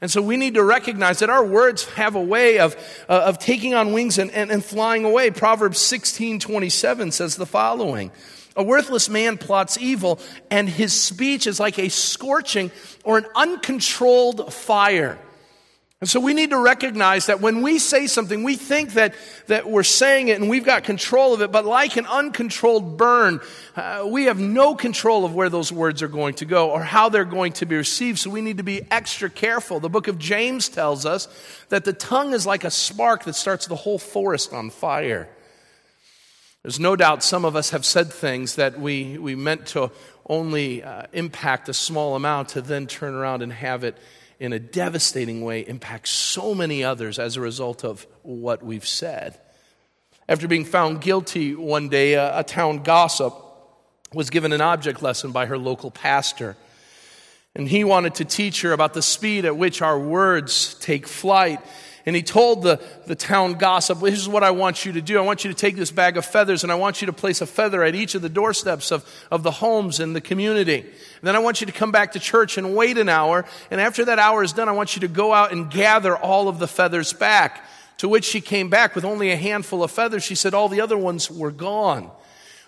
And 0.06 0.12
so 0.12 0.22
we 0.22 0.38
need 0.38 0.54
to 0.54 0.64
recognize 0.64 1.18
that 1.18 1.32
our 1.32 1.44
words 1.44 1.86
have 1.96 2.14
a 2.14 2.22
way 2.22 2.60
of, 2.60 2.76
uh, 3.10 3.24
of 3.26 3.40
taking 3.40 3.74
on 3.74 3.92
wings 3.92 4.20
and, 4.20 4.30
and, 4.30 4.52
and 4.52 4.64
flying 4.64 5.04
away. 5.04 5.32
Proverbs 5.32 5.80
16 5.80 6.38
27 6.38 7.12
says 7.12 7.36
the 7.38 7.48
following 7.48 8.12
A 8.56 8.62
worthless 8.62 9.10
man 9.10 9.40
plots 9.40 9.80
evil, 9.80 10.20
and 10.52 10.70
his 10.70 10.94
speech 10.94 11.48
is 11.48 11.60
like 11.60 11.80
a 11.80 11.90
scorching 11.90 12.70
or 13.04 13.18
an 13.18 13.26
uncontrolled 13.36 14.54
fire. 14.54 15.18
And 16.06 16.10
so 16.12 16.20
we 16.20 16.36
need 16.36 16.52
to 16.52 16.60
recognize 16.60 17.26
that 17.26 17.42
when 17.42 17.64
we 17.64 17.80
say 17.80 18.06
something, 18.06 18.44
we 18.44 18.58
think 18.58 18.94
that, 18.94 19.16
that 19.48 19.68
we're 19.68 19.82
saying 19.82 20.28
it 20.28 20.40
and 20.40 20.48
we've 20.52 20.64
got 20.64 20.84
control 20.84 21.34
of 21.34 21.42
it, 21.42 21.52
but 21.52 21.66
like 21.66 21.98
an 21.98 22.06
uncontrolled 22.06 22.96
burn, 22.96 23.40
uh, 23.76 24.06
we 24.08 24.26
have 24.26 24.38
no 24.40 24.76
control 24.76 25.26
of 25.26 25.34
where 25.34 25.50
those 25.50 25.72
words 25.72 26.04
are 26.04 26.08
going 26.08 26.36
to 26.36 26.46
go 26.46 26.70
or 26.70 26.84
how 26.84 27.10
they're 27.10 27.26
going 27.26 27.54
to 27.54 27.66
be 27.66 27.76
received. 27.76 28.20
So 28.20 28.30
we 28.30 28.42
need 28.42 28.58
to 28.58 28.64
be 28.64 28.84
extra 28.92 29.32
careful. 29.32 29.80
The 29.80 29.90
book 29.90 30.08
of 30.08 30.20
James 30.20 30.70
tells 30.70 31.08
us 31.08 31.28
that 31.70 31.86
the 31.86 31.94
tongue 31.94 32.34
is 32.34 32.46
like 32.46 32.66
a 32.66 32.70
spark 32.70 33.24
that 33.24 33.34
starts 33.34 33.66
the 33.66 33.76
whole 33.76 33.98
forest 33.98 34.54
on 34.54 34.70
fire. 34.70 35.28
There's 36.62 36.80
no 36.80 36.96
doubt 36.96 37.24
some 37.24 37.46
of 37.46 37.56
us 37.56 37.72
have 37.72 37.84
said 37.84 38.14
things 38.14 38.58
that 38.58 38.80
we, 38.80 39.18
we 39.18 39.34
meant 39.34 39.66
to 39.70 39.90
only 40.28 40.84
uh, 40.84 41.08
impact 41.14 41.68
a 41.68 41.74
small 41.74 42.16
amount 42.16 42.50
to 42.50 42.62
then 42.62 42.86
turn 42.86 43.16
around 43.16 43.42
and 43.42 43.52
have 43.52 43.84
it 43.84 43.98
in 44.40 44.54
a 44.54 44.60
devastating 44.60 45.42
way 45.42 45.62
impact 45.62 46.08
so 46.08 46.54
many 46.54 46.84
others 46.84 47.20
as 47.20 47.36
a 47.36 47.42
result 47.42 47.84
of 47.84 48.06
what 48.24 48.64
we've 48.64 48.88
said. 48.88 49.40
After 50.28 50.48
being 50.48 50.66
found 50.66 51.02
guilty 51.02 51.56
one 51.56 51.90
day, 51.90 52.14
a, 52.14 52.40
a 52.40 52.44
town 52.44 52.84
gossip 52.84 53.34
was 54.14 54.30
given 54.30 54.54
an 54.54 54.62
object 54.62 55.02
lesson 55.02 55.32
by 55.32 55.46
her 55.46 55.58
local 55.58 55.92
pastor. 55.92 56.56
And 57.56 57.68
he 57.68 57.84
wanted 57.84 58.16
to 58.16 58.26
teach 58.26 58.62
her 58.62 58.74
about 58.74 58.94
the 58.94 59.02
speed 59.02 59.46
at 59.46 59.56
which 59.56 59.82
our 59.82 60.00
words 60.00 60.76
take 60.76 61.08
flight 61.08 61.60
and 62.06 62.16
he 62.16 62.22
told 62.22 62.62
the, 62.62 62.80
the 63.08 63.16
town 63.16 63.54
gossip, 63.54 64.00
This 64.00 64.20
is 64.20 64.30
what 64.30 64.44
I 64.44 64.52
want 64.52 64.86
you 64.86 64.94
to 64.94 65.02
do. 65.02 65.18
I 65.18 65.22
want 65.22 65.44
you 65.44 65.52
to 65.52 65.58
take 65.58 65.76
this 65.76 65.90
bag 65.90 66.18
of 66.18 66.26
feathers 66.26 66.62
and 66.62 66.72
I 66.72 66.76
want 66.76 67.02
you 67.02 67.08
to 67.08 67.14
place 67.14 67.42
a 67.42 67.48
feather 67.48 67.84
at 67.84 67.96
each 67.96 68.14
of 68.14 68.22
the 68.22 68.30
doorsteps 68.30 68.92
of, 68.92 69.04
of 69.32 69.42
the 69.42 69.50
homes 69.50 70.00
in 70.00 70.14
the 70.14 70.22
community. 70.22 70.82
And 70.82 71.24
then 71.24 71.36
I 71.36 71.40
want 71.40 71.62
you 71.62 71.68
to 71.68 71.74
come 71.74 71.92
back 71.92 72.12
to 72.12 72.20
church 72.20 72.60
and 72.60 72.76
wait 72.76 73.00
an 73.00 73.10
hour. 73.10 73.46
And 73.72 73.82
after 73.82 74.06
that 74.06 74.20
hour 74.20 74.44
is 74.44 74.54
done, 74.54 74.70
I 74.70 74.74
want 74.74 74.96
you 74.96 75.00
to 75.02 75.08
go 75.08 75.34
out 75.34 75.52
and 75.52 75.72
gather 75.72 76.16
all 76.16 76.48
of 76.48 76.60
the 76.60 76.68
feathers 76.68 77.12
back. 77.12 77.66
To 78.00 78.10
which 78.10 78.26
she 78.26 78.42
came 78.42 78.70
back 78.70 78.94
with 78.94 79.06
only 79.06 79.32
a 79.32 79.38
handful 79.38 79.82
of 79.82 79.90
feathers. 79.90 80.22
She 80.22 80.36
said 80.36 80.54
all 80.54 80.68
the 80.68 80.82
other 80.82 80.98
ones 80.98 81.32
were 81.32 81.50
gone. 81.50 82.12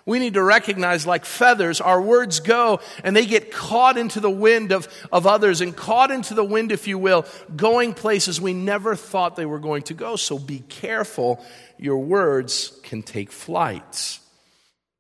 We 0.07 0.19
need 0.19 0.35
to 0.35 0.41
recognize, 0.41 1.05
like 1.05 1.25
feathers, 1.25 1.81
our 1.81 2.01
words 2.01 2.39
go 2.39 2.79
and 3.03 3.13
they 3.13 3.25
get 3.25 3.51
caught 3.51 3.97
into 3.97 4.21
the 4.21 4.31
wind 4.31 4.71
of, 4.71 4.87
of 5.11 5.27
others 5.27 5.59
and 5.59 5.75
caught 5.75 6.11
into 6.11 6.33
the 6.33 6.45
wind, 6.45 6.71
if 6.71 6.87
you 6.87 6.97
will, 6.97 7.25
going 7.57 7.93
places 7.93 8.39
we 8.39 8.53
never 8.53 8.95
thought 8.95 9.35
they 9.35 9.45
were 9.45 9.59
going 9.59 9.83
to 9.83 9.93
go. 9.93 10.15
So 10.15 10.39
be 10.39 10.59
careful. 10.69 11.43
Your 11.77 11.97
words 11.97 12.79
can 12.83 13.03
take 13.03 13.33
flight. 13.33 14.19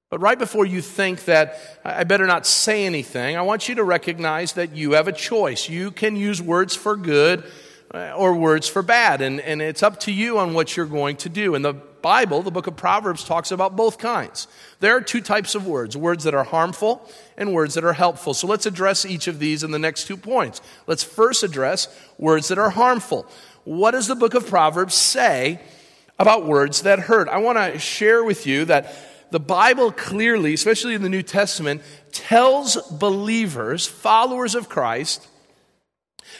But 0.09 0.19
right 0.19 0.37
before 0.37 0.65
you 0.65 0.81
think 0.81 1.23
that 1.23 1.57
I 1.85 2.03
better 2.03 2.27
not 2.27 2.45
say 2.45 2.85
anything, 2.85 3.37
I 3.37 3.43
want 3.43 3.69
you 3.69 3.75
to 3.75 3.85
recognize 3.85 4.53
that 4.53 4.75
you 4.75 4.91
have 4.91 5.07
a 5.07 5.13
choice. 5.13 5.69
You 5.69 5.89
can 5.89 6.17
use 6.17 6.41
words 6.41 6.75
for 6.75 6.97
good 6.97 7.45
uh, 7.93 8.11
or 8.11 8.35
words 8.35 8.67
for 8.67 8.81
bad, 8.81 9.21
and, 9.21 9.39
and 9.39 9.61
it's 9.61 9.83
up 9.83 10.01
to 10.01 10.11
you 10.11 10.37
on 10.37 10.53
what 10.53 10.75
you're 10.75 10.85
going 10.85 11.15
to 11.17 11.29
do. 11.29 11.55
And 11.55 11.63
the 11.63 11.75
Bible, 12.07 12.41
the 12.41 12.51
book 12.51 12.67
of 12.67 12.77
Proverbs, 12.77 13.25
talks 13.25 13.51
about 13.51 13.75
both 13.75 13.97
kinds. 13.97 14.47
There 14.79 14.95
are 14.95 15.01
two 15.01 15.19
types 15.19 15.55
of 15.55 15.67
words 15.67 15.97
words 15.97 16.23
that 16.23 16.33
are 16.33 16.45
harmful 16.45 17.05
and 17.37 17.53
words 17.53 17.73
that 17.73 17.83
are 17.83 17.91
helpful. 17.91 18.33
So 18.33 18.47
let's 18.47 18.65
address 18.65 19.05
each 19.05 19.27
of 19.27 19.39
these 19.39 19.61
in 19.61 19.71
the 19.71 19.77
next 19.77 20.07
two 20.07 20.15
points. 20.15 20.61
Let's 20.87 21.03
first 21.03 21.43
address 21.43 21.89
words 22.17 22.47
that 22.47 22.57
are 22.57 22.69
harmful. 22.69 23.27
What 23.65 23.91
does 23.91 24.07
the 24.07 24.15
book 24.15 24.35
of 24.35 24.47
Proverbs 24.47 24.93
say 24.93 25.59
about 26.17 26.45
words 26.45 26.83
that 26.83 26.97
hurt? 26.97 27.27
I 27.27 27.39
want 27.39 27.57
to 27.57 27.77
share 27.77 28.23
with 28.23 28.47
you 28.47 28.63
that 28.63 28.95
the 29.31 29.41
Bible 29.41 29.91
clearly, 29.91 30.53
especially 30.53 30.93
in 30.93 31.01
the 31.01 31.09
New 31.09 31.23
Testament, 31.23 31.81
tells 32.13 32.77
believers, 32.89 33.85
followers 33.85 34.55
of 34.55 34.69
Christ, 34.69 35.27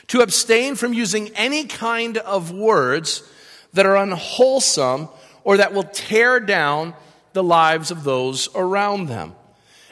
to 0.07 0.21
abstain 0.21 0.75
from 0.75 0.93
using 0.93 1.27
any 1.35 1.65
kind 1.65 2.15
of 2.19 2.53
words 2.53 3.29
that 3.73 3.85
are 3.85 3.97
unwholesome 3.97 5.09
or 5.47 5.55
that 5.55 5.73
will 5.73 5.85
tear 5.85 6.41
down 6.41 6.93
the 7.31 7.41
lives 7.41 7.89
of 7.89 8.03
those 8.03 8.49
around 8.53 9.07
them. 9.07 9.33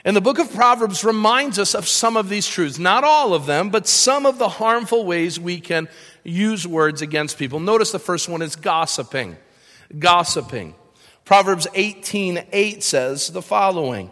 And 0.04 0.14
the 0.14 0.20
book 0.20 0.38
of 0.38 0.54
Proverbs 0.54 1.06
reminds 1.06 1.58
us 1.58 1.74
of 1.74 1.88
some 1.88 2.18
of 2.18 2.28
these 2.28 2.46
truths. 2.46 2.78
Not 2.78 3.06
all 3.06 3.34
of 3.34 3.46
them, 3.46 3.70
but 3.70 3.88
some 3.88 4.26
of 4.26 4.38
the 4.38 4.50
harmful 4.50 5.06
ways 5.06 5.40
we 5.40 5.62
can 5.62 5.88
use 6.26 6.68
words 6.68 7.02
against 7.02 7.40
people. 7.40 7.62
Notice 7.62 7.94
the 7.94 8.00
first 8.00 8.28
one 8.28 8.42
is 8.42 8.58
gossiping. 8.58 9.38
Gossiping. 9.98 10.76
Proverbs 11.24 11.68
18 11.74 12.48
8 12.52 12.84
says 12.84 13.30
the 13.30 13.42
following. 13.42 14.12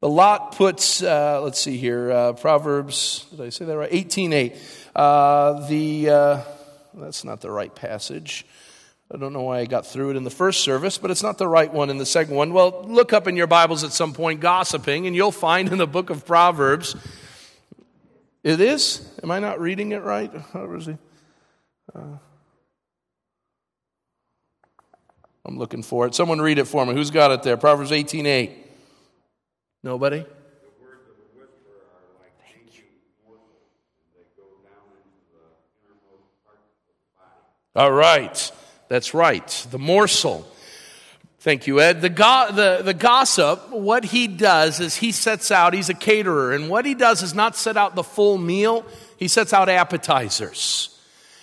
The 0.00 0.08
lot 0.10 0.54
puts, 0.54 1.02
uh, 1.02 1.40
let's 1.42 1.58
see 1.58 1.78
here, 1.78 2.12
uh, 2.12 2.32
Proverbs, 2.34 3.24
did 3.30 3.40
I 3.40 3.48
say 3.48 3.64
that 3.64 3.78
right? 3.78 3.88
18 3.90 4.34
8. 4.34 4.56
Uh, 4.94 5.66
the, 5.66 6.10
uh, 6.10 6.40
that's 6.92 7.24
not 7.24 7.40
the 7.40 7.50
right 7.50 7.74
passage. 7.74 8.44
I 9.12 9.16
don't 9.16 9.32
know 9.32 9.42
why 9.42 9.58
I 9.58 9.64
got 9.66 9.86
through 9.86 10.10
it 10.10 10.16
in 10.16 10.22
the 10.22 10.30
first 10.30 10.60
service, 10.60 10.96
but 10.96 11.10
it's 11.10 11.22
not 11.22 11.36
the 11.36 11.48
right 11.48 11.72
one 11.72 11.90
in 11.90 11.98
the 11.98 12.06
second 12.06 12.36
one. 12.36 12.52
Well, 12.52 12.84
look 12.86 13.12
up 13.12 13.26
in 13.26 13.34
your 13.34 13.48
Bibles 13.48 13.82
at 13.82 13.92
some 13.92 14.12
point, 14.12 14.40
gossiping, 14.40 15.08
and 15.08 15.16
you'll 15.16 15.32
find 15.32 15.70
in 15.72 15.78
the 15.78 15.86
book 15.86 16.10
of 16.10 16.24
Proverbs. 16.24 16.94
It 18.44 18.60
is? 18.60 19.12
Am 19.22 19.32
I 19.32 19.40
not 19.40 19.60
reading 19.60 19.90
it 19.90 20.02
right? 20.02 20.32
Is 20.54 20.86
he? 20.86 20.96
Uh, 21.92 22.18
I'm 25.44 25.58
looking 25.58 25.82
for 25.82 26.06
it. 26.06 26.14
Someone 26.14 26.40
read 26.40 26.58
it 26.58 26.66
for 26.66 26.86
me. 26.86 26.94
Who's 26.94 27.10
got 27.10 27.32
it 27.32 27.42
there? 27.42 27.56
Proverbs 27.56 27.90
18 27.90 28.26
8. 28.26 28.50
Nobody? 29.82 30.24
All 37.74 37.92
right. 37.92 38.52
That's 38.90 39.14
right, 39.14 39.46
the 39.70 39.78
morsel. 39.78 40.44
Thank 41.38 41.68
you, 41.68 41.80
Ed. 41.80 42.00
The, 42.02 42.08
go- 42.08 42.48
the, 42.50 42.80
the 42.82 42.92
gossip, 42.92 43.70
what 43.70 44.04
he 44.04 44.26
does 44.26 44.80
is 44.80 44.96
he 44.96 45.12
sets 45.12 45.52
out, 45.52 45.74
he's 45.74 45.88
a 45.88 45.94
caterer, 45.94 46.52
and 46.52 46.68
what 46.68 46.84
he 46.84 46.94
does 46.94 47.22
is 47.22 47.32
not 47.32 47.54
set 47.54 47.76
out 47.76 47.94
the 47.94 48.02
full 48.02 48.36
meal, 48.36 48.84
he 49.16 49.28
sets 49.28 49.52
out 49.52 49.68
appetizers. 49.68 50.98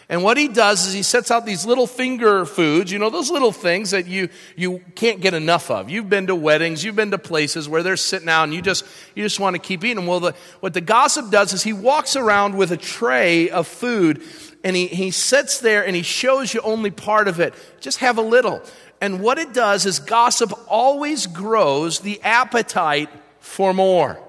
And 0.09 0.23
what 0.23 0.35
he 0.35 0.49
does 0.49 0.87
is 0.87 0.93
he 0.93 1.03
sets 1.03 1.31
out 1.31 1.45
these 1.45 1.65
little 1.65 1.87
finger 1.87 2.45
foods, 2.45 2.91
you 2.91 2.99
know, 2.99 3.09
those 3.09 3.31
little 3.31 3.53
things 3.53 3.91
that 3.91 4.07
you, 4.07 4.27
you 4.57 4.81
can't 4.95 5.21
get 5.21 5.33
enough 5.33 5.71
of. 5.71 5.89
You've 5.89 6.09
been 6.09 6.27
to 6.27 6.35
weddings, 6.35 6.83
you've 6.83 6.97
been 6.97 7.11
to 7.11 7.17
places 7.17 7.69
where 7.69 7.81
they're 7.81 7.95
sitting 7.95 8.27
out 8.27 8.43
and 8.43 8.53
you 8.53 8.61
just, 8.61 8.85
you 9.15 9.23
just 9.23 9.39
want 9.39 9.55
to 9.55 9.61
keep 9.61 9.85
eating. 9.85 10.05
Well, 10.05 10.19
the, 10.19 10.35
what 10.59 10.73
the 10.73 10.81
gossip 10.81 11.31
does 11.31 11.53
is 11.53 11.63
he 11.63 11.73
walks 11.73 12.17
around 12.17 12.57
with 12.57 12.71
a 12.71 12.77
tray 12.77 13.49
of 13.49 13.67
food 13.67 14.21
and 14.63 14.75
he, 14.75 14.87
he 14.87 15.11
sits 15.11 15.59
there 15.59 15.85
and 15.85 15.95
he 15.95 16.01
shows 16.01 16.53
you 16.53 16.61
only 16.61 16.91
part 16.91 17.27
of 17.27 17.39
it. 17.39 17.53
Just 17.79 17.99
have 17.99 18.17
a 18.17 18.21
little. 18.21 18.61
And 18.99 19.21
what 19.21 19.37
it 19.37 19.53
does 19.53 19.85
is 19.85 19.99
gossip 19.99 20.51
always 20.67 21.27
grows 21.27 21.99
the 21.99 22.21
appetite 22.23 23.09
for 23.39 23.73
more. 23.73 24.19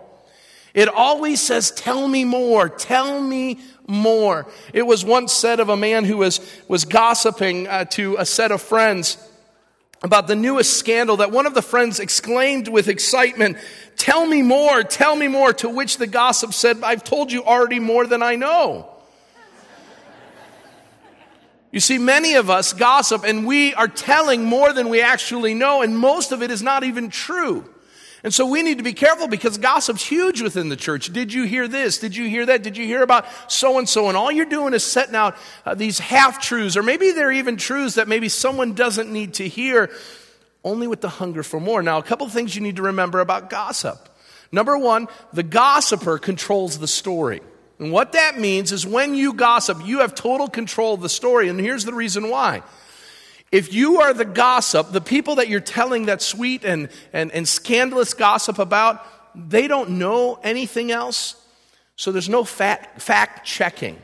It 0.75 0.88
always 0.88 1.41
says, 1.41 1.71
Tell 1.71 2.07
me 2.07 2.25
more, 2.25 2.69
tell 2.69 3.21
me 3.21 3.61
more. 3.87 4.47
It 4.73 4.83
was 4.83 5.05
once 5.05 5.33
said 5.33 5.61
of 5.61 5.71
a 5.71 5.77
man 5.77 6.05
who 6.05 6.19
was, 6.19 6.41
was 6.69 6.85
gossiping 6.85 7.67
uh, 7.67 7.87
to 7.87 8.17
a 8.19 8.27
set 8.27 8.53
of 8.53 8.61
friends 8.61 9.17
about 10.03 10.29
the 10.29 10.37
newest 10.37 10.79
scandal 10.79 11.17
that 11.17 11.33
one 11.33 11.47
of 11.47 11.55
the 11.55 11.62
friends 11.62 11.99
exclaimed 11.99 12.69
with 12.69 12.88
excitement, 12.88 13.57
Tell 13.97 14.27
me 14.27 14.43
more, 14.43 14.85
tell 14.85 15.17
me 15.17 15.27
more. 15.27 15.53
To 15.55 15.69
which 15.69 15.97
the 15.97 16.07
gossip 16.07 16.53
said, 16.53 16.85
I've 16.85 17.03
told 17.03 17.33
you 17.33 17.43
already 17.43 17.81
more 17.81 18.07
than 18.07 18.23
I 18.23 18.37
know. 18.37 18.98
You 21.71 21.81
see, 21.81 21.99
many 21.99 22.35
of 22.35 22.49
us 22.49 22.73
gossip 22.73 23.25
and 23.25 23.47
we 23.47 23.75
are 23.75 23.89
telling 23.89 24.45
more 24.45 24.73
than 24.73 24.89
we 24.89 25.03
actually 25.03 25.55
know, 25.55 25.83
and 25.83 25.97
most 25.97 26.33
of 26.33 26.43
it 26.43 26.51
is 26.51 26.63
not 26.63 26.83
even 26.83 27.11
true. 27.11 27.69
And 28.25 28.35
so 28.35 28.47
we 28.47 28.63
need 28.63 28.79
to 28.79 28.85
be 28.85 28.95
careful 28.95 29.29
because 29.29 29.59
gossip's 29.59 30.05
huge 30.05 30.43
within 30.43 30.71
the 30.71 30.77
church. 30.77 31.13
Did 31.13 31.33
you 31.33 31.45
hear 31.45 31.69
this? 31.69 31.99
Did 31.99 32.17
you 32.17 32.29
hear 32.29 32.47
that? 32.47 32.63
Did 32.63 32.77
you 32.77 32.85
hear 32.85 33.03
about 33.03 33.27
so 33.51 33.79
and 33.79 33.89
so? 33.89 34.09
And 34.09 34.17
all 34.17 34.33
you're 34.33 34.47
doing 34.47 34.75
is 34.75 34.83
setting 34.83 35.15
out 35.15 35.37
uh, 35.65 35.75
these 35.75 35.99
half 36.01 36.41
truths, 36.41 36.77
or 36.77 36.83
maybe 36.83 37.13
they're 37.13 37.31
even 37.31 37.57
truths 37.57 37.95
that 37.95 38.09
maybe 38.09 38.29
someone 38.29 38.73
doesn't 38.75 39.13
need 39.13 39.35
to 39.35 39.47
hear, 39.47 39.91
only 40.65 40.89
with 40.89 41.01
the 41.01 41.09
hunger 41.09 41.45
for 41.45 41.61
more. 41.61 41.81
Now, 41.81 41.99
a 41.99 42.03
couple 42.03 42.29
things 42.29 42.57
you 42.57 42.63
need 42.63 42.77
to 42.77 42.83
remember 42.83 43.21
about 43.21 43.51
gossip. 43.51 44.09
Number 44.51 44.77
one, 44.77 45.07
the 45.33 45.45
gossiper 45.45 46.19
controls 46.19 46.79
the 46.79 46.89
story. 46.89 47.41
And 47.79 47.93
what 47.93 48.12
that 48.12 48.38
means 48.38 48.73
is 48.73 48.87
when 48.87 49.14
you 49.14 49.33
gossip, 49.33 49.87
you 49.87 50.01
have 50.01 50.14
total 50.14 50.49
control 50.49 50.95
of 50.95 51.01
the 51.01 51.09
story. 51.09 51.49
And 51.49 51.61
here's 51.61 51.85
the 51.85 51.95
reason 51.95 52.29
why. 52.29 52.62
If 53.51 53.73
you 53.73 54.01
are 54.01 54.12
the 54.12 54.25
gossip, 54.25 54.91
the 54.91 55.01
people 55.01 55.37
that 55.37 55.49
you're 55.49 55.61
telling 55.61 56.07
that 56.07 56.21
sweet 56.21 56.64
and, 56.64 56.88
and, 57.12 57.33
and 57.33 57.49
scandalous 57.49 58.14
gossip 58.14 58.59
about, 58.59 59.05
they 59.35 59.69
don't 59.69 59.91
know 59.91 60.38
anything 60.43 60.91
else. 60.91 61.37
So 61.97 62.12
there's 62.12 62.29
no 62.29 62.45
fact, 62.45 63.01
fact 63.01 63.47
checking. 63.47 63.99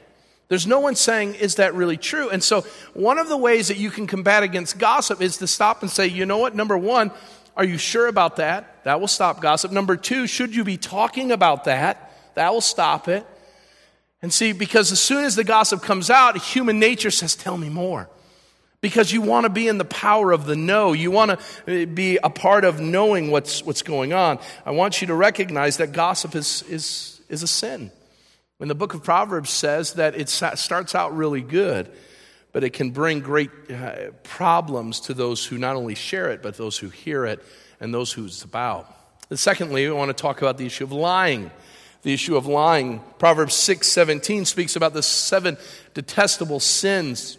There's 0.48 0.66
no 0.66 0.80
one 0.80 0.94
saying, 0.94 1.34
is 1.34 1.56
that 1.56 1.74
really 1.74 1.96
true? 1.96 2.30
And 2.30 2.42
so 2.42 2.62
one 2.92 3.18
of 3.18 3.28
the 3.28 3.36
ways 3.36 3.68
that 3.68 3.76
you 3.76 3.90
can 3.90 4.06
combat 4.06 4.42
against 4.42 4.78
gossip 4.78 5.20
is 5.20 5.38
to 5.38 5.46
stop 5.46 5.82
and 5.82 5.90
say, 5.90 6.06
you 6.06 6.26
know 6.26 6.38
what? 6.38 6.54
Number 6.54 6.78
one, 6.78 7.10
are 7.56 7.64
you 7.64 7.78
sure 7.78 8.06
about 8.06 8.36
that? 8.36 8.84
That 8.84 9.00
will 9.00 9.08
stop 9.08 9.40
gossip. 9.40 9.72
Number 9.72 9.96
two, 9.96 10.26
should 10.26 10.54
you 10.54 10.64
be 10.64 10.76
talking 10.76 11.32
about 11.32 11.64
that? 11.64 12.12
That 12.34 12.52
will 12.52 12.60
stop 12.60 13.08
it. 13.08 13.26
And 14.24 14.32
see, 14.32 14.52
because 14.52 14.90
as 14.90 15.00
soon 15.00 15.26
as 15.26 15.36
the 15.36 15.44
gossip 15.44 15.82
comes 15.82 16.08
out, 16.08 16.38
human 16.38 16.78
nature 16.78 17.10
says, 17.10 17.36
tell 17.36 17.58
me 17.58 17.68
more 17.68 18.08
because 18.80 19.12
you 19.12 19.20
want 19.20 19.44
to 19.44 19.50
be 19.50 19.68
in 19.68 19.76
the 19.76 19.84
power 19.84 20.32
of 20.32 20.46
the 20.46 20.56
know. 20.56 20.94
You 20.94 21.10
want 21.10 21.38
to 21.66 21.86
be 21.86 22.16
a 22.24 22.30
part 22.30 22.64
of 22.64 22.80
knowing 22.80 23.30
what's, 23.30 23.62
what's 23.62 23.82
going 23.82 24.14
on. 24.14 24.38
I 24.64 24.70
want 24.70 25.02
you 25.02 25.08
to 25.08 25.14
recognize 25.14 25.76
that 25.76 25.92
gossip 25.92 26.34
is, 26.34 26.62
is, 26.70 27.20
is 27.28 27.42
a 27.42 27.46
sin. 27.46 27.90
And 28.60 28.70
the 28.70 28.74
book 28.74 28.94
of 28.94 29.04
Proverbs 29.04 29.50
says 29.50 29.92
that 29.92 30.14
it 30.14 30.30
starts 30.30 30.94
out 30.94 31.14
really 31.14 31.42
good, 31.42 31.90
but 32.50 32.64
it 32.64 32.70
can 32.70 32.92
bring 32.92 33.20
great 33.20 33.50
uh, 33.70 34.12
problems 34.22 35.00
to 35.00 35.12
those 35.12 35.44
who 35.44 35.58
not 35.58 35.76
only 35.76 35.94
share 35.94 36.30
it, 36.30 36.40
but 36.40 36.56
those 36.56 36.78
who 36.78 36.88
hear 36.88 37.26
it 37.26 37.44
and 37.78 37.92
those 37.92 38.10
who 38.10 38.24
it's 38.24 38.42
about. 38.42 38.90
And 39.28 39.38
secondly, 39.38 39.86
we 39.86 39.92
want 39.92 40.08
to 40.08 40.18
talk 40.18 40.40
about 40.40 40.56
the 40.56 40.64
issue 40.64 40.84
of 40.84 40.92
lying. 40.92 41.50
The 42.04 42.14
issue 42.14 42.36
of 42.36 42.46
lying. 42.46 43.00
Proverbs 43.18 43.54
6 43.54 43.88
17 43.88 44.44
speaks 44.44 44.76
about 44.76 44.94
the 44.94 45.02
seven 45.02 45.56
detestable 45.94 46.60
sins 46.60 47.38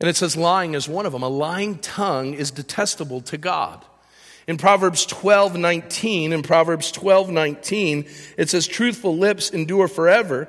and 0.00 0.10
it 0.10 0.16
says 0.16 0.36
lying 0.36 0.74
is 0.74 0.88
one 0.88 1.06
of 1.06 1.12
them. 1.12 1.22
A 1.22 1.28
lying 1.28 1.78
tongue 1.78 2.34
is 2.34 2.50
detestable 2.50 3.20
to 3.22 3.38
God. 3.38 3.84
In 4.46 4.58
Proverbs 4.58 5.06
12, 5.06 5.56
19, 5.56 6.32
in 6.32 6.42
Proverbs 6.42 6.92
12, 6.92 7.30
19, 7.30 8.04
it 8.36 8.50
says, 8.50 8.66
truthful 8.66 9.16
lips 9.16 9.48
endure 9.48 9.88
forever, 9.88 10.48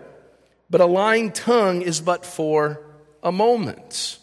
but 0.70 0.82
a 0.82 0.86
lying 0.86 1.32
tongue 1.32 1.82
is 1.82 2.02
but 2.02 2.26
for 2.26 2.82
a 3.24 3.32
moment. 3.32 4.20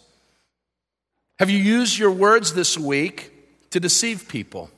Have 1.38 1.48
you 1.48 1.58
used 1.58 1.98
your 1.98 2.10
words 2.10 2.52
this 2.52 2.76
week 2.76 3.32
to 3.70 3.80
deceive 3.80 4.28
people? 4.28 4.70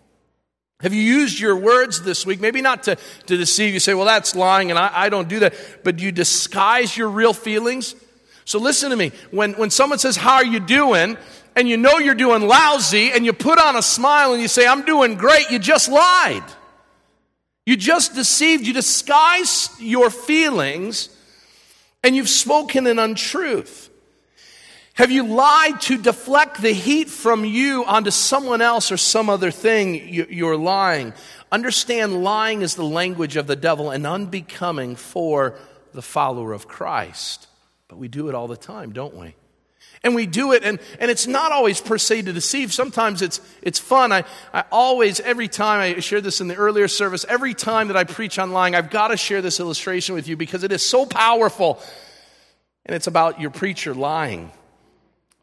Have 0.85 0.95
you 0.95 1.03
used 1.03 1.41
your 1.41 1.57
words 1.57 2.03
this 2.03 2.25
week? 2.25 2.41
Maybe 2.41 2.63
not 2.63 2.85
to, 2.85 2.97
to 3.27 3.37
deceive. 3.37 3.75
You 3.75 3.81
say, 3.81 3.95
well, 3.95 4.07
that's 4.07 4.37
lying 4.37 4.71
and 4.71 4.79
I, 4.79 4.91
I 4.95 5.09
don't 5.09 5.29
do 5.29 5.41
that. 5.41 5.55
But 5.83 5.99
you 5.99 6.13
disguise 6.13 6.97
your 6.97 7.09
real 7.09 7.33
feelings 7.33 7.97
so 8.45 8.59
listen 8.59 8.91
to 8.91 8.97
me. 8.97 9.13
When, 9.31 9.55
when 9.55 9.71
someone 9.71 9.99
says, 9.99 10.17
How 10.17 10.35
are 10.35 10.45
you 10.45 10.61
doing? 10.61 11.17
and 11.57 11.69
you 11.69 11.77
know 11.77 11.99
you're 11.99 12.17
doing 12.17 12.43
lousy, 12.43 13.13
and 13.13 13.25
you 13.25 13.33
put 13.33 13.61
on 13.61 13.77
a 13.77 13.83
smile 13.83 14.33
and 14.33 14.43
you 14.43 14.49
say, 14.49 14.67
I'm 14.67 14.85
doing 14.85 15.15
great, 15.15 15.53
you 15.53 15.61
just 15.61 15.89
lied. 15.89 16.43
You 17.65 17.77
just 17.77 18.17
deceived, 18.17 18.67
you 18.67 18.73
disguised 18.73 19.81
your 19.81 20.11
feelings, 20.11 21.11
and 22.03 22.17
you've 22.17 22.29
spoken 22.29 22.89
an 22.89 22.99
untruth. 22.99 23.89
Have 24.95 25.11
you 25.11 25.27
lied 25.27 25.81
to 25.83 25.99
deflect 25.99 26.63
the 26.63 26.73
heat 26.73 27.11
from 27.11 27.45
you 27.45 27.85
onto 27.85 28.13
someone 28.13 28.63
else 28.63 28.93
or 28.93 28.97
some 28.97 29.29
other 29.29 29.51
thing? 29.51 30.09
You're 30.09 30.57
lying. 30.57 31.15
Understand 31.51 32.23
lying 32.23 32.63
is 32.63 32.77
the 32.77 32.85
language 32.85 33.37
of 33.37 33.49
the 33.49 33.57
devil 33.57 33.91
and 33.91 34.07
unbecoming 34.07 34.95
for 34.95 35.59
the 35.93 36.03
follower 36.03 36.53
of 36.53 36.69
Christ. 36.69 37.49
But 37.89 37.99
we 37.99 38.07
do 38.07 38.29
it 38.29 38.37
all 38.37 38.47
the 38.47 38.57
time, 38.57 38.93
don't 38.93 39.17
we? 39.17 39.35
And 40.05 40.15
we 40.15 40.27
do 40.27 40.53
it, 40.53 40.63
and, 40.63 40.79
and 41.01 41.11
it's 41.11 41.27
not 41.27 41.51
always 41.51 41.81
per 41.81 41.99
se 41.99 42.23
to 42.23 42.33
deceive. 42.33 42.73
Sometimes 42.73 43.21
it's, 43.21 43.41
it's 43.63 43.81
fun. 43.81 44.13
I, 44.13 44.23
I 44.53 44.65
always, 44.71 45.19
every 45.19 45.49
time, 45.49 45.81
I 45.81 45.99
shared 46.01 46.23
this 46.23 46.41
in 46.41 46.47
the 46.47 46.55
earlier 46.55 46.87
service, 46.87 47.25
every 47.29 47.55
time 47.55 47.89
that 47.89 47.97
I 47.97 48.05
preach 48.05 48.39
on 48.39 48.53
lying, 48.53 48.77
I've 48.77 48.91
got 48.91 49.09
to 49.09 49.17
share 49.17 49.43
this 49.43 49.59
illustration 49.59 50.15
with 50.15 50.29
you 50.29 50.37
because 50.37 50.63
it 50.63 50.71
is 50.71 50.85
so 50.85 51.05
powerful. 51.05 51.83
And 52.87 52.95
it's 52.95 53.09
about 53.09 53.41
your 53.41 53.51
preacher 53.51 53.93
lying. 53.93 54.53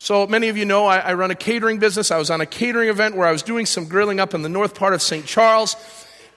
So 0.04 0.26
many 0.26 0.50
of 0.50 0.58
you 0.58 0.66
know 0.66 0.88
I, 0.88 0.98
I 0.98 1.14
run 1.14 1.30
a 1.30 1.36
catering 1.36 1.78
business. 1.78 2.10
I 2.10 2.18
was 2.18 2.32
on 2.32 2.42
a 2.42 2.46
catering 2.48 2.90
event 2.90 3.16
where 3.16 3.28
I 3.28 3.32
was 3.32 3.44
doing 3.44 3.68
some 3.68 3.86
grilling 3.86 4.20
up 4.20 4.34
in 4.34 4.42
the 4.42 4.50
north 4.50 4.74
part 4.74 4.96
of 4.96 5.02
St. 5.04 5.28
Charles 5.28 5.76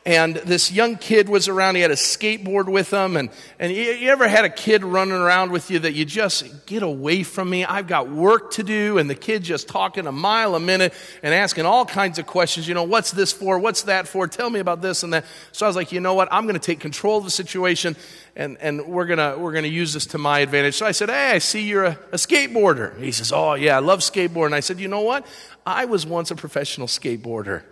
and 0.06 0.36
this 0.36 0.70
young 0.70 0.96
kid 0.96 1.30
was 1.30 1.48
around. 1.48 1.76
He 1.76 1.80
had 1.80 1.90
a 1.90 1.94
skateboard 1.94 2.66
with 2.66 2.92
him. 2.92 3.16
And, 3.16 3.30
and 3.58 3.72
you, 3.72 3.84
you, 3.84 4.10
ever 4.10 4.28
had 4.28 4.44
a 4.44 4.50
kid 4.50 4.84
running 4.84 5.14
around 5.14 5.50
with 5.50 5.70
you 5.70 5.78
that 5.78 5.94
you 5.94 6.04
just 6.04 6.66
get 6.66 6.82
away 6.82 7.22
from 7.22 7.48
me? 7.48 7.64
I've 7.64 7.86
got 7.86 8.10
work 8.10 8.50
to 8.52 8.62
do. 8.62 8.98
And 8.98 9.08
the 9.08 9.14
kid 9.14 9.42
just 9.42 9.66
talking 9.66 10.06
a 10.06 10.12
mile 10.12 10.56
a 10.56 10.60
minute 10.60 10.92
and 11.22 11.32
asking 11.32 11.64
all 11.64 11.86
kinds 11.86 12.18
of 12.18 12.26
questions. 12.26 12.68
You 12.68 12.74
know, 12.74 12.82
what's 12.82 13.12
this 13.12 13.32
for? 13.32 13.58
What's 13.58 13.84
that 13.84 14.06
for? 14.06 14.28
Tell 14.28 14.50
me 14.50 14.60
about 14.60 14.82
this 14.82 15.04
and 15.04 15.12
that. 15.14 15.24
So 15.52 15.64
I 15.64 15.70
was 15.70 15.76
like, 15.76 15.90
you 15.90 16.00
know 16.00 16.12
what? 16.12 16.28
I'm 16.30 16.44
going 16.44 16.52
to 16.52 16.66
take 16.66 16.80
control 16.80 17.16
of 17.16 17.24
the 17.24 17.30
situation 17.30 17.96
and, 18.36 18.58
and 18.60 18.86
we're 18.86 19.06
going 19.06 19.40
we're 19.40 19.52
gonna 19.52 19.68
use 19.68 19.92
this 19.94 20.06
to 20.06 20.18
my 20.18 20.40
advantage. 20.40 20.74
So 20.74 20.84
I 20.84 20.90
said, 20.90 21.08
hey, 21.08 21.30
I 21.30 21.38
see 21.38 21.62
you're 21.62 21.84
a, 21.84 21.98
a 22.12 22.16
skateboarder. 22.16 22.98
He 23.00 23.12
says, 23.12 23.32
oh, 23.32 23.54
yeah, 23.54 23.76
I 23.76 23.80
love 23.80 24.00
skateboarding. 24.00 24.52
I 24.52 24.60
said, 24.60 24.80
you 24.80 24.88
know 24.88 25.02
what? 25.02 25.26
I 25.64 25.84
was 25.86 26.04
once 26.04 26.30
a 26.30 26.36
professional 26.36 26.88
skateboarder. 26.88 27.62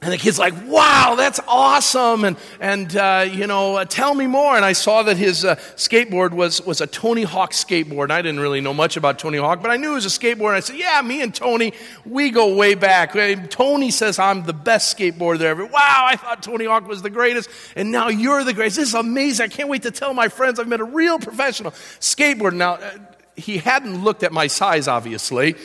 And 0.00 0.12
the 0.12 0.16
kid's 0.16 0.38
like, 0.38 0.54
wow, 0.66 1.16
that's 1.16 1.40
awesome. 1.48 2.24
And, 2.24 2.36
and 2.60 2.94
uh, 2.96 3.28
you 3.28 3.48
know, 3.48 3.76
uh, 3.76 3.84
tell 3.84 4.14
me 4.14 4.28
more. 4.28 4.54
And 4.54 4.64
I 4.64 4.72
saw 4.72 5.02
that 5.02 5.16
his 5.16 5.44
uh, 5.44 5.56
skateboard 5.74 6.30
was, 6.30 6.64
was 6.64 6.80
a 6.80 6.86
Tony 6.86 7.24
Hawk 7.24 7.50
skateboard. 7.50 8.04
And 8.04 8.12
I 8.12 8.22
didn't 8.22 8.38
really 8.38 8.60
know 8.60 8.72
much 8.72 8.96
about 8.96 9.18
Tony 9.18 9.38
Hawk, 9.38 9.60
but 9.60 9.72
I 9.72 9.76
knew 9.76 9.90
it 9.90 9.94
was 9.94 10.06
a 10.06 10.08
skateboard. 10.08 10.48
And 10.48 10.56
I 10.56 10.60
said, 10.60 10.76
yeah, 10.76 11.02
me 11.02 11.20
and 11.20 11.34
Tony, 11.34 11.72
we 12.04 12.30
go 12.30 12.54
way 12.54 12.76
back. 12.76 13.14
Tony 13.50 13.90
says 13.90 14.20
I'm 14.20 14.44
the 14.44 14.52
best 14.52 14.96
skateboarder 14.96 15.40
ever. 15.40 15.66
Wow, 15.66 16.04
I 16.06 16.14
thought 16.14 16.44
Tony 16.44 16.66
Hawk 16.66 16.86
was 16.86 17.02
the 17.02 17.10
greatest. 17.10 17.50
And 17.74 17.90
now 17.90 18.06
you're 18.06 18.44
the 18.44 18.52
greatest. 18.52 18.76
This 18.76 18.88
is 18.90 18.94
amazing. 18.94 19.46
I 19.46 19.48
can't 19.48 19.68
wait 19.68 19.82
to 19.82 19.90
tell 19.90 20.14
my 20.14 20.28
friends 20.28 20.60
I've 20.60 20.68
met 20.68 20.78
a 20.78 20.84
real 20.84 21.18
professional 21.18 21.72
skateboarder. 21.98 22.54
Now, 22.54 22.74
uh, 22.74 22.98
he 23.34 23.58
hadn't 23.58 24.04
looked 24.04 24.22
at 24.22 24.30
my 24.30 24.46
size, 24.46 24.86
obviously 24.86 25.56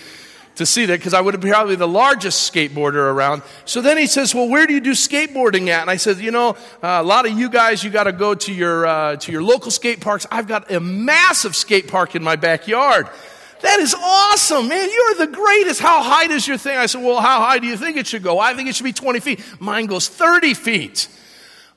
to 0.55 0.65
see 0.65 0.85
that 0.85 0.99
because 0.99 1.13
I 1.13 1.21
would 1.21 1.33
have 1.33 1.41
been 1.41 1.51
probably 1.51 1.75
the 1.75 1.87
largest 1.87 2.51
skateboarder 2.51 2.95
around. 3.11 3.41
So 3.65 3.81
then 3.81 3.97
he 3.97 4.07
says, 4.07 4.35
"Well, 4.35 4.47
where 4.47 4.67
do 4.67 4.73
you 4.73 4.81
do 4.81 4.91
skateboarding 4.91 5.67
at?" 5.69 5.81
And 5.81 5.89
I 5.89 5.97
said, 5.97 6.19
"You 6.19 6.31
know, 6.31 6.49
uh, 6.81 6.99
a 7.01 7.03
lot 7.03 7.25
of 7.25 7.37
you 7.37 7.49
guys, 7.49 7.83
you 7.83 7.89
got 7.89 8.03
to 8.05 8.11
go 8.11 8.35
to 8.35 8.53
your 8.53 8.85
uh, 8.85 9.15
to 9.17 9.31
your 9.31 9.43
local 9.43 9.71
skate 9.71 9.99
parks. 9.99 10.25
I've 10.31 10.47
got 10.47 10.71
a 10.71 10.79
massive 10.79 11.55
skate 11.55 11.87
park 11.87 12.15
in 12.15 12.23
my 12.23 12.35
backyard." 12.35 13.07
That 13.61 13.79
is 13.79 13.95
awesome, 13.97 14.67
man. 14.67 14.89
You're 14.91 15.25
the 15.25 15.31
greatest. 15.31 15.79
How 15.79 16.03
high 16.03 16.27
does 16.27 16.45
your 16.45 16.57
thing? 16.57 16.77
I 16.77 16.85
said, 16.85 17.01
Well, 17.01 17.21
how 17.21 17.39
high 17.39 17.59
do 17.59 17.67
you 17.67 17.77
think 17.77 17.95
it 17.95 18.05
should 18.05 18.21
go? 18.21 18.37
I 18.37 18.53
think 18.55 18.67
it 18.67 18.75
should 18.75 18.83
be 18.83 18.91
20 18.91 19.21
feet. 19.21 19.41
Mine 19.57 19.85
goes 19.85 20.09
30 20.09 20.53
feet. 20.53 21.07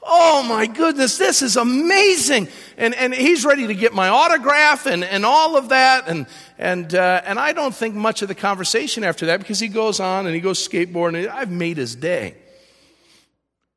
Oh 0.09 0.45
my 0.49 0.67
goodness, 0.67 1.19
this 1.19 1.43
is 1.43 1.57
amazing. 1.57 2.47
And, 2.77 2.95
and 2.95 3.13
he's 3.13 3.45
ready 3.45 3.67
to 3.67 3.75
get 3.75 3.93
my 3.93 4.09
autograph 4.09 4.87
and, 4.87 5.03
and 5.03 5.27
all 5.27 5.57
of 5.57 5.71
that. 5.71 6.07
And, 6.07 6.27
and, 6.59 6.95
uh, 6.95 7.23
and 7.25 7.41
I 7.41 7.53
don't 7.53 7.75
think 7.75 7.97
much 7.97 8.23
of 8.23 8.29
the 8.29 8.35
conversation 8.37 9.03
after 9.03 9.27
that 9.27 9.41
because 9.41 9.59
he 9.59 9.67
goes 9.67 9.99
on 9.99 10.27
and 10.27 10.35
he 10.35 10.41
goes 10.41 10.67
skateboarding. 10.67 11.29
I've 11.29 11.51
made 11.51 11.77
his 11.77 11.97
day. 11.97 12.37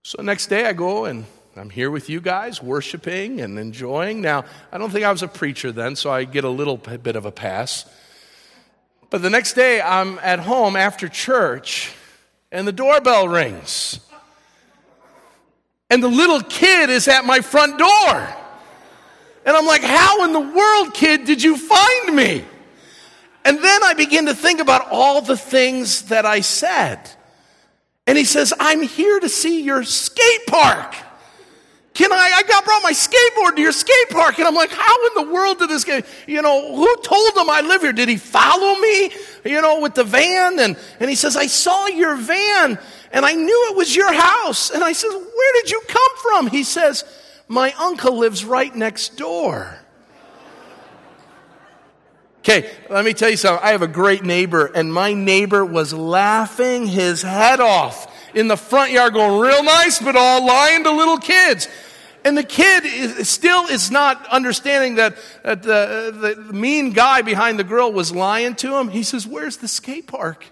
So 0.04 0.22
next 0.22 0.48
day 0.48 0.66
I 0.66 0.74
go 0.74 1.06
and 1.06 1.26
I'm 1.56 1.72
here 1.72 1.90
with 1.90 2.10
you 2.10 2.22
guys, 2.22 2.62
worshiping 2.62 3.42
and 3.42 3.58
enjoying. 3.58 4.22
Now, 4.22 4.46
I 4.72 4.78
don't 4.78 4.92
think 4.92 5.06
I 5.06 5.12
was 5.12 5.24
a 5.24 5.28
preacher 5.28 5.72
then, 5.72 5.96
so 5.96 6.12
I 6.12 6.26
get 6.26 6.44
a 6.44 6.50
little 6.50 6.78
bit 6.78 7.16
of 7.16 7.26
a 7.26 7.32
pass. 7.32 7.86
But 9.10 9.24
the 9.24 9.32
next 9.32 9.54
day 9.54 9.82
I'm 9.82 10.20
at 10.20 10.40
home 10.40 10.76
after 10.76 11.10
church 11.10 11.92
and 12.52 12.68
the 12.68 12.72
doorbell 12.72 13.28
rings. 13.28 14.00
And 15.90 16.04
the 16.04 16.08
little 16.08 16.42
kid 16.42 16.90
is 16.90 17.08
at 17.08 17.26
my 17.26 17.42
front 17.42 17.78
door. 17.78 18.36
And 19.46 19.58
I'm 19.58 19.66
like, 19.66 19.82
how 19.82 20.24
in 20.26 20.34
the 20.34 20.40
world, 20.40 20.94
kid, 20.94 21.26
did 21.26 21.42
you 21.42 21.58
find 21.58 22.16
me? 22.16 22.46
And 23.46 23.58
then 23.58 23.84
I 23.84 23.94
begin 23.96 24.28
to 24.28 24.36
think 24.36 24.60
about 24.60 24.88
all 24.92 25.22
the 25.22 25.38
things 25.38 26.04
that 26.04 26.26
I 26.26 26.42
said. 26.42 27.00
And 28.06 28.18
he 28.18 28.26
says, 28.26 28.54
I'm 28.60 28.82
here 28.82 29.20
to 29.20 29.30
see 29.30 29.64
your 29.64 29.84
skate 29.84 30.46
park. 30.48 30.96
Can 31.94 32.12
I, 32.14 32.32
I 32.36 32.44
got 32.44 32.64
brought 32.64 32.84
my 32.84 32.92
skateboard 32.92 33.56
to 33.56 33.62
your 33.62 33.72
skate 33.72 34.10
park. 34.10 34.38
And 34.40 34.48
I'm 34.48 34.56
like, 34.56 34.72
how 34.72 35.08
in 35.08 35.26
the 35.26 35.34
world 35.34 35.60
did 35.60 35.70
this 35.70 35.84
guy, 35.84 36.04
you 36.28 36.42
know, 36.42 36.76
who 36.76 36.96
told 37.04 37.36
him 37.36 37.50
I 37.50 37.62
live 37.62 37.82
here? 37.82 37.92
Did 37.92 38.08
he 38.08 38.18
follow 38.18 38.80
me, 38.80 39.12
you 39.44 39.62
know, 39.62 39.82
with 39.82 39.96
the 39.96 40.04
van? 40.04 40.60
And, 40.60 40.78
and 41.00 41.10
he 41.10 41.16
says, 41.16 41.36
I 41.36 41.48
saw 41.48 41.88
your 41.88 42.16
van 42.16 42.80
and 43.12 43.26
I 43.26 43.34
knew 43.34 43.68
it 43.72 43.78
was 43.78 43.96
your 43.96 44.14
house. 44.14 44.70
And 44.70 44.84
I 44.84 44.94
said, 44.94 45.10
where 45.10 45.54
did 45.54 45.72
you 45.72 45.82
come 45.88 46.12
from? 46.22 46.48
He 46.48 46.64
says, 46.64 47.04
my 47.48 47.74
uncle 47.74 48.18
lives 48.18 48.46
right 48.46 48.74
next 48.74 49.18
door. 49.18 49.80
Okay, 52.40 52.70
let 52.90 53.04
me 53.04 53.14
tell 53.14 53.30
you 53.30 53.38
something. 53.38 53.64
I 53.66 53.72
have 53.72 53.82
a 53.82 53.88
great 53.88 54.24
neighbor, 54.24 54.66
and 54.66 54.94
my 54.94 55.14
neighbor 55.14 55.66
was 55.66 55.94
laughing 55.94 56.88
his 56.88 57.22
head 57.22 57.60
off 57.60 58.08
in 58.34 58.48
the 58.48 58.56
front 58.56 58.92
yard, 58.92 59.14
going 59.14 59.42
real 59.42 59.64
nice, 59.64 60.00
but 60.00 60.16
all 60.16 60.46
lying 60.46 60.84
to 60.84 60.92
little 60.92 61.18
kids. 61.18 61.68
And 62.24 62.38
the 62.38 62.44
kid 62.44 62.86
is, 62.86 63.30
still 63.30 63.66
is 63.68 63.92
not 63.92 64.26
understanding 64.28 64.96
that, 64.96 65.18
that 65.44 65.64
the, 65.64 66.36
the 66.38 66.54
mean 66.54 66.92
guy 66.92 67.22
behind 67.22 67.60
the 67.60 67.64
grill 67.64 67.92
was 67.92 68.14
lying 68.14 68.56
to 68.56 68.78
him. 68.78 68.90
He 68.90 69.04
says, 69.04 69.26
Where's 69.28 69.58
the 69.58 69.68
skate 69.68 70.08
park? 70.08 70.46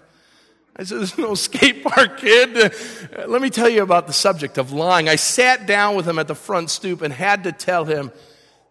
I 0.78 0.84
said, 0.84 0.98
There's 0.98 1.18
no 1.18 1.34
skate 1.34 1.82
park, 1.82 2.18
kid. 2.18 2.56
Uh, 2.56 3.26
let 3.26 3.42
me 3.42 3.50
tell 3.50 3.68
you 3.68 3.82
about 3.82 4.06
the 4.06 4.12
subject 4.12 4.58
of 4.58 4.72
lying. 4.72 5.08
I 5.08 5.16
sat 5.16 5.66
down 5.66 5.96
with 5.96 6.06
him 6.06 6.18
at 6.18 6.28
the 6.28 6.34
front 6.34 6.70
stoop 6.70 7.02
and 7.02 7.12
had 7.12 7.44
to 7.44 7.52
tell 7.52 7.84
him 7.84 8.12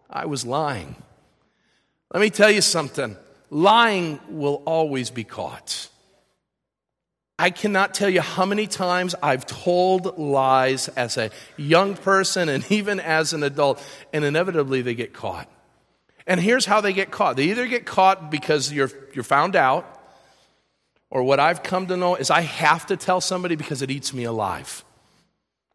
I 0.08 0.26
was 0.26 0.46
lying. 0.46 0.96
Let 2.12 2.20
me 2.20 2.30
tell 2.30 2.50
you 2.50 2.62
something 2.62 3.16
lying 3.50 4.20
will 4.28 4.62
always 4.64 5.10
be 5.10 5.24
caught. 5.24 5.88
I 7.38 7.50
cannot 7.50 7.94
tell 7.94 8.10
you 8.10 8.20
how 8.20 8.44
many 8.44 8.66
times 8.66 9.14
I've 9.22 9.46
told 9.46 10.18
lies 10.18 10.88
as 10.88 11.16
a 11.16 11.30
young 11.56 11.94
person 11.94 12.48
and 12.48 12.64
even 12.72 13.00
as 13.00 13.32
an 13.32 13.42
adult, 13.42 13.82
and 14.12 14.24
inevitably 14.24 14.82
they 14.82 14.94
get 14.94 15.12
caught. 15.12 15.48
And 16.26 16.40
here's 16.40 16.66
how 16.66 16.80
they 16.80 16.92
get 16.92 17.10
caught 17.10 17.36
they 17.36 17.44
either 17.44 17.66
get 17.66 17.86
caught 17.86 18.30
because 18.30 18.72
you're, 18.72 18.90
you're 19.14 19.24
found 19.24 19.56
out, 19.56 19.97
or 21.10 21.22
what 21.22 21.40
I've 21.40 21.62
come 21.62 21.86
to 21.86 21.96
know 21.96 22.16
is 22.16 22.30
I 22.30 22.42
have 22.42 22.86
to 22.86 22.96
tell 22.96 23.20
somebody 23.20 23.56
because 23.56 23.82
it 23.82 23.90
eats 23.90 24.12
me 24.12 24.24
alive. 24.24 24.84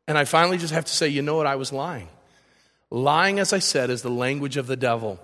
And 0.07 0.17
I 0.17 0.25
finally 0.25 0.57
just 0.57 0.73
have 0.73 0.85
to 0.85 0.93
say, 0.93 1.07
you 1.07 1.21
know 1.21 1.35
what, 1.37 1.47
I 1.47 1.55
was 1.55 1.71
lying. 1.71 2.07
Lying, 2.91 3.39
as 3.39 3.53
I 3.53 3.59
said, 3.59 3.89
is 3.89 4.01
the 4.01 4.11
language 4.11 4.57
of 4.57 4.67
the 4.67 4.75
devil. 4.75 5.19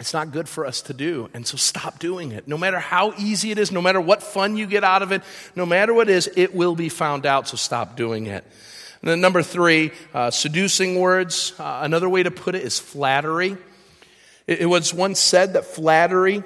It's 0.00 0.12
not 0.12 0.32
good 0.32 0.48
for 0.48 0.64
us 0.64 0.82
to 0.82 0.94
do. 0.94 1.28
And 1.34 1.46
so 1.46 1.56
stop 1.56 1.98
doing 1.98 2.32
it. 2.32 2.48
No 2.48 2.56
matter 2.56 2.78
how 2.78 3.14
easy 3.18 3.50
it 3.50 3.58
is, 3.58 3.70
no 3.70 3.82
matter 3.82 4.00
what 4.00 4.22
fun 4.22 4.56
you 4.56 4.66
get 4.66 4.84
out 4.84 5.02
of 5.02 5.12
it, 5.12 5.22
no 5.54 5.66
matter 5.66 5.92
what 5.92 6.08
it 6.08 6.14
is, 6.14 6.30
it 6.36 6.54
will 6.54 6.74
be 6.74 6.88
found 6.88 7.26
out. 7.26 7.48
So 7.48 7.56
stop 7.56 7.96
doing 7.96 8.26
it. 8.26 8.44
And 9.02 9.10
then 9.10 9.20
number 9.20 9.42
three, 9.42 9.92
uh, 10.14 10.30
seducing 10.30 10.98
words. 10.98 11.52
Uh, 11.58 11.80
another 11.82 12.08
way 12.08 12.22
to 12.22 12.30
put 12.30 12.54
it 12.54 12.62
is 12.62 12.78
flattery. 12.78 13.56
It, 14.46 14.60
it 14.60 14.66
was 14.66 14.94
once 14.94 15.20
said 15.20 15.52
that 15.52 15.64
flattery 15.64 16.42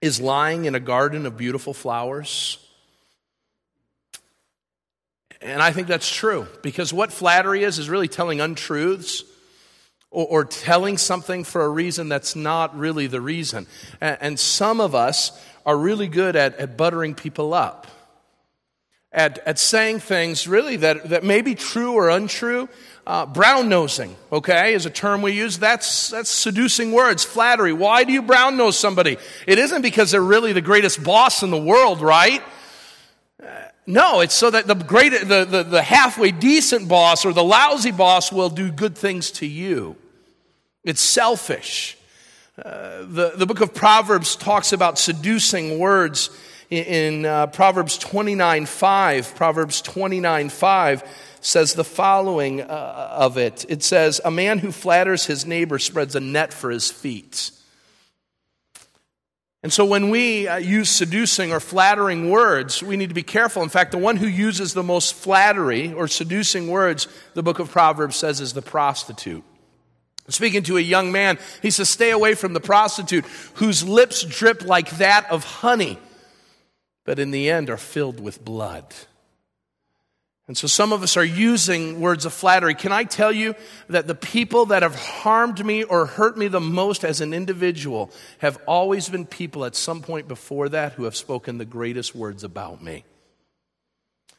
is 0.00 0.20
lying 0.20 0.64
in 0.64 0.74
a 0.74 0.80
garden 0.80 1.26
of 1.26 1.36
beautiful 1.36 1.74
flowers. 1.74 2.58
And 5.42 5.62
I 5.62 5.72
think 5.72 5.88
that's 5.88 6.10
true 6.10 6.46
because 6.62 6.92
what 6.92 7.12
flattery 7.12 7.64
is, 7.64 7.78
is 7.78 7.88
really 7.88 8.08
telling 8.08 8.40
untruths 8.40 9.24
or, 10.10 10.26
or 10.26 10.44
telling 10.44 10.98
something 10.98 11.44
for 11.44 11.62
a 11.62 11.68
reason 11.68 12.08
that's 12.08 12.36
not 12.36 12.76
really 12.76 13.06
the 13.06 13.20
reason. 13.20 13.66
And, 14.00 14.18
and 14.20 14.40
some 14.40 14.80
of 14.80 14.94
us 14.94 15.32
are 15.64 15.76
really 15.76 16.08
good 16.08 16.36
at, 16.36 16.56
at 16.56 16.76
buttering 16.76 17.14
people 17.14 17.54
up, 17.54 17.86
at, 19.12 19.38
at 19.46 19.58
saying 19.58 20.00
things 20.00 20.46
really 20.46 20.76
that, 20.76 21.10
that 21.10 21.24
may 21.24 21.40
be 21.42 21.54
true 21.54 21.92
or 21.92 22.10
untrue. 22.10 22.68
Uh, 23.06 23.24
brown 23.24 23.68
nosing, 23.68 24.14
okay, 24.30 24.74
is 24.74 24.84
a 24.84 24.90
term 24.90 25.22
we 25.22 25.32
use. 25.32 25.58
That's, 25.58 26.08
that's 26.10 26.28
seducing 26.28 26.92
words, 26.92 27.24
flattery. 27.24 27.72
Why 27.72 28.04
do 28.04 28.12
you 28.12 28.20
brown 28.20 28.56
nose 28.56 28.78
somebody? 28.78 29.16
It 29.46 29.58
isn't 29.58 29.82
because 29.82 30.10
they're 30.10 30.20
really 30.20 30.52
the 30.52 30.60
greatest 30.60 31.02
boss 31.02 31.42
in 31.42 31.50
the 31.50 31.60
world, 31.60 32.02
right? 32.02 32.42
Uh, 33.42 33.46
no, 33.86 34.20
it's 34.20 34.34
so 34.34 34.50
that 34.50 34.66
the 34.66 34.74
great, 34.74 35.12
the, 35.12 35.46
the, 35.46 35.62
the 35.62 35.82
halfway 35.82 36.30
decent 36.30 36.88
boss 36.88 37.24
or 37.24 37.32
the 37.32 37.42
lousy 37.42 37.90
boss 37.90 38.30
will 38.30 38.50
do 38.50 38.70
good 38.70 38.96
things 38.96 39.30
to 39.32 39.46
you. 39.46 39.96
It's 40.84 41.00
selfish. 41.00 41.96
Uh, 42.62 42.98
the, 43.06 43.32
the 43.34 43.46
book 43.46 43.62
of 43.62 43.72
Proverbs 43.72 44.36
talks 44.36 44.74
about 44.74 44.98
seducing 44.98 45.78
words 45.78 46.28
in, 46.68 46.84
in 46.84 47.26
uh, 47.26 47.46
Proverbs 47.46 47.96
29 47.96 48.66
5. 48.66 49.34
Proverbs 49.34 49.80
29 49.80 50.50
5 50.50 51.02
says 51.40 51.74
the 51.74 51.84
following 51.84 52.60
uh, 52.60 53.08
of 53.12 53.38
it 53.38 53.64
it 53.68 53.82
says, 53.82 54.20
A 54.24 54.30
man 54.30 54.58
who 54.58 54.72
flatters 54.72 55.26
his 55.26 55.46
neighbor 55.46 55.78
spreads 55.78 56.14
a 56.14 56.20
net 56.20 56.52
for 56.52 56.70
his 56.70 56.90
feet. 56.90 57.50
And 59.62 59.72
so 59.72 59.84
when 59.84 60.08
we 60.08 60.48
uh, 60.48 60.56
use 60.56 60.88
seducing 60.88 61.52
or 61.52 61.60
flattering 61.60 62.30
words, 62.30 62.82
we 62.82 62.96
need 62.96 63.10
to 63.10 63.14
be 63.14 63.22
careful. 63.22 63.62
In 63.62 63.68
fact, 63.68 63.92
the 63.92 63.98
one 63.98 64.16
who 64.16 64.26
uses 64.26 64.72
the 64.72 64.82
most 64.82 65.14
flattery 65.14 65.92
or 65.92 66.08
seducing 66.08 66.68
words, 66.68 67.08
the 67.34 67.42
book 67.42 67.58
of 67.58 67.70
Proverbs 67.70 68.16
says, 68.16 68.40
is 68.40 68.54
the 68.54 68.62
prostitute. 68.62 69.44
Speaking 70.28 70.62
to 70.62 70.78
a 70.78 70.80
young 70.80 71.12
man, 71.12 71.38
he 71.60 71.70
says, 71.70 71.90
Stay 71.90 72.10
away 72.10 72.34
from 72.34 72.54
the 72.54 72.60
prostitute 72.60 73.24
whose 73.54 73.86
lips 73.86 74.22
drip 74.22 74.64
like 74.64 74.90
that 74.98 75.30
of 75.30 75.44
honey, 75.44 75.98
but 77.04 77.18
in 77.18 77.30
the 77.30 77.50
end 77.50 77.68
are 77.68 77.76
filled 77.76 78.20
with 78.20 78.42
blood. 78.42 78.94
And 80.50 80.58
so 80.58 80.66
some 80.66 80.92
of 80.92 81.04
us 81.04 81.16
are 81.16 81.24
using 81.24 82.00
words 82.00 82.24
of 82.24 82.32
flattery. 82.32 82.74
Can 82.74 82.90
I 82.90 83.04
tell 83.04 83.30
you 83.30 83.54
that 83.88 84.08
the 84.08 84.16
people 84.16 84.66
that 84.66 84.82
have 84.82 84.96
harmed 84.96 85.64
me 85.64 85.84
or 85.84 86.06
hurt 86.06 86.36
me 86.36 86.48
the 86.48 86.58
most 86.58 87.04
as 87.04 87.20
an 87.20 87.32
individual 87.32 88.10
have 88.38 88.58
always 88.66 89.08
been 89.08 89.26
people 89.26 89.64
at 89.64 89.76
some 89.76 90.02
point 90.02 90.26
before 90.26 90.68
that 90.70 90.94
who 90.94 91.04
have 91.04 91.14
spoken 91.14 91.58
the 91.58 91.64
greatest 91.64 92.16
words 92.16 92.42
about 92.42 92.82
me? 92.82 93.04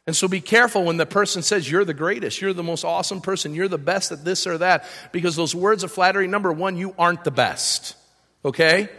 And 0.05 0.13
so 0.13 0.27
be 0.27 0.41
careful 0.41 0.83
when 0.83 0.97
the 0.97 1.05
person 1.05 1.43
says, 1.43 1.71
You're 1.71 1.85
the 1.85 1.93
greatest, 1.93 2.41
you're 2.41 2.51
the 2.51 2.61
most 2.61 2.83
awesome 2.83 3.21
person, 3.21 3.55
you're 3.55 3.69
the 3.69 3.77
best 3.77 4.11
at 4.11 4.25
this 4.25 4.45
or 4.45 4.57
that, 4.57 4.83
because 5.13 5.37
those 5.37 5.55
words 5.55 5.85
of 5.85 5.93
flattery, 5.93 6.27
number 6.27 6.51
one, 6.51 6.75
you 6.75 6.93
aren't 6.99 7.23
the 7.23 7.31
best. 7.31 7.95
Okay? 8.43 8.89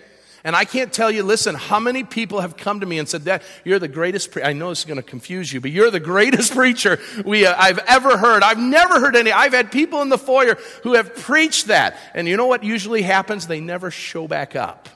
And 0.45 0.57
I 0.57 0.65
can't 0.65 0.93
tell 0.93 1.11
you, 1.11 1.23
listen, 1.23 1.55
how 1.55 1.79
many 1.79 2.03
people 2.03 2.41
have 2.41 2.57
come 2.57 2.81
to 2.81 2.87
me 2.87 2.99
and 2.99 3.09
said, 3.09 3.23
that 3.23 3.43
you're 3.65 3.79
the 3.79 3.87
greatest 3.87 4.33
pre-. 4.33 4.43
I 4.43 4.53
know 4.53 4.71
this 4.71 4.81
is 4.81 4.85
going 4.85 4.97
to 4.97 5.03
confuse 5.03 5.53
you, 5.53 5.61
but 5.61 5.71
you're 5.71 5.91
the 5.91 6.01
greatest 6.01 6.53
preacher 6.55 6.99
we, 7.25 7.47
uh, 7.47 7.55
I've 7.57 7.79
ever 7.87 8.17
heard. 8.17 8.43
I've 8.43 8.59
never 8.59 8.99
heard 8.99 9.15
any. 9.15 9.31
I've 9.31 9.53
had 9.53 9.71
people 9.71 10.03
in 10.03 10.09
the 10.09 10.19
foyer 10.19 10.59
who 10.83 10.95
have 10.95 11.15
preached 11.15 11.69
that. 11.69 11.97
And 12.15 12.27
you 12.27 12.37
know 12.37 12.47
what 12.47 12.65
usually 12.65 13.03
happens? 13.03 13.47
They 13.47 13.61
never 13.61 13.91
show 13.91 14.27
back 14.27 14.57
up. 14.57 14.89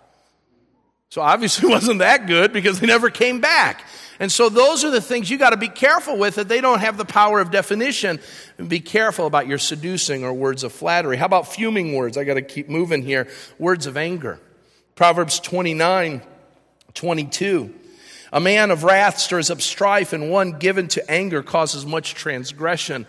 So 1.11 1.23
obviously 1.23 1.69
wasn't 1.71 2.01
that 2.01 2.27
good 2.27 2.53
because 2.53 2.81
they 2.81 2.87
never 2.89 3.09
came 3.09 3.41
back. 3.41 3.85
And 4.19 4.33
so 4.33 4.49
those 4.49 4.83
are 4.83 4.91
the 4.91 5.01
things 5.01 5.31
you 5.31 5.39
got 5.39 5.51
to 5.51 5.57
be 5.57 5.69
careful 5.69 6.17
with 6.17 6.37
that 6.37 6.49
they 6.49 6.61
don't 6.61 6.81
have 6.81 6.97
the 6.97 7.05
power 7.05 7.39
of 7.39 7.51
definition. 7.51 8.19
Be 8.67 8.81
careful 8.81 9.27
about 9.27 9.47
your 9.47 9.59
seducing 9.59 10.25
or 10.25 10.33
words 10.33 10.65
of 10.65 10.73
flattery. 10.73 11.19
How 11.19 11.27
about 11.27 11.53
fuming 11.53 11.95
words? 11.95 12.17
I 12.17 12.25
got 12.25 12.35
to 12.35 12.43
keep 12.43 12.69
moving 12.69 13.03
here. 13.03 13.29
Words 13.59 13.87
of 13.87 13.97
anger. 13.97 14.41
Proverbs 14.97 15.41
29, 15.41 16.23
22. 16.95 17.75
A 18.33 18.41
man 18.41 18.71
of 18.71 18.83
wrath 18.83 19.19
stirs 19.19 19.51
up 19.51 19.61
strife, 19.61 20.15
and 20.15 20.31
one 20.31 20.53
given 20.53 20.89
to 20.89 21.11
anger 21.11 21.43
causes 21.43 21.85
much 21.85 22.15
transgression. 22.15 23.07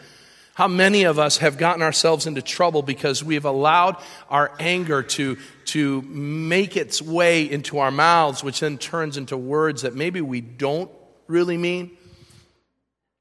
How 0.54 0.68
many 0.68 1.04
of 1.04 1.18
us 1.18 1.38
have 1.38 1.58
gotten 1.58 1.82
ourselves 1.82 2.28
into 2.28 2.42
trouble 2.42 2.82
because 2.82 3.24
we 3.24 3.36
have 3.36 3.46
allowed 3.46 3.96
our 4.30 4.52
anger 4.60 5.02
to, 5.02 5.38
to 5.66 6.02
make 6.02 6.76
its 6.76 7.02
way 7.02 7.50
into 7.50 7.80
our 7.80 7.92
mouths, 7.92 8.44
which 8.44 8.60
then 8.60 8.78
turns 8.78 9.16
into 9.16 9.38
words 9.38 9.84
that 9.84 9.96
maybe 9.96 10.20
we 10.20 10.42
don't 10.42 10.92
really 11.28 11.58
mean, 11.58 11.92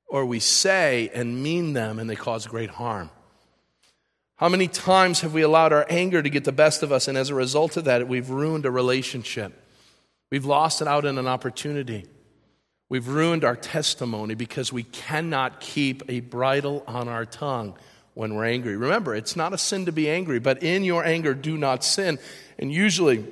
or 0.09 0.27
we 0.27 0.41
say 0.41 1.09
and 1.15 1.41
mean 1.41 1.73
them 1.73 2.01
and 2.01 2.11
they 2.11 2.17
cause 2.17 2.49
great 2.49 2.71
harm. 2.71 3.11
How 4.37 4.51
many 4.51 4.69
times 4.69 5.23
have 5.23 5.33
we 5.33 5.41
allowed 5.41 5.73
our 5.73 5.87
anger 5.89 6.23
to 6.23 6.29
get 6.29 6.45
the 6.45 6.53
best 6.53 6.83
of 6.83 6.93
us, 6.93 7.09
and 7.09 7.17
as 7.17 7.31
a 7.31 7.35
result 7.35 7.79
of 7.79 7.85
that, 7.85 8.07
we've 8.07 8.29
ruined 8.29 8.67
a 8.67 8.71
relationship? 8.71 9.53
We've 10.31 10.45
lost 10.45 10.83
it 10.83 10.89
out 10.89 11.07
in 11.07 11.17
an 11.17 11.27
opportunity. 11.27 12.05
We've 12.91 13.09
ruined 13.09 13.45
our 13.45 13.57
testimony 13.57 14.35
because 14.35 14.73
we 14.73 14.83
cannot 14.83 15.61
keep 15.61 16.03
a 16.09 16.21
bridle 16.21 16.85
on 16.87 17.09
our 17.09 17.25
tongue 17.25 17.79
when 18.13 18.35
we're 18.35 18.45
angry. 18.45 18.77
Remember, 18.77 19.15
it's 19.15 19.37
not 19.37 19.55
a 19.55 19.59
sin 19.59 19.87
to 19.87 19.93
be 19.93 20.11
angry, 20.11 20.39
but 20.39 20.63
in 20.63 20.85
your 20.85 21.03
anger, 21.03 21.33
do 21.33 21.57
not 21.57 21.83
sin. 21.83 22.19
And 22.59 22.71
usually, 22.71 23.25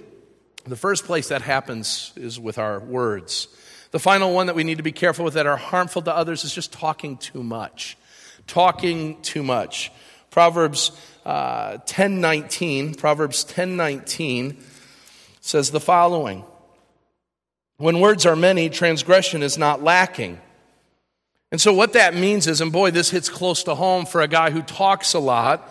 the 0.65 0.77
first 0.77 1.05
place 1.05 1.29
that 1.29 1.43
happens 1.43 2.13
is 2.17 2.41
with 2.41 2.57
our 2.57 2.81
words. 2.81 3.49
The 3.91 3.99
final 3.99 4.33
one 4.33 4.47
that 4.47 4.57
we 4.57 4.65
need 4.65 4.79
to 4.79 4.83
be 4.83 4.93
careful 4.93 5.27
with 5.27 5.35
that 5.35 5.47
are 5.47 5.59
harmful 5.59 6.01
to 6.03 6.17
others 6.17 6.45
is 6.45 6.55
just 6.55 6.73
talking 6.73 7.19
too 7.19 7.43
much. 7.43 7.99
Talking 8.47 9.21
too 9.21 9.43
much. 9.43 9.93
Proverbs 10.35 10.91
uh, 11.25 11.79
10:19, 11.87 12.99
Proverbs 12.99 13.45
10:19 13.45 14.57
says 15.41 15.71
the 15.71 15.79
following: 15.79 16.43
When 17.77 18.01
words 18.01 18.27
are 18.27 18.35
many, 18.35 18.69
transgression 18.69 19.45
is 19.45 19.57
not 19.57 19.85
lacking, 19.85 20.41
And 21.53 21.61
so, 21.61 21.73
what 21.73 21.93
that 21.93 22.17
means 22.17 22.49
is, 22.49 22.61
and 22.61 22.73
boy, 22.73 22.91
this 22.91 23.11
hits 23.11 23.29
close 23.29 23.63
to 23.63 23.77
home 23.77 24.07
for 24.07 24.23
a 24.23 24.27
guy 24.27 24.51
who 24.51 24.63
talks 24.63 25.15
a 25.15 25.21
lot. 25.21 25.71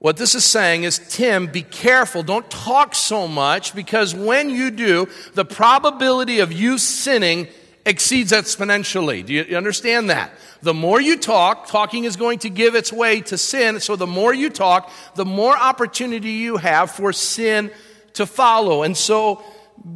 What 0.00 0.16
this 0.16 0.34
is 0.34 0.44
saying 0.44 0.82
is, 0.82 0.98
Tim, 1.08 1.46
be 1.46 1.62
careful. 1.62 2.24
Don't 2.24 2.50
talk 2.50 2.92
so 2.96 3.28
much 3.28 3.72
because 3.72 4.16
when 4.16 4.50
you 4.50 4.72
do, 4.72 5.06
the 5.34 5.44
probability 5.44 6.40
of 6.40 6.50
you 6.50 6.76
sinning 6.78 7.46
exceeds 7.86 8.32
exponentially. 8.32 9.24
Do 9.24 9.32
you 9.32 9.56
understand 9.56 10.10
that? 10.10 10.32
The 10.60 10.74
more 10.74 11.00
you 11.00 11.16
talk, 11.16 11.68
talking 11.68 12.04
is 12.04 12.16
going 12.16 12.40
to 12.40 12.50
give 12.50 12.74
its 12.74 12.92
way 12.92 13.20
to 13.22 13.38
sin. 13.38 13.80
So 13.80 13.94
the 13.94 14.06
more 14.06 14.34
you 14.34 14.50
talk, 14.50 14.90
the 15.14 15.24
more 15.24 15.56
opportunity 15.56 16.32
you 16.32 16.56
have 16.56 16.90
for 16.90 17.12
sin 17.12 17.70
to 18.14 18.26
follow. 18.26 18.82
And 18.82 18.96
so 18.96 19.42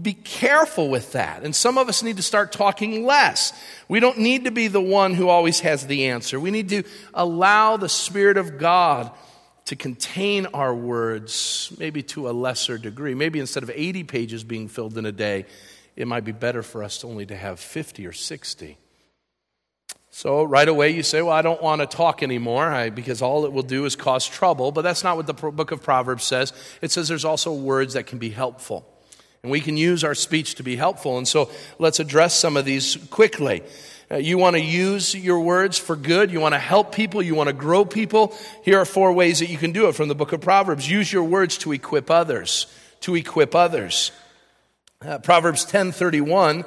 be 0.03 0.13
careful 0.13 0.89
with 0.89 1.13
that. 1.13 1.43
And 1.43 1.55
some 1.55 1.79
of 1.79 1.89
us 1.89 2.03
need 2.03 2.17
to 2.19 2.23
start 2.23 2.53
talking 2.53 3.05
less. 3.05 3.53
We 3.89 3.99
don't 3.99 4.19
need 4.19 4.45
to 4.45 4.53
be 4.53 4.69
the 4.69 4.81
one 4.81 5.15
who 5.15 5.29
always 5.29 5.61
has 5.61 5.87
the 5.87 6.07
answer. 6.07 6.39
We 6.39 6.53
need 6.53 6.69
to 6.69 6.85
allow 7.13 7.77
the 7.77 7.89
Spirit 7.89 8.37
of 8.37 8.57
God 8.57 9.11
to 9.65 9.77
contain 9.77 10.47
our 10.47 10.75
words, 10.75 11.73
maybe 11.79 12.03
to 12.03 12.29
a 12.29 12.33
lesser 12.33 12.79
degree. 12.79 13.15
Maybe 13.15 13.41
instead 13.41 13.63
of 13.63 13.71
80 13.75 14.05
pages 14.05 14.45
being 14.45 14.69
filled 14.69 14.97
in 14.97 15.07
a 15.07 15.13
day, 15.13 15.47
it 16.01 16.07
might 16.07 16.25
be 16.25 16.33
better 16.33 16.63
for 16.63 16.83
us 16.83 17.05
only 17.05 17.27
to 17.27 17.37
have 17.37 17.61
50 17.61 18.07
or 18.07 18.13
60. 18.13 18.79
So 20.11 20.43
right 20.43 20.67
away 20.67 20.91
you 20.91 21.03
say, 21.03 21.21
Well, 21.21 21.33
I 21.33 21.43
don't 21.43 21.63
want 21.63 21.83
to 21.83 21.87
talk 21.87 22.23
anymore 22.23 22.91
because 22.91 23.21
all 23.21 23.45
it 23.45 23.53
will 23.53 23.63
do 23.63 23.85
is 23.85 23.97
cause 23.97 24.27
trouble. 24.27 24.73
But 24.73 24.83
that's 24.83 25.05
not 25.05 25.17
what 25.17 25.27
the 25.27 25.35
book 25.35 25.73
of 25.73 25.83
Proverbs 25.83 26.25
says. 26.25 26.55
It 26.81 26.91
says 26.91 27.07
there's 27.07 27.27
also 27.27 27.53
words 27.53 27.95
that 27.95 28.07
can 28.07 28.19
be 28.19 28.31
helpful. 28.31 28.87
And 29.43 29.53
we 29.53 29.61
can 29.61 29.77
use 29.77 30.03
our 30.03 30.15
speech 30.15 30.55
to 30.57 30.63
be 30.63 30.77
helpful. 30.77 31.19
And 31.19 31.29
so 31.29 31.51
let's 31.79 32.01
address 32.01 32.35
some 32.35 32.57
of 32.57 32.65
these 32.65 32.97
quickly. 33.11 33.63
Uh, 34.11 34.17
you 34.17 34.39
want 34.39 34.57
to 34.57 34.63
use 34.63 35.15
your 35.15 35.41
words 35.41 35.77
for 35.79 35.97
good. 35.97 36.31
You 36.31 36.41
want 36.41 36.55
to 36.55 36.59
help 36.59 36.95
people. 36.95 37.23
You 37.23 37.35
want 37.35 37.49
to 37.49 37.53
grow 37.53 37.85
people. 37.85 38.35
Here 38.63 38.79
are 38.79 38.87
four 38.87 39.13
ways 39.13 39.39
that 39.41 39.51
you 39.51 39.59
can 39.59 39.73
do 39.73 39.89
it 39.89 39.95
from 39.95 40.09
the 40.09 40.15
book 40.15 40.33
of 40.33 40.41
Proverbs. 40.41 40.91
Use 40.91 41.13
your 41.13 41.25
words 41.25 41.59
to 41.59 41.73
equip 41.73 42.11
others. 42.11 42.67
To 43.03 43.15
equip 43.15 43.55
others. 43.55 44.13
Uh, 45.03 45.17
Proverbs 45.17 45.65
10:31 45.65 46.67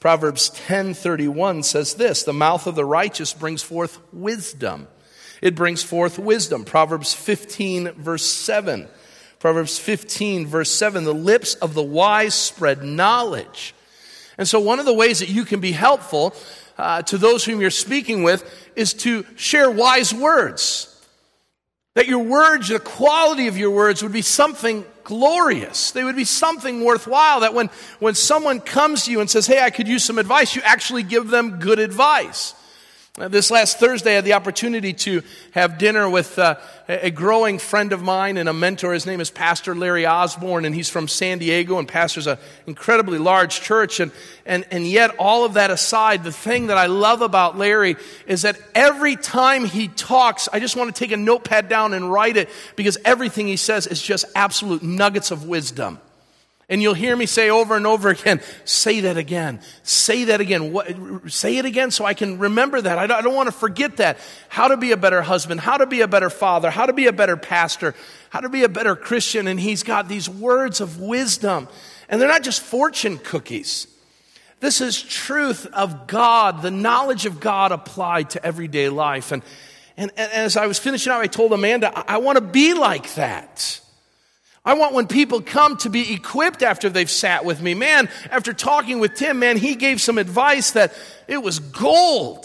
Proverbs 0.00 0.48
10:31 0.48 1.62
says 1.62 1.92
this, 1.92 2.22
the 2.22 2.32
mouth 2.32 2.66
of 2.66 2.74
the 2.74 2.86
righteous 2.86 3.34
brings 3.34 3.62
forth 3.62 3.98
wisdom. 4.14 4.88
It 5.42 5.54
brings 5.54 5.82
forth 5.82 6.18
wisdom. 6.18 6.64
Proverbs 6.64 7.12
15 7.12 7.90
verse 7.92 8.24
7. 8.24 8.88
Proverbs 9.40 9.78
15 9.78 10.46
verse 10.46 10.70
7, 10.70 11.04
the 11.04 11.12
lips 11.12 11.52
of 11.56 11.74
the 11.74 11.82
wise 11.82 12.34
spread 12.34 12.82
knowledge. 12.82 13.74
And 14.38 14.48
so 14.48 14.58
one 14.58 14.78
of 14.78 14.86
the 14.86 14.94
ways 14.94 15.18
that 15.18 15.28
you 15.28 15.44
can 15.44 15.60
be 15.60 15.72
helpful 15.72 16.34
uh, 16.78 17.02
to 17.02 17.18
those 17.18 17.44
whom 17.44 17.60
you're 17.60 17.68
speaking 17.68 18.22
with 18.22 18.42
is 18.74 18.94
to 18.94 19.26
share 19.36 19.70
wise 19.70 20.14
words. 20.14 20.95
That 21.96 22.08
your 22.08 22.24
words, 22.24 22.68
the 22.68 22.78
quality 22.78 23.48
of 23.48 23.56
your 23.56 23.70
words 23.70 24.02
would 24.02 24.12
be 24.12 24.20
something 24.20 24.84
glorious. 25.02 25.92
They 25.92 26.04
would 26.04 26.14
be 26.14 26.26
something 26.26 26.84
worthwhile. 26.84 27.40
That 27.40 27.54
when, 27.54 27.70
when 28.00 28.14
someone 28.14 28.60
comes 28.60 29.06
to 29.06 29.10
you 29.10 29.22
and 29.22 29.30
says, 29.30 29.46
Hey, 29.46 29.62
I 29.62 29.70
could 29.70 29.88
use 29.88 30.04
some 30.04 30.18
advice, 30.18 30.54
you 30.54 30.60
actually 30.62 31.04
give 31.04 31.28
them 31.28 31.58
good 31.58 31.78
advice. 31.78 32.54
This 33.18 33.50
last 33.50 33.78
Thursday, 33.78 34.10
I 34.10 34.14
had 34.16 34.26
the 34.26 34.34
opportunity 34.34 34.92
to 34.92 35.22
have 35.52 35.78
dinner 35.78 36.06
with 36.06 36.38
uh, 36.38 36.56
a 36.86 37.10
growing 37.10 37.58
friend 37.58 37.94
of 37.94 38.02
mine 38.02 38.36
and 38.36 38.46
a 38.46 38.52
mentor. 38.52 38.92
His 38.92 39.06
name 39.06 39.22
is 39.22 39.30
Pastor 39.30 39.74
Larry 39.74 40.04
Osborne, 40.04 40.66
and 40.66 40.74
he's 40.74 40.90
from 40.90 41.08
San 41.08 41.38
Diego 41.38 41.78
and 41.78 41.88
pastors 41.88 42.26
an 42.26 42.36
incredibly 42.66 43.16
large 43.16 43.62
church. 43.62 44.00
And, 44.00 44.12
and, 44.44 44.66
and 44.70 44.86
yet, 44.86 45.16
all 45.18 45.46
of 45.46 45.54
that 45.54 45.70
aside, 45.70 46.24
the 46.24 46.32
thing 46.32 46.66
that 46.66 46.76
I 46.76 46.86
love 46.88 47.22
about 47.22 47.56
Larry 47.56 47.96
is 48.26 48.42
that 48.42 48.58
every 48.74 49.16
time 49.16 49.64
he 49.64 49.88
talks, 49.88 50.46
I 50.52 50.60
just 50.60 50.76
want 50.76 50.94
to 50.94 50.98
take 50.98 51.12
a 51.12 51.16
notepad 51.16 51.70
down 51.70 51.94
and 51.94 52.12
write 52.12 52.36
it 52.36 52.50
because 52.76 52.98
everything 53.02 53.46
he 53.46 53.56
says 53.56 53.86
is 53.86 54.02
just 54.02 54.26
absolute 54.34 54.82
nuggets 54.82 55.30
of 55.30 55.48
wisdom. 55.48 56.00
And 56.68 56.82
you'll 56.82 56.94
hear 56.94 57.14
me 57.14 57.26
say 57.26 57.48
over 57.48 57.76
and 57.76 57.86
over 57.86 58.08
again, 58.08 58.40
say 58.64 59.00
that 59.02 59.16
again, 59.16 59.60
say 59.84 60.24
that 60.24 60.40
again, 60.40 60.72
what, 60.72 60.88
say 61.30 61.58
it 61.58 61.64
again 61.64 61.92
so 61.92 62.04
I 62.04 62.12
can 62.12 62.40
remember 62.40 62.80
that. 62.80 62.98
I 62.98 63.06
don't, 63.06 63.18
I 63.18 63.22
don't 63.22 63.36
want 63.36 63.46
to 63.46 63.52
forget 63.52 63.98
that. 63.98 64.18
How 64.48 64.66
to 64.68 64.76
be 64.76 64.90
a 64.90 64.96
better 64.96 65.22
husband, 65.22 65.60
how 65.60 65.76
to 65.76 65.86
be 65.86 66.00
a 66.00 66.08
better 66.08 66.28
father, 66.28 66.70
how 66.70 66.86
to 66.86 66.92
be 66.92 67.06
a 67.06 67.12
better 67.12 67.36
pastor, 67.36 67.94
how 68.30 68.40
to 68.40 68.48
be 68.48 68.64
a 68.64 68.68
better 68.68 68.96
Christian. 68.96 69.46
And 69.46 69.60
he's 69.60 69.84
got 69.84 70.08
these 70.08 70.28
words 70.28 70.80
of 70.80 71.00
wisdom. 71.00 71.68
And 72.08 72.20
they're 72.20 72.28
not 72.28 72.42
just 72.42 72.62
fortune 72.62 73.18
cookies. 73.18 73.86
This 74.58 74.80
is 74.80 75.00
truth 75.00 75.66
of 75.66 76.08
God, 76.08 76.62
the 76.62 76.70
knowledge 76.72 77.26
of 77.26 77.38
God 77.38 77.70
applied 77.70 78.30
to 78.30 78.44
everyday 78.44 78.88
life. 78.88 79.30
And, 79.30 79.44
and, 79.96 80.10
and 80.16 80.32
as 80.32 80.56
I 80.56 80.66
was 80.66 80.80
finishing 80.80 81.12
out, 81.12 81.20
I 81.20 81.28
told 81.28 81.52
Amanda, 81.52 81.96
I, 81.96 82.14
I 82.14 82.16
want 82.18 82.38
to 82.38 82.44
be 82.44 82.74
like 82.74 83.14
that. 83.14 83.80
I 84.66 84.74
want 84.74 84.94
when 84.94 85.06
people 85.06 85.40
come 85.40 85.76
to 85.78 85.88
be 85.88 86.12
equipped 86.12 86.62
after 86.64 86.90
they've 86.90 87.08
sat 87.08 87.44
with 87.44 87.62
me. 87.62 87.74
Man, 87.74 88.10
after 88.30 88.52
talking 88.52 88.98
with 88.98 89.14
Tim, 89.14 89.38
man, 89.38 89.56
he 89.56 89.76
gave 89.76 90.00
some 90.00 90.18
advice 90.18 90.72
that 90.72 90.92
it 91.28 91.38
was 91.38 91.60
gold. 91.60 92.44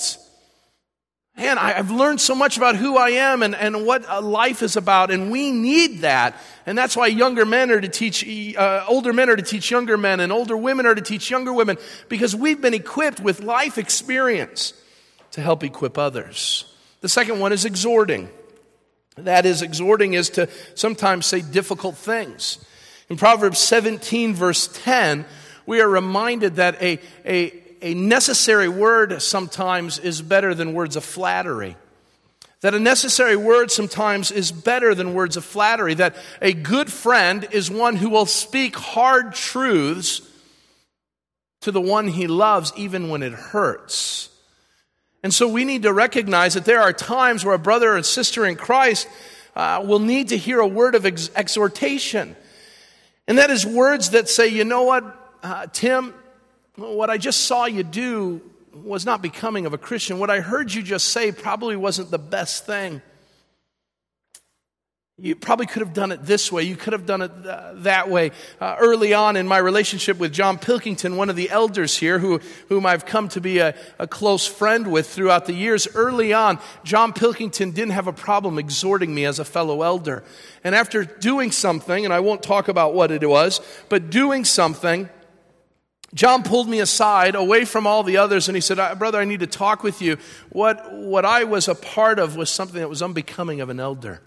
Man, 1.36 1.57
I've 1.57 1.89
learned 1.89 2.21
so 2.21 2.36
much 2.36 2.57
about 2.57 2.75
who 2.75 2.95
I 2.95 3.10
am 3.12 3.41
and, 3.41 3.55
and 3.55 3.88
what 3.88 4.23
life 4.23 4.62
is 4.62 4.77
about, 4.77 5.10
and 5.10 5.31
we 5.31 5.49
need 5.49 6.01
that. 6.01 6.36
And 6.67 6.77
that's 6.77 6.95
why 6.95 7.07
younger 7.07 7.45
men 7.45 7.71
are 7.71 7.81
to 7.81 7.88
teach, 7.88 8.23
uh, 8.55 8.86
older 8.88 9.13
men 9.13 9.29
are 9.29 9.36
to 9.36 9.41
teach 9.41 9.71
younger 9.71 9.97
men, 9.97 10.19
and 10.19 10.31
older 10.31 10.55
women 10.55 10.86
are 10.86 10.93
to 10.93 11.01
teach 11.01 11.31
younger 11.31 11.51
women, 11.51 11.77
because 12.07 12.36
we've 12.36 12.62
been 12.62 12.75
equipped 12.75 13.19
with 13.19 13.41
life 13.41 13.79
experience 13.79 14.73
to 15.31 15.41
help 15.41 15.63
equip 15.63 15.97
others. 15.97 16.71
The 16.99 17.10
second 17.10 17.39
one 17.39 17.51
is 17.51 17.65
exhorting. 17.65 18.29
That 19.17 19.45
is, 19.45 19.62
exhorting 19.62 20.13
is 20.13 20.30
to 20.32 20.47
sometimes 20.76 21.26
say 21.26 21.41
difficult 21.41 21.97
things. 21.97 22.63
In 23.10 23.17
Proverbs 23.17 23.60
17, 23.60 24.34
verse 24.34 24.69
10, 24.74 25.26
we 25.65 25.82
are 25.82 25.89
reminded 25.89 26.56
that 26.56 26.82
a, 26.82 27.00
a, 27.26 27.54
a 27.82 27.93
necessary 27.93 28.69
word 28.69 29.21
sometimes 29.21 30.00
is 30.00 30.21
better 30.21 30.54
than 30.54 30.74
words 30.74 30.95
of 30.95 31.04
flattery. 31.04 31.76
That 32.62 32.74
a 32.76 32.80
necessary 32.80 33.36
word 33.36 33.71
sometimes 33.71 34.32
is 34.32 34.52
better 34.52 34.95
than 34.95 35.13
words 35.13 35.36
of 35.36 35.43
flattery. 35.43 35.95
That 35.95 36.15
a 36.41 36.54
good 36.54 36.91
friend 36.91 37.47
is 37.52 37.69
one 37.71 37.95
who 37.95 38.10
will 38.10 38.28
speak 38.28 38.76
hard 38.76 39.34
truths 39.34 40.21
to 41.62 41.71
the 41.71 41.82
one 41.82 42.08
he 42.08 42.28
loves, 42.28 42.71
even 42.76 43.10
when 43.10 43.24
it 43.24 43.34
hurts. 43.34 44.30
And 45.23 45.34
so 45.34 45.47
we 45.47 45.65
need 45.65 45.84
to 45.84 45.93
recognize 45.93 46.55
that 46.55 46.65
there 46.65 46.81
are 46.81 46.93
times 46.93 47.45
where 47.45 47.53
a 47.53 47.60
brother 47.60 47.95
or 47.95 48.03
sister 48.03 48.45
in 48.45 48.55
Christ 48.55 49.07
uh, 49.55 49.84
will 49.86 49.99
need 49.99 50.29
to 50.29 50.38
hear 50.38 50.60
a 50.60 50.67
word 50.67 50.95
of 50.95 51.05
ex- 51.05 51.29
exhortation. 51.36 52.36
And 53.27 53.38
that 53.38 53.49
is 53.49 53.65
words 53.65 54.12
that 54.12 54.29
say, 54.29 54.47
you 54.47 54.63
know 54.63 54.84
what, 54.84 55.03
uh, 55.43 55.67
Tim, 55.71 56.13
what 56.75 57.10
I 57.10 57.17
just 57.17 57.41
saw 57.41 57.65
you 57.65 57.84
do 57.84 58.41
was 58.73 59.05
not 59.05 59.21
becoming 59.21 59.65
of 59.65 59.73
a 59.73 59.77
Christian. 59.77 60.17
What 60.17 60.29
I 60.29 60.39
heard 60.39 60.73
you 60.73 60.81
just 60.81 61.10
say 61.10 61.31
probably 61.31 61.75
wasn't 61.75 62.10
the 62.10 62.19
best 62.19 62.65
thing. 62.65 63.01
You 65.23 65.36
probably 65.36 65.67
could 65.67 65.81
have 65.81 65.93
done 65.93 66.12
it 66.12 66.25
this 66.25 66.51
way. 66.51 66.63
You 66.63 66.75
could 66.75 66.93
have 66.93 67.05
done 67.05 67.21
it 67.21 67.31
uh, 67.45 67.73
that 67.75 68.10
way. 68.10 68.31
Uh, 68.60 68.75
early 68.79 69.13
on 69.13 69.36
in 69.36 69.47
my 69.47 69.60
relationship 69.60 70.17
with 70.17 70.34
John 70.34 70.57
Pilkington, 70.57 71.15
one 71.15 71.29
of 71.29 71.36
the 71.36 71.51
elders 71.51 71.95
here, 71.95 72.17
who, 72.17 72.39
whom 72.69 72.88
I've 72.88 73.05
come 73.05 73.29
to 73.29 73.39
be 73.39 73.60
a, 73.60 73.75
a 73.99 74.07
close 74.07 74.47
friend 74.47 74.91
with 74.91 75.07
throughout 75.07 75.45
the 75.45 75.53
years, 75.53 75.88
early 75.93 76.34
on, 76.34 76.57
John 76.84 77.13
Pilkington 77.13 77.69
didn't 77.69 77.91
have 77.91 78.07
a 78.07 78.13
problem 78.13 78.57
exhorting 78.57 79.13
me 79.13 79.25
as 79.25 79.38
a 79.38 79.45
fellow 79.45 79.84
elder. 79.84 80.23
And 80.63 80.73
after 80.73 81.05
doing 81.05 81.51
something, 81.51 82.03
and 82.03 82.12
I 82.12 82.19
won't 82.19 82.41
talk 82.41 82.67
about 82.67 82.95
what 82.95 83.12
it 83.12 83.27
was, 83.29 83.62
but 83.89 84.10
doing 84.10 84.43
something, 84.43 85.07
John 86.15 86.41
pulled 86.41 86.67
me 86.67 86.79
aside 86.79 87.36
away 87.36 87.65
from 87.65 87.86
all 87.86 88.01
the 88.01 88.17
others 88.17 88.49
and 88.49 88.55
he 88.55 88.62
said, 88.62 88.97
Brother, 88.97 89.19
I 89.19 89.25
need 89.25 89.41
to 89.41 89.47
talk 89.47 89.84
with 89.84 90.01
you. 90.01 90.17
What, 90.49 90.91
what 90.91 91.25
I 91.25 91.43
was 91.43 91.67
a 91.67 91.75
part 91.75 92.17
of 92.17 92.36
was 92.36 92.49
something 92.49 92.79
that 92.79 92.89
was 92.89 93.03
unbecoming 93.03 93.62
of 93.62 93.69
an 93.69 93.79
elder. 93.79 94.23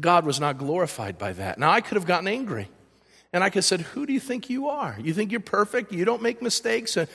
God 0.00 0.26
was 0.26 0.38
not 0.38 0.58
glorified 0.58 1.18
by 1.18 1.32
that. 1.34 1.58
Now, 1.58 1.70
I 1.70 1.80
could 1.80 1.96
have 1.96 2.06
gotten 2.06 2.28
angry. 2.28 2.68
And 3.32 3.44
I 3.44 3.50
could 3.50 3.56
have 3.56 3.64
said, 3.64 3.80
Who 3.80 4.06
do 4.06 4.12
you 4.12 4.20
think 4.20 4.48
you 4.50 4.68
are? 4.68 4.96
You 5.00 5.12
think 5.12 5.30
you're 5.30 5.40
perfect? 5.40 5.92
You 5.92 6.04
don't 6.04 6.22
make 6.22 6.40
mistakes? 6.40 6.94
But 6.94 7.08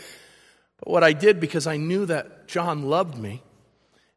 what 0.83 1.03
I 1.03 1.13
did, 1.13 1.39
because 1.39 1.65
I 1.65 1.77
knew 1.77 2.05
that 2.05 2.47
John 2.47 2.83
loved 2.83 3.17
me, 3.17 3.41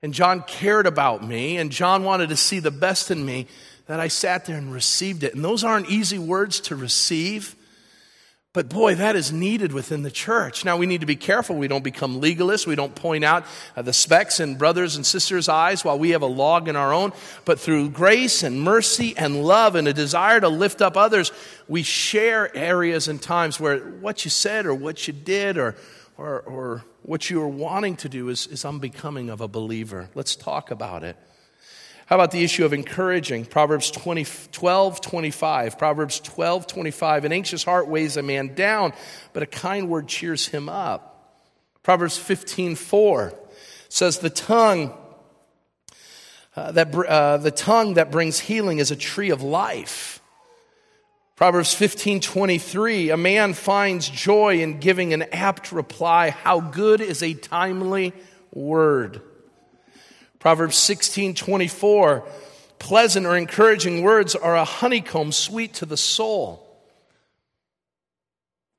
and 0.03 0.13
John 0.13 0.43
cared 0.43 0.87
about 0.87 1.27
me, 1.27 1.57
and 1.57 1.73
John 1.73 2.05
wanted 2.05 2.29
to 2.29 2.37
see 2.37 2.59
the 2.59 2.71
best 2.71 3.11
in 3.11 3.25
me, 3.25 3.47
that 3.87 3.99
I 3.99 4.09
sat 4.09 4.45
there 4.45 4.57
and 4.57 4.73
received 4.73 5.23
it. 5.23 5.35
And 5.35 5.45
those 5.45 5.65
aren't 5.65 5.89
easy 5.89 6.19
words 6.19 6.61
to 6.61 6.77
receive. 6.77 7.56
But 8.57 8.71
boy, 8.71 8.95
that 8.95 9.17
is 9.17 9.33
needed 9.33 9.75
within 9.75 10.01
the 10.01 10.11
church. 10.11 10.65
Now, 10.65 10.79
we 10.79 10.87
need 10.87 11.03
to 11.03 11.07
be 11.07 11.15
careful 11.15 11.57
we 11.57 11.69
don't 11.69 11.85
become 11.85 12.23
legalists. 12.23 12.67
We 12.67 12.75
don't 12.75 12.95
point 12.95 13.23
out 13.23 13.45
uh, 13.77 13.83
the 13.83 13.93
specks 13.93 14.41
in 14.41 14.57
brothers 14.57 14.97
and 14.97 15.05
sisters' 15.05 15.47
eyes 15.47 15.85
while 15.85 15.99
we 15.99 16.13
have 16.13 16.23
a 16.23 16.27
log 16.27 16.67
in 16.67 16.75
our 16.75 16.91
own. 16.91 17.13
But 17.45 17.61
through 17.61 17.91
grace 17.91 18.43
and 18.43 18.63
mercy 18.63 19.15
and 19.15 19.45
love 19.45 19.75
and 19.75 19.87
a 19.87 19.93
desire 19.93 20.41
to 20.41 20.49
lift 20.49 20.81
up 20.81 20.97
others, 20.97 21.33
we 21.69 21.83
share 21.83 22.57
areas 22.57 23.09
and 23.09 23.21
times 23.21 23.61
where 23.61 23.79
what 23.79 24.25
you 24.25 24.31
said 24.31 24.65
or 24.65 24.75
what 24.75 25.07
you 25.07 25.13
did 25.13 25.59
or 25.59 25.77
or, 26.17 26.41
or 26.41 26.85
what 27.03 27.29
you 27.29 27.43
are 27.43 27.49
wanting 27.49 27.95
to 27.97 28.09
do 28.09 28.31
is, 28.31 28.47
is 28.47 28.65
unbecoming 28.65 29.29
of 29.29 29.43
a 29.43 29.49
believer. 29.49 30.09
Let's 30.15 30.35
talk 30.35 30.71
about 30.71 31.05
it. 31.05 31.19
How 32.07 32.15
about 32.15 32.31
the 32.31 32.45
issue 32.45 32.65
of 32.65 32.73
encouraging? 32.73 33.47
Proverbs 33.47 33.91
20, 33.91 34.25
12, 34.53 35.01
25. 35.01 35.77
Proverbs 35.77 36.21
12, 36.21 36.67
25. 36.69 37.25
An 37.25 37.33
anxious 37.33 37.65
heart 37.65 37.89
weighs 37.89 38.17
a 38.17 38.23
man 38.23 38.55
down, 38.55 38.93
but 39.33 39.43
a 39.43 39.47
kind 39.47 39.89
word 39.89 40.07
cheers 40.07 40.47
him 40.47 40.69
up. 40.69 41.43
Proverbs 41.83 42.17
15, 42.17 42.77
4 42.77 43.35
says, 43.89 44.21
The 44.21 44.31
tongue. 44.31 44.95
Uh, 46.55 46.73
that, 46.73 46.95
uh, 46.95 47.37
the 47.37 47.51
tongue 47.51 47.95
that 47.95 48.11
brings 48.11 48.39
healing 48.39 48.79
is 48.79 48.91
a 48.91 48.97
tree 48.97 49.31
of 49.31 49.43
life. 49.43 50.23
Proverbs 51.35 51.75
15, 51.75 52.21
23, 52.21 53.11
a 53.11 53.17
man 53.17 53.53
finds 53.53 54.09
joy 54.09 54.61
in 54.61 54.81
giving 54.81 55.13
an 55.13 55.25
apt 55.33 55.71
reply. 55.71 56.31
How 56.31 56.61
good 56.61 57.03
is 57.03 57.23
a 57.23 57.35
timely 57.35 58.15
word? 58.53 59.21
Proverbs 60.39 60.77
16, 60.77 61.35
24, 61.35 62.27
pleasant 62.79 63.27
or 63.27 63.37
encouraging 63.37 64.03
words 64.03 64.35
are 64.35 64.57
a 64.57 64.65
honeycomb 64.65 65.33
sweet 65.33 65.75
to 65.75 65.87
the 65.87 65.97
soul. 65.97 66.63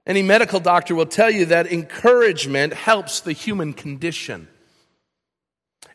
Any 0.06 0.24
medical 0.24 0.62
doctor 0.62 0.96
will 0.96 1.06
tell 1.06 1.30
you 1.30 1.48
that 1.48 1.72
encouragement 1.72 2.74
helps 2.74 3.20
the 3.20 3.34
human 3.34 3.74
condition. 3.74 4.48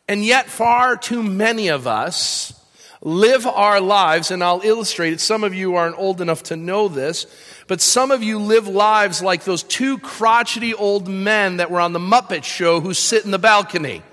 And 0.07 0.23
yet, 0.23 0.49
far 0.49 0.97
too 0.97 1.23
many 1.23 1.69
of 1.69 1.87
us 1.87 2.53
live 3.01 3.47
our 3.47 3.81
lives, 3.81 4.31
and 4.31 4.43
I'll 4.43 4.61
illustrate 4.63 5.13
it. 5.13 5.19
Some 5.19 5.43
of 5.43 5.53
you 5.53 5.75
aren't 5.75 5.97
old 5.97 6.21
enough 6.21 6.43
to 6.43 6.55
know 6.55 6.87
this, 6.87 7.25
but 7.67 7.81
some 7.81 8.11
of 8.11 8.21
you 8.21 8.37
live 8.37 8.67
lives 8.67 9.21
like 9.21 9.43
those 9.43 9.63
two 9.63 9.97
crotchety 9.97 10.73
old 10.73 11.07
men 11.07 11.57
that 11.57 11.71
were 11.71 11.81
on 11.81 11.93
the 11.93 11.99
Muppet 11.99 12.43
Show 12.43 12.81
who 12.81 12.93
sit 12.93 13.25
in 13.25 13.31
the 13.31 13.39
balcony. 13.39 14.03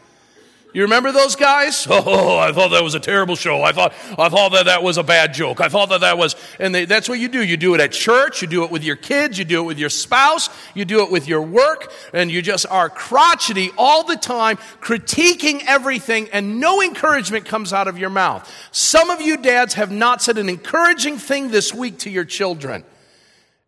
You 0.73 0.83
remember 0.83 1.12
those 1.12 1.37
guys? 1.37 1.87
Oh, 2.03 2.39
I 2.39 2.53
thought 2.53 2.68
that 2.68 2.83
was 2.83 2.95
a 2.95 3.01
terrible 3.01 3.37
show. 3.37 3.62
I 3.62 3.73
thought, 3.73 3.93
I 4.18 4.29
thought 4.29 4.53
that 4.53 4.64
that 4.66 4.83
was 4.83 4.97
a 4.97 5.03
bad 5.03 5.35
joke. 5.35 5.61
I 5.61 5.68
thought 5.68 5.91
that 5.91 6.01
that 6.01 6.16
was, 6.16 6.35
and 6.59 6.75
they, 6.75 6.87
that's 6.87 7.09
what 7.09 7.18
you 7.18 7.29
do. 7.29 7.45
You 7.45 7.57
do 7.57 7.75
it 7.75 7.81
at 7.81 7.93
church, 7.93 8.41
you 8.43 8.49
do 8.49 8.64
it 8.64 8.71
with 8.71 8.83
your 8.83 8.97
kids, 8.97 9.39
you 9.39 9.45
do 9.45 9.61
it 9.61 9.64
with 9.64 9.79
your 9.79 9.91
spouse, 9.91 10.49
you 10.75 10.85
do 10.85 11.05
it 11.05 11.11
with 11.11 11.29
your 11.29 11.43
work, 11.43 11.93
and 12.14 12.31
you 12.31 12.41
just 12.43 12.66
are 12.66 12.89
crotchety 12.89 13.71
all 13.77 14.05
the 14.05 14.16
time, 14.16 14.57
critiquing 14.81 15.62
everything, 15.66 16.29
and 16.33 16.59
no 16.59 16.81
encouragement 16.81 17.45
comes 17.45 17.73
out 17.73 17.87
of 17.87 17.99
your 17.99 18.11
mouth. 18.11 18.51
Some 18.73 19.11
of 19.11 19.21
you 19.21 19.37
dads 19.37 19.75
have 19.75 19.91
not 19.91 20.23
said 20.23 20.39
an 20.39 20.49
encouraging 20.49 21.18
thing 21.18 21.51
this 21.51 21.75
week 21.75 21.99
to 22.01 22.11
your 22.11 22.25
children. 22.25 22.85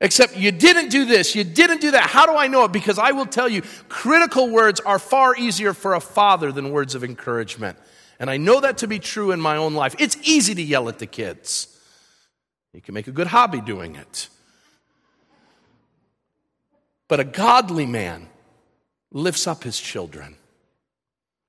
Except 0.02 0.36
you 0.36 0.50
didn't 0.50 0.88
do 0.88 1.04
this, 1.04 1.36
you 1.36 1.44
didn't 1.44 1.80
do 1.80 1.92
that. 1.92 2.10
How 2.10 2.26
do 2.26 2.36
I 2.36 2.48
know 2.48 2.64
it? 2.64 2.72
Because 2.72 2.98
I 2.98 3.12
will 3.12 3.24
tell 3.24 3.48
you, 3.48 3.62
critical 3.88 4.50
words 4.50 4.80
are 4.80 4.98
far 4.98 5.36
easier 5.36 5.72
for 5.72 5.94
a 5.94 6.00
father 6.00 6.50
than 6.50 6.72
words 6.72 6.96
of 6.96 7.04
encouragement. 7.04 7.78
And 8.18 8.28
I 8.28 8.36
know 8.36 8.60
that 8.60 8.78
to 8.78 8.88
be 8.88 8.98
true 8.98 9.30
in 9.30 9.40
my 9.40 9.56
own 9.56 9.74
life. 9.74 9.94
It's 10.00 10.16
easy 10.24 10.56
to 10.56 10.62
yell 10.62 10.88
at 10.88 10.98
the 10.98 11.06
kids, 11.06 11.68
you 12.72 12.80
can 12.80 12.94
make 12.94 13.06
a 13.06 13.12
good 13.12 13.28
hobby 13.28 13.60
doing 13.60 13.94
it. 13.94 14.28
But 17.06 17.20
a 17.20 17.24
godly 17.24 17.86
man 17.86 18.28
lifts 19.12 19.46
up 19.46 19.62
his 19.62 19.78
children. 19.78 20.36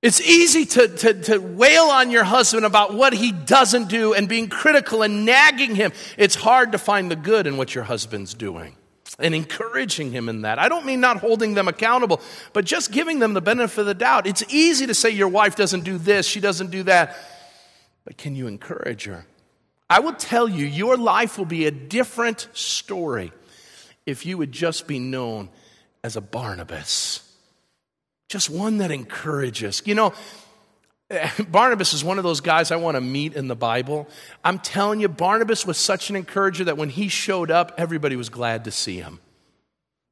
It's 0.03 0.19
easy 0.19 0.65
to, 0.65 0.89
to, 0.89 1.13
to, 1.13 1.37
wail 1.37 1.85
on 1.85 2.11
your 2.11 2.25
husband 2.25 2.65
about 2.65 2.93
what 2.93 3.13
he 3.13 3.31
doesn't 3.31 3.87
do 3.87 4.13
and 4.13 4.27
being 4.27 4.49
critical 4.49 5.01
and 5.01 5.25
nagging 5.25 5.75
him. 5.75 5.93
It's 6.17 6.35
hard 6.35 6.73
to 6.73 6.77
find 6.77 7.09
the 7.09 7.15
good 7.15 7.47
in 7.47 7.55
what 7.55 7.73
your 7.73 7.85
husband's 7.85 8.33
doing 8.33 8.75
and 9.17 9.33
encouraging 9.33 10.11
him 10.11 10.27
in 10.27 10.41
that. 10.41 10.59
I 10.59 10.67
don't 10.67 10.85
mean 10.85 10.99
not 10.99 11.21
holding 11.21 11.53
them 11.53 11.69
accountable, 11.69 12.19
but 12.51 12.65
just 12.65 12.91
giving 12.91 13.19
them 13.19 13.33
the 13.33 13.39
benefit 13.39 13.79
of 13.79 13.85
the 13.85 13.93
doubt. 13.93 14.27
It's 14.27 14.43
easy 14.49 14.87
to 14.87 14.93
say 14.93 15.09
your 15.09 15.29
wife 15.29 15.55
doesn't 15.55 15.85
do 15.85 15.97
this, 15.97 16.27
she 16.27 16.41
doesn't 16.41 16.69
do 16.69 16.83
that, 16.83 17.15
but 18.03 18.17
can 18.17 18.35
you 18.35 18.47
encourage 18.47 19.05
her? 19.05 19.25
I 19.89 20.01
will 20.01 20.15
tell 20.15 20.49
you, 20.49 20.65
your 20.65 20.97
life 20.97 21.37
will 21.37 21.45
be 21.45 21.65
a 21.65 21.71
different 21.71 22.49
story 22.51 23.31
if 24.05 24.25
you 24.25 24.37
would 24.37 24.51
just 24.51 24.85
be 24.85 24.99
known 24.99 25.47
as 26.03 26.17
a 26.17 26.21
Barnabas 26.21 27.22
just 28.33 28.49
one 28.49 28.79
that 28.79 28.89
encourages. 28.89 29.83
You 29.85 29.93
know, 29.93 30.13
Barnabas 31.47 31.93
is 31.93 32.03
one 32.03 32.17
of 32.17 32.23
those 32.23 32.41
guys 32.41 32.71
I 32.71 32.77
want 32.77 32.95
to 32.95 33.01
meet 33.01 33.35
in 33.35 33.47
the 33.47 33.55
Bible. 33.55 34.09
I'm 34.43 34.57
telling 34.57 34.99
you, 34.99 35.07
Barnabas 35.07 35.67
was 35.67 35.77
such 35.77 36.09
an 36.09 36.15
encourager 36.15 36.63
that 36.63 36.75
when 36.75 36.89
he 36.89 37.09
showed 37.09 37.51
up, 37.51 37.73
everybody 37.77 38.15
was 38.15 38.29
glad 38.29 38.63
to 38.65 38.71
see 38.71 38.97
him 38.97 39.19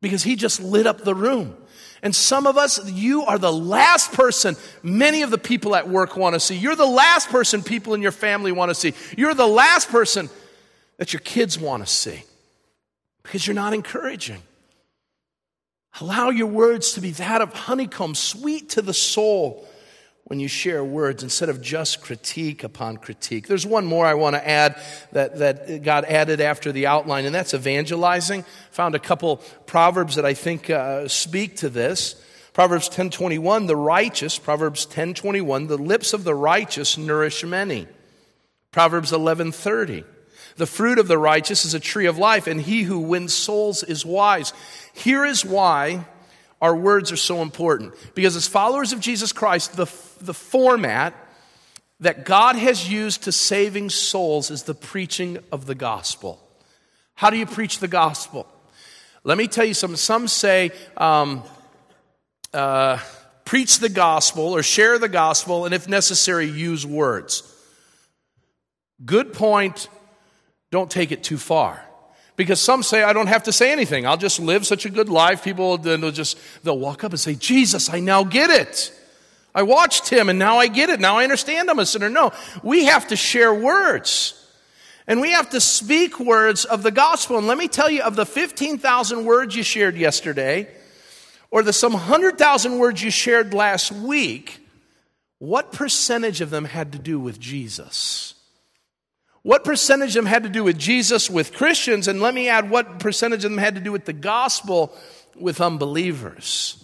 because 0.01 0.21
he 0.21 0.35
just 0.35 0.61
lit 0.61 0.85
up 0.85 1.01
the 1.01 1.15
room. 1.15 1.57
And 2.03 2.15
some 2.15 2.45
of 2.45 2.57
us, 2.57 2.87
you 2.91 3.23
are 3.23 3.39
the 3.39 3.51
last 3.51 4.13
person 4.13 4.55
many 4.83 5.23
of 5.23 5.31
the 5.31 5.37
people 5.39 5.75
at 5.75 5.89
work 5.89 6.15
want 6.15 6.35
to 6.35 6.39
see. 6.39 6.55
You're 6.55 6.75
the 6.75 6.85
last 6.85 7.29
person 7.29 7.63
people 7.63 7.95
in 7.95 8.03
your 8.03 8.11
family 8.11 8.51
want 8.51 8.69
to 8.69 8.75
see. 8.75 8.93
You're 9.17 9.33
the 9.33 9.47
last 9.47 9.89
person 9.89 10.29
that 10.97 11.11
your 11.11 11.21
kids 11.21 11.57
want 11.57 11.83
to 11.83 11.91
see 11.91 12.23
because 13.23 13.47
you're 13.47 13.55
not 13.55 13.73
encouraging. 13.73 14.43
Allow 15.99 16.29
your 16.29 16.47
words 16.47 16.93
to 16.93 17.01
be 17.01 17.11
that 17.11 17.41
of 17.41 17.53
honeycomb, 17.53 18.15
sweet 18.15 18.69
to 18.69 18.81
the 18.81 18.93
soul 18.93 19.67
when 20.25 20.39
you 20.39 20.47
share 20.47 20.81
words 20.81 21.23
instead 21.23 21.49
of 21.49 21.61
just 21.61 22.01
critique 22.01 22.63
upon 22.63 22.95
critique. 22.95 23.47
There's 23.47 23.65
one 23.65 23.85
more 23.85 24.05
I 24.05 24.13
want 24.13 24.35
to 24.37 24.47
add 24.47 24.81
that, 25.11 25.39
that 25.39 25.83
got 25.83 26.05
added 26.05 26.39
after 26.39 26.71
the 26.71 26.87
outline, 26.87 27.25
and 27.25 27.35
that's 27.35 27.53
evangelizing. 27.53 28.45
Found 28.71 28.95
a 28.95 28.99
couple 28.99 29.37
proverbs 29.65 30.15
that 30.15 30.25
I 30.25 30.33
think 30.33 30.69
uh, 30.69 31.09
speak 31.09 31.57
to 31.57 31.69
this. 31.69 32.15
Proverbs 32.53 32.89
10:21, 32.89 33.67
the 33.67 33.75
righteous, 33.75 34.37
Proverbs 34.37 34.85
10:21, 34.85 35.67
the 35.67 35.77
lips 35.77 36.13
of 36.13 36.23
the 36.23 36.35
righteous 36.35 36.97
nourish 36.97 37.43
many. 37.43 37.87
Proverbs 38.71 39.11
11:30, 39.11 40.05
the 40.55 40.65
fruit 40.65 40.99
of 40.99 41.07
the 41.07 41.17
righteous 41.17 41.65
is 41.65 41.73
a 41.73 41.79
tree 41.79 42.05
of 42.05 42.17
life, 42.17 42.47
and 42.47 42.61
he 42.61 42.83
who 42.83 42.99
wins 42.99 43.33
souls 43.33 43.83
is 43.83 44.05
wise. 44.05 44.53
Here 44.93 45.25
is 45.25 45.45
why 45.45 46.05
our 46.61 46.75
words 46.75 47.11
are 47.11 47.17
so 47.17 47.41
important. 47.41 47.93
Because 48.13 48.35
as 48.35 48.47
followers 48.47 48.93
of 48.93 48.99
Jesus 48.99 49.33
Christ, 49.33 49.75
the, 49.75 49.87
the 50.21 50.33
format 50.33 51.13
that 51.99 52.25
God 52.25 52.55
has 52.55 52.89
used 52.89 53.23
to 53.23 53.31
saving 53.31 53.89
souls 53.89 54.51
is 54.51 54.63
the 54.63 54.73
preaching 54.73 55.39
of 55.51 55.65
the 55.65 55.75
gospel. 55.75 56.39
How 57.15 57.29
do 57.29 57.37
you 57.37 57.45
preach 57.45 57.79
the 57.79 57.87
gospel? 57.87 58.47
Let 59.23 59.37
me 59.37 59.47
tell 59.47 59.65
you 59.65 59.75
something. 59.75 59.97
Some 59.97 60.27
say, 60.27 60.71
um, 60.97 61.43
uh, 62.53 62.99
preach 63.45 63.79
the 63.79 63.89
gospel 63.89 64.55
or 64.55 64.63
share 64.63 64.97
the 64.97 65.09
gospel, 65.09 65.65
and 65.65 65.73
if 65.73 65.87
necessary, 65.87 66.45
use 66.45 66.85
words. 66.85 67.43
Good 69.05 69.33
point. 69.33 69.89
Don't 70.71 70.89
take 70.89 71.11
it 71.11 71.23
too 71.23 71.37
far. 71.37 71.83
Because 72.41 72.59
some 72.59 72.81
say, 72.81 73.03
I 73.03 73.13
don't 73.13 73.27
have 73.27 73.43
to 73.43 73.51
say 73.51 73.71
anything. 73.71 74.07
I'll 74.07 74.17
just 74.17 74.39
live 74.39 74.65
such 74.65 74.87
a 74.87 74.89
good 74.89 75.09
life. 75.09 75.43
People 75.43 75.77
then 75.77 76.01
will 76.01 76.09
just, 76.09 76.39
they'll 76.63 76.79
walk 76.79 77.03
up 77.03 77.11
and 77.11 77.19
say, 77.19 77.35
Jesus, 77.35 77.87
I 77.87 77.99
now 77.99 78.23
get 78.23 78.49
it. 78.49 78.91
I 79.53 79.61
watched 79.61 80.09
him 80.09 80.27
and 80.27 80.39
now 80.39 80.57
I 80.57 80.65
get 80.65 80.89
it. 80.89 80.99
Now 80.99 81.19
I 81.19 81.23
understand 81.23 81.69
I'm 81.69 81.77
a 81.77 81.85
sinner. 81.85 82.09
No, 82.09 82.31
we 82.63 82.85
have 82.85 83.09
to 83.09 83.15
share 83.15 83.53
words. 83.53 84.33
And 85.05 85.21
we 85.21 85.33
have 85.33 85.51
to 85.51 85.61
speak 85.61 86.19
words 86.19 86.65
of 86.65 86.81
the 86.81 86.89
gospel. 86.89 87.37
And 87.37 87.45
let 87.45 87.59
me 87.59 87.67
tell 87.67 87.91
you, 87.91 88.01
of 88.01 88.15
the 88.15 88.25
15,000 88.25 89.23
words 89.23 89.55
you 89.55 89.61
shared 89.61 89.95
yesterday, 89.95 90.67
or 91.51 91.61
the 91.61 91.73
some 91.73 91.93
100,000 91.93 92.79
words 92.79 93.03
you 93.03 93.11
shared 93.11 93.53
last 93.53 93.91
week, 93.91 94.65
what 95.37 95.71
percentage 95.71 96.41
of 96.41 96.49
them 96.49 96.65
had 96.65 96.93
to 96.93 96.97
do 96.97 97.19
with 97.19 97.39
Jesus? 97.39 98.33
What 99.43 99.63
percentage 99.63 100.09
of 100.09 100.23
them 100.23 100.25
had 100.27 100.43
to 100.43 100.49
do 100.49 100.63
with 100.63 100.77
Jesus 100.77 101.29
with 101.29 101.53
Christians? 101.53 102.07
And 102.07 102.21
let 102.21 102.33
me 102.33 102.47
add 102.47 102.69
what 102.69 102.99
percentage 102.99 103.43
of 103.43 103.51
them 103.51 103.57
had 103.57 103.75
to 103.75 103.81
do 103.81 103.91
with 103.91 104.05
the 104.05 104.13
gospel 104.13 104.95
with 105.35 105.59
unbelievers. 105.61 106.77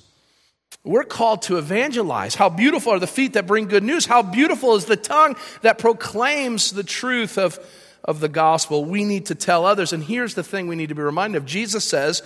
We're 0.84 1.04
called 1.04 1.44
to 1.44 1.58
evangelize. 1.58 2.34
How 2.34 2.50
beautiful 2.50 2.94
are 2.94 3.00
the 3.00 3.08
feet 3.08 3.34
that 3.34 3.46
bring 3.46 3.68
good 3.68 3.84
news? 3.84 4.06
How 4.06 4.24
beautiful 4.24 4.76
is 4.76 4.86
the 4.86 4.96
tongue 4.96 5.36
that 5.62 5.78
proclaims 5.78 6.72
the 6.72 6.84
truth 6.84 7.38
of, 7.38 7.60
of 8.04 8.22
the 8.22 8.30
gospel? 8.30 8.86
We 8.86 9.04
need 9.04 9.28
to 9.28 9.36
tell 9.36 9.66
others. 9.66 9.94
And 9.94 10.04
here's 10.04 10.34
the 10.34 10.44
thing 10.44 10.68
we 10.68 10.78
need 10.78 10.90
to 10.90 10.96
be 10.96 11.02
reminded 11.02 11.38
of 11.38 11.46
Jesus 11.46 11.84
says, 11.84 12.24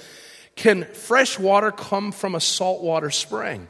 Can 0.56 0.86
fresh 0.86 1.40
water 1.40 1.72
come 1.72 2.12
from 2.12 2.36
a 2.36 2.42
saltwater 2.42 3.10
spring? 3.10 3.68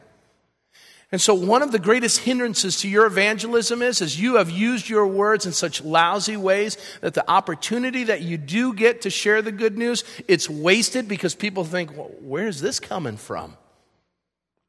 And 1.11 1.19
so 1.19 1.33
one 1.33 1.61
of 1.61 1.73
the 1.73 1.79
greatest 1.79 2.19
hindrances 2.19 2.77
to 2.81 2.89
your 2.89 3.05
evangelism 3.05 3.81
is, 3.81 4.01
is 4.01 4.19
you 4.19 4.35
have 4.35 4.49
used 4.49 4.87
your 4.87 5.05
words 5.05 5.45
in 5.45 5.51
such 5.51 5.83
lousy 5.83 6.37
ways 6.37 6.77
that 7.01 7.13
the 7.13 7.29
opportunity 7.29 8.05
that 8.05 8.21
you 8.21 8.37
do 8.37 8.73
get 8.73 9.01
to 9.01 9.09
share 9.09 9.41
the 9.41 9.51
good 9.51 9.77
news, 9.77 10.05
it's 10.29 10.49
wasted 10.49 11.09
because 11.09 11.35
people 11.35 11.65
think, 11.65 11.97
well, 11.97 12.11
where's 12.21 12.61
this 12.61 12.79
coming 12.79 13.17
from? 13.17 13.57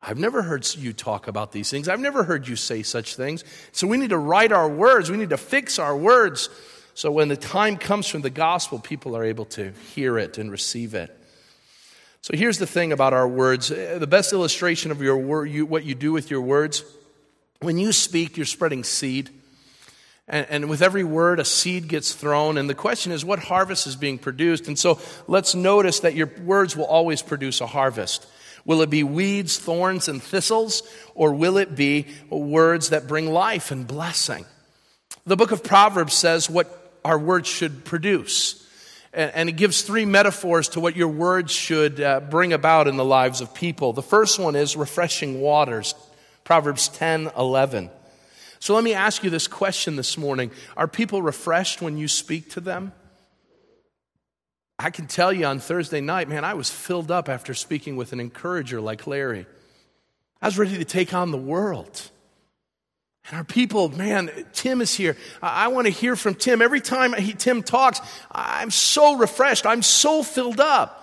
I've 0.02 0.18
never 0.18 0.42
heard 0.42 0.66
you 0.74 0.92
talk 0.92 1.28
about 1.28 1.52
these 1.52 1.70
things. 1.70 1.88
I've 1.88 2.00
never 2.00 2.24
heard 2.24 2.48
you 2.48 2.56
say 2.56 2.82
such 2.82 3.14
things. 3.14 3.44
So 3.70 3.86
we 3.86 3.96
need 3.96 4.10
to 4.10 4.18
right 4.18 4.50
our 4.50 4.68
words. 4.68 5.12
We 5.12 5.16
need 5.16 5.30
to 5.30 5.36
fix 5.36 5.78
our 5.78 5.96
words 5.96 6.48
so 6.94 7.10
when 7.10 7.28
the 7.28 7.36
time 7.36 7.76
comes 7.76 8.06
from 8.06 8.20
the 8.20 8.30
gospel, 8.30 8.78
people 8.78 9.16
are 9.16 9.24
able 9.24 9.46
to 9.46 9.72
hear 9.94 10.18
it 10.18 10.38
and 10.38 10.50
receive 10.50 10.94
it. 10.94 11.18
So 12.22 12.36
here's 12.36 12.58
the 12.58 12.68
thing 12.68 12.92
about 12.92 13.12
our 13.12 13.26
words 13.26 13.72
uh, 13.72 13.96
the 13.98 14.06
best 14.06 14.32
illustration 14.32 14.92
of 14.92 15.02
your 15.02 15.16
word, 15.16 15.46
you, 15.50 15.66
what 15.66 15.84
you 15.84 15.96
do 15.96 16.12
with 16.12 16.30
your 16.30 16.40
words, 16.40 16.84
when 17.60 17.78
you 17.78 17.90
speak, 17.90 18.36
you're 18.36 18.46
spreading 18.46 18.84
seed. 18.84 19.30
And, 20.28 20.46
and, 20.48 20.70
with 20.70 20.82
every 20.82 21.02
word, 21.02 21.40
a 21.40 21.44
seed 21.44 21.88
gets 21.88 22.14
thrown. 22.14 22.56
And 22.56 22.70
the 22.70 22.76
question 22.76 23.10
is, 23.10 23.24
what 23.24 23.40
harvest 23.40 23.88
is 23.88 23.96
being 23.96 24.18
produced? 24.18 24.68
And 24.68 24.78
so 24.78 25.00
let's 25.26 25.56
notice 25.56 26.00
that 26.00 26.14
your 26.14 26.30
words 26.44 26.76
will 26.76 26.84
always 26.84 27.22
produce 27.22 27.60
a 27.60 27.66
harvest. 27.66 28.24
Will 28.64 28.82
it 28.82 28.90
be 28.90 29.02
weeds, 29.02 29.58
thorns, 29.58 30.06
and 30.06 30.22
thistles? 30.22 30.84
Or 31.16 31.34
will 31.34 31.58
it 31.58 31.74
be 31.74 32.06
words 32.30 32.90
that 32.90 33.08
bring 33.08 33.32
life 33.32 33.72
and 33.72 33.84
blessing? 33.84 34.46
The 35.26 35.36
book 35.36 35.50
of 35.50 35.64
Proverbs 35.64 36.14
says 36.14 36.48
what 36.48 37.00
our 37.04 37.18
words 37.18 37.48
should 37.48 37.84
produce. 37.84 38.64
And 39.12 39.48
it 39.48 39.52
gives 39.52 39.82
three 39.82 40.06
metaphors 40.06 40.70
to 40.70 40.80
what 40.80 40.96
your 40.96 41.08
words 41.08 41.52
should 41.52 42.00
uh, 42.00 42.20
bring 42.20 42.54
about 42.54 42.88
in 42.88 42.96
the 42.96 43.04
lives 43.04 43.42
of 43.42 43.52
people. 43.52 43.92
The 43.92 44.02
first 44.02 44.38
one 44.38 44.56
is 44.56 44.74
refreshing 44.74 45.40
waters, 45.40 45.94
Proverbs 46.44 46.88
10 46.88 47.30
11. 47.36 47.90
So 48.58 48.74
let 48.74 48.84
me 48.84 48.94
ask 48.94 49.22
you 49.22 49.28
this 49.28 49.48
question 49.48 49.96
this 49.96 50.16
morning 50.16 50.50
Are 50.76 50.88
people 50.88 51.20
refreshed 51.20 51.82
when 51.82 51.98
you 51.98 52.08
speak 52.08 52.50
to 52.50 52.60
them? 52.60 52.92
I 54.78 54.90
can 54.90 55.06
tell 55.06 55.32
you 55.32 55.44
on 55.44 55.58
Thursday 55.58 56.00
night, 56.00 56.28
man, 56.28 56.44
I 56.44 56.54
was 56.54 56.70
filled 56.70 57.10
up 57.10 57.28
after 57.28 57.54
speaking 57.54 57.96
with 57.96 58.12
an 58.12 58.20
encourager 58.20 58.80
like 58.80 59.06
Larry. 59.06 59.46
I 60.40 60.46
was 60.46 60.58
ready 60.58 60.78
to 60.78 60.84
take 60.84 61.12
on 61.12 61.30
the 61.30 61.38
world. 61.38 62.10
And 63.28 63.36
our 63.36 63.44
people, 63.44 63.88
man, 63.88 64.30
Tim 64.52 64.80
is 64.80 64.94
here. 64.94 65.16
I, 65.40 65.64
I 65.64 65.68
want 65.68 65.86
to 65.86 65.92
hear 65.92 66.16
from 66.16 66.34
Tim. 66.34 66.60
Every 66.60 66.80
time 66.80 67.12
he, 67.14 67.32
Tim 67.32 67.62
talks, 67.62 68.00
I'm 68.30 68.70
so 68.70 69.16
refreshed. 69.16 69.64
I'm 69.66 69.82
so 69.82 70.22
filled 70.22 70.60
up. 70.60 70.98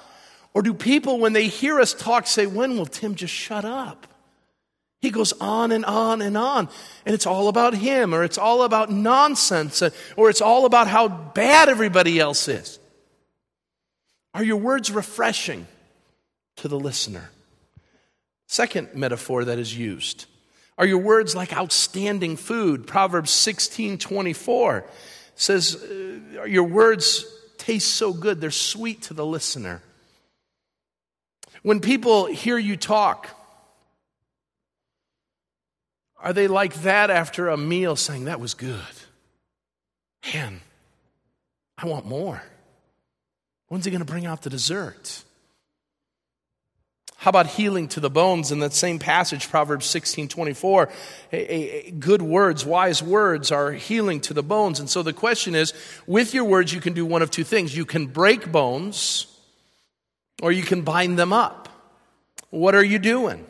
Or 0.53 0.61
do 0.61 0.73
people, 0.73 1.19
when 1.19 1.33
they 1.33 1.47
hear 1.47 1.79
us 1.79 1.93
talk, 1.93 2.27
say, 2.27 2.45
When 2.45 2.77
will 2.77 2.85
Tim 2.85 3.15
just 3.15 3.33
shut 3.33 3.65
up? 3.65 4.07
He 5.01 5.11
goes 5.11 5.31
on 5.39 5.71
and 5.71 5.85
on 5.85 6.21
and 6.21 6.37
on. 6.37 6.67
And 7.05 7.15
it's 7.15 7.25
all 7.25 7.47
about 7.47 7.73
him, 7.73 8.13
or 8.13 8.23
it's 8.23 8.37
all 8.37 8.63
about 8.63 8.91
nonsense, 8.91 9.81
or 10.17 10.29
it's 10.29 10.41
all 10.41 10.65
about 10.65 10.87
how 10.87 11.07
bad 11.07 11.69
everybody 11.69 12.19
else 12.19 12.49
is. 12.49 12.79
Are 14.33 14.43
your 14.43 14.57
words 14.57 14.91
refreshing 14.91 15.67
to 16.57 16.67
the 16.67 16.77
listener? 16.77 17.29
Second 18.47 18.89
metaphor 18.93 19.45
that 19.45 19.57
is 19.57 19.77
used 19.77 20.25
are 20.79 20.85
your 20.85 20.99
words 20.99 21.35
like 21.35 21.55
outstanding 21.55 22.37
food? 22.37 22.87
Proverbs 22.87 23.31
16 23.31 23.97
24 23.97 24.85
says, 25.35 25.75
uh, 25.75 26.45
Your 26.45 26.63
words 26.63 27.25
taste 27.57 27.93
so 27.93 28.13
good, 28.13 28.39
they're 28.39 28.49
sweet 28.49 29.03
to 29.03 29.13
the 29.13 29.25
listener. 29.25 29.83
When 31.63 31.81
people 31.81 32.27
hear 32.27 32.57
you 32.57 32.77
talk, 32.77 33.29
are 36.17 36.31
they 36.31 36.47
like 36.47 36.73
that 36.75 37.09
after 37.09 37.49
a 37.49 37.57
meal 37.57 37.97
saying, 37.97 38.25
That 38.25 38.39
was 38.39 38.53
good? 38.53 38.79
Man, 40.33 40.61
I 41.77 41.87
want 41.87 42.05
more. 42.05 42.41
When's 43.67 43.83
he 43.83 43.91
going 43.91 43.99
to 43.99 44.11
bring 44.11 44.25
out 44.25 44.43
the 44.43 44.49
dessert? 44.49 45.23
How 47.19 47.29
about 47.29 47.47
healing 47.47 47.89
to 47.89 47.99
the 47.99 48.09
bones 48.09 48.49
in 48.49 48.59
that 48.59 48.71
same 48.71 48.97
passage, 48.97 49.49
Proverbs 49.49 49.85
16 49.87 50.29
24? 50.29 50.89
A, 51.33 51.87
a, 51.87 51.91
good 51.91 52.21
words, 52.21 52.65
wise 52.65 53.03
words 53.03 53.51
are 53.51 53.73
healing 53.73 54.21
to 54.21 54.33
the 54.33 54.41
bones. 54.41 54.79
And 54.79 54.89
so 54.89 55.03
the 55.03 55.11
question 55.11 55.53
is 55.53 55.73
with 56.07 56.33
your 56.33 56.45
words, 56.45 56.73
you 56.73 56.79
can 56.79 56.93
do 56.93 57.05
one 57.05 57.21
of 57.21 57.29
two 57.29 57.43
things. 57.43 57.75
You 57.75 57.85
can 57.85 58.05
break 58.05 58.49
bones 58.49 59.27
or 60.41 60.53
you 60.53 60.63
can 60.63 60.83
bind 60.83 61.19
them 61.19 61.33
up. 61.33 61.67
What 62.51 62.73
are 62.73 62.83
you 62.83 62.99
doing? 62.99 63.45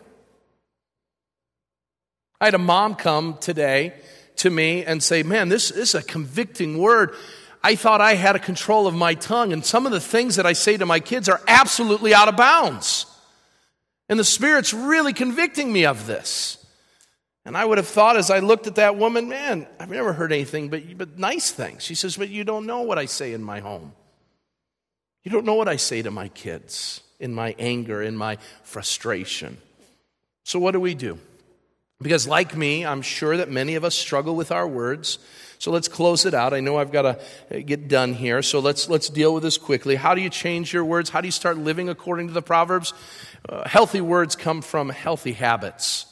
I 2.41 2.45
had 2.45 2.55
a 2.55 2.57
mom 2.57 2.95
come 2.95 3.38
today 3.38 3.93
to 4.38 4.49
me 4.49 4.84
and 4.84 5.03
say, 5.03 5.22
Man, 5.22 5.47
this, 5.47 5.70
this 5.70 5.89
is 5.89 5.95
a 5.95 6.01
convicting 6.01 6.80
word. 6.80 7.13
I 7.63 7.76
thought 7.76 8.01
I 8.01 8.15
had 8.15 8.36
a 8.36 8.39
control 8.39 8.88
of 8.88 8.95
my 8.95 9.13
tongue, 9.13 9.53
and 9.53 9.63
some 9.63 9.86
of 9.86 9.91
the 9.91 9.99
things 9.99 10.38
that 10.38 10.47
I 10.47 10.53
say 10.53 10.76
to 10.78 10.88
my 10.88 10.99
kids 10.99 11.30
are 11.30 11.41
absolutely 11.47 12.15
out 12.15 12.30
of 12.30 12.36
bounds. 12.36 13.05
And 14.10 14.20
the 14.20 14.24
Spirit's 14.24 14.74
really 14.74 15.14
convicting 15.14 15.72
me 15.72 15.86
of 15.86 16.07
this. 16.07 16.57
And 17.45 17.55
I 17.55 17.64
would 17.64 17.78
have 17.78 17.88
thought 17.88 18.18
as 18.18 18.30
I 18.30 18.39
looked 18.39 18.68
at 18.68 18.76
that 18.76 18.97
woman, 18.97 19.30
man, 19.30 19.68
I've 19.80 19.89
never 19.89 20.14
heard 20.14 20.32
anything 20.32 20.70
but, 20.70 20.97
but 20.97 21.18
nice 21.18 21.51
things. 21.51 21.84
She 21.84 21.95
says, 21.95 22.18
But 22.18 22.30
you 22.30 22.43
don't 22.43 22.66
know 22.66 22.82
what 22.82 22.97
I 22.97 23.05
say 23.05 23.34
in 23.34 23.43
my 23.43 23.60
home. 23.60 23.93
You 25.24 25.32
don't 25.32 25.45
know 25.45 25.55
what 25.55 25.68
I 25.68 25.76
say 25.76 26.01
to 26.01 26.12
my 26.12 26.28
kids 26.30 27.01
in 27.20 27.34
my 27.34 27.55
anger, 27.60 28.01
in 28.01 28.16
my 28.16 28.38
frustration. 28.64 29.57
So, 30.43 30.60
what 30.60 30.72
do 30.72 30.80
we 30.80 30.95
do? 30.95 31.20
Because, 32.01 32.28
like 32.28 32.55
me, 32.55 32.86
I'm 32.86 33.01
sure 33.01 33.36
that 33.38 33.49
many 33.49 33.76
of 33.76 33.84
us 33.84 33.93
struggle 33.93 34.36
with 34.36 34.51
our 34.51 34.68
words. 34.68 35.20
So 35.60 35.72
let's 35.72 35.89
close 35.89 36.26
it 36.26 36.34
out. 36.34 36.53
I 36.53 36.62
know 36.62 36.78
I've 36.78 36.93
got 36.93 37.20
to 37.49 37.62
get 37.62 37.89
done 37.89 38.14
here. 38.14 38.41
So 38.41 38.60
let's, 38.60 38.88
let's 38.88 39.10
deal 39.10 39.34
with 39.34 39.43
this 39.43 39.57
quickly. 39.57 39.95
How 39.95 40.16
do 40.16 40.22
you 40.22 40.30
change 40.30 40.72
your 40.72 40.86
words? 40.86 41.10
How 41.10 41.20
do 41.20 41.28
you 41.28 41.34
start 41.34 41.57
living 41.57 41.89
according 41.89 42.28
to 42.28 42.34
the 42.34 42.41
Proverbs? 42.41 42.93
Uh, 43.48 43.68
healthy 43.68 44.02
words 44.02 44.36
come 44.36 44.62
from 44.62 44.90
healthy 44.90 45.34
habits. 45.34 46.06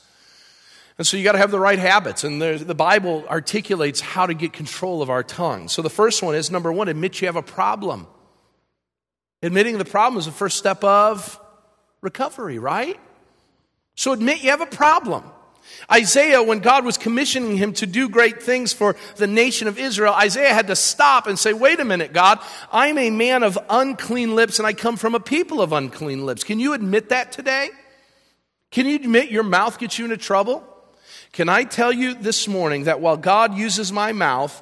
And 0.97 1.05
so 1.05 1.17
you 1.17 1.23
got 1.23 1.33
to 1.33 1.37
have 1.37 1.51
the 1.51 1.59
right 1.59 1.77
habits. 1.77 2.23
And 2.23 2.41
the, 2.41 2.61
the 2.63 2.75
Bible 2.75 3.25
articulates 3.29 4.01
how 4.01 4.25
to 4.25 4.33
get 4.33 4.53
control 4.53 5.01
of 5.01 5.09
our 5.09 5.23
tongue. 5.23 5.67
So 5.67 5.81
the 5.81 5.89
first 5.89 6.23
one 6.23 6.35
is 6.35 6.49
number 6.49 6.71
one, 6.71 6.87
admit 6.87 7.21
you 7.21 7.27
have 7.27 7.35
a 7.35 7.43
problem. 7.43 8.07
Admitting 9.43 9.77
the 9.77 9.85
problem 9.85 10.17
is 10.17 10.25
the 10.25 10.31
first 10.31 10.57
step 10.57 10.83
of 10.83 11.39
recovery, 12.01 12.57
right? 12.57 12.99
So 13.95 14.11
admit 14.11 14.41
you 14.43 14.49
have 14.49 14.61
a 14.61 14.65
problem. 14.65 15.23
Isaiah, 15.91 16.43
when 16.43 16.59
God 16.59 16.83
was 16.83 16.97
commissioning 16.97 17.55
him 17.55 17.71
to 17.73 17.85
do 17.85 18.09
great 18.09 18.43
things 18.43 18.73
for 18.73 18.97
the 19.15 19.27
nation 19.27 19.69
of 19.69 19.79
Israel, 19.79 20.13
Isaiah 20.13 20.53
had 20.53 20.67
to 20.67 20.75
stop 20.75 21.27
and 21.27 21.39
say, 21.39 21.53
Wait 21.53 21.79
a 21.79 21.85
minute, 21.85 22.11
God, 22.11 22.39
I'm 22.73 22.97
a 22.97 23.09
man 23.09 23.43
of 23.43 23.57
unclean 23.69 24.35
lips 24.35 24.59
and 24.59 24.67
I 24.67 24.73
come 24.73 24.97
from 24.97 25.15
a 25.15 25.19
people 25.19 25.61
of 25.61 25.71
unclean 25.71 26.25
lips. 26.25 26.43
Can 26.43 26.59
you 26.59 26.73
admit 26.73 27.09
that 27.09 27.31
today? 27.31 27.69
Can 28.69 28.85
you 28.85 28.95
admit 28.95 29.31
your 29.31 29.43
mouth 29.43 29.79
gets 29.79 29.97
you 29.97 30.05
into 30.05 30.17
trouble? 30.17 30.61
Can 31.31 31.47
I 31.47 31.63
tell 31.63 31.93
you 31.93 32.15
this 32.15 32.49
morning 32.49 32.83
that 32.83 32.99
while 32.99 33.17
God 33.17 33.55
uses 33.55 33.91
my 33.91 34.11
mouth 34.11 34.61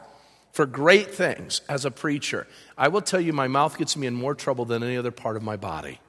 for 0.52 0.68
great 0.68 1.12
things 1.12 1.62
as 1.68 1.86
a 1.86 1.92
preacher, 1.92 2.46
I 2.78 2.90
will 2.90 3.02
tell 3.02 3.20
you 3.20 3.34
my 3.34 3.48
mouth 3.48 3.78
gets 3.80 3.98
me 3.98 4.06
in 4.06 4.14
more 4.14 4.36
trouble 4.36 4.66
than 4.66 4.84
any 4.84 4.96
other 4.96 5.12
part 5.12 5.38
of 5.38 5.44
my 5.44 5.58
body. 5.58 6.00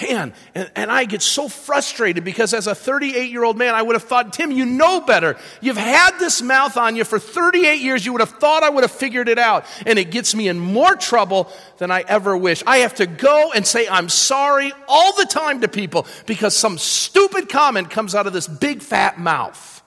Man, 0.00 0.32
and, 0.54 0.70
and 0.74 0.90
I 0.90 1.04
get 1.04 1.20
so 1.20 1.48
frustrated 1.48 2.24
because 2.24 2.54
as 2.54 2.66
a 2.66 2.74
38 2.74 3.30
year 3.30 3.44
old 3.44 3.58
man, 3.58 3.74
I 3.74 3.82
would 3.82 3.94
have 3.94 4.04
thought, 4.04 4.32
Tim, 4.32 4.50
you 4.50 4.64
know 4.64 5.02
better. 5.02 5.36
You've 5.60 5.76
had 5.76 6.18
this 6.18 6.40
mouth 6.40 6.78
on 6.78 6.96
you 6.96 7.04
for 7.04 7.18
38 7.18 7.78
years. 7.78 8.04
You 8.04 8.12
would 8.12 8.22
have 8.22 8.30
thought 8.30 8.62
I 8.62 8.70
would 8.70 8.84
have 8.84 8.90
figured 8.90 9.28
it 9.28 9.38
out. 9.38 9.66
And 9.84 9.98
it 9.98 10.10
gets 10.10 10.34
me 10.34 10.48
in 10.48 10.58
more 10.58 10.96
trouble 10.96 11.52
than 11.76 11.90
I 11.90 12.04
ever 12.08 12.34
wish. 12.34 12.62
I 12.66 12.78
have 12.78 12.94
to 12.96 13.06
go 13.06 13.52
and 13.54 13.66
say, 13.66 13.86
I'm 13.86 14.08
sorry 14.08 14.72
all 14.88 15.14
the 15.14 15.26
time 15.26 15.60
to 15.60 15.68
people 15.68 16.06
because 16.26 16.56
some 16.56 16.78
stupid 16.78 17.50
comment 17.50 17.90
comes 17.90 18.14
out 18.14 18.26
of 18.26 18.32
this 18.32 18.48
big 18.48 18.80
fat 18.80 19.20
mouth. 19.20 19.82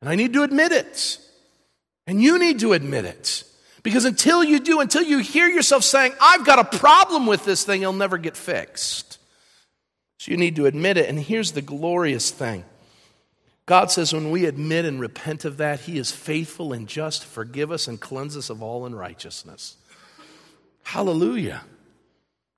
And 0.00 0.08
I 0.08 0.14
need 0.14 0.32
to 0.34 0.44
admit 0.44 0.70
it. 0.70 1.18
And 2.06 2.22
you 2.22 2.38
need 2.38 2.60
to 2.60 2.72
admit 2.72 3.04
it. 3.04 3.42
Because 3.86 4.04
until 4.04 4.42
you 4.42 4.58
do, 4.58 4.80
until 4.80 5.04
you 5.04 5.18
hear 5.18 5.46
yourself 5.46 5.84
saying, 5.84 6.12
I've 6.20 6.44
got 6.44 6.58
a 6.58 6.76
problem 6.76 7.24
with 7.24 7.44
this 7.44 7.62
thing, 7.62 7.82
it'll 7.82 7.92
never 7.92 8.18
get 8.18 8.36
fixed. 8.36 9.20
So 10.18 10.32
you 10.32 10.36
need 10.36 10.56
to 10.56 10.66
admit 10.66 10.96
it. 10.96 11.08
And 11.08 11.20
here's 11.20 11.52
the 11.52 11.62
glorious 11.62 12.32
thing 12.32 12.64
God 13.64 13.92
says, 13.92 14.12
when 14.12 14.32
we 14.32 14.44
admit 14.46 14.86
and 14.86 15.00
repent 15.00 15.44
of 15.44 15.58
that, 15.58 15.78
He 15.82 15.98
is 15.98 16.10
faithful 16.10 16.72
and 16.72 16.88
just 16.88 17.22
to 17.22 17.28
forgive 17.28 17.70
us 17.70 17.86
and 17.86 18.00
cleanse 18.00 18.36
us 18.36 18.50
of 18.50 18.60
all 18.60 18.86
unrighteousness. 18.86 19.76
Hallelujah. 20.82 21.62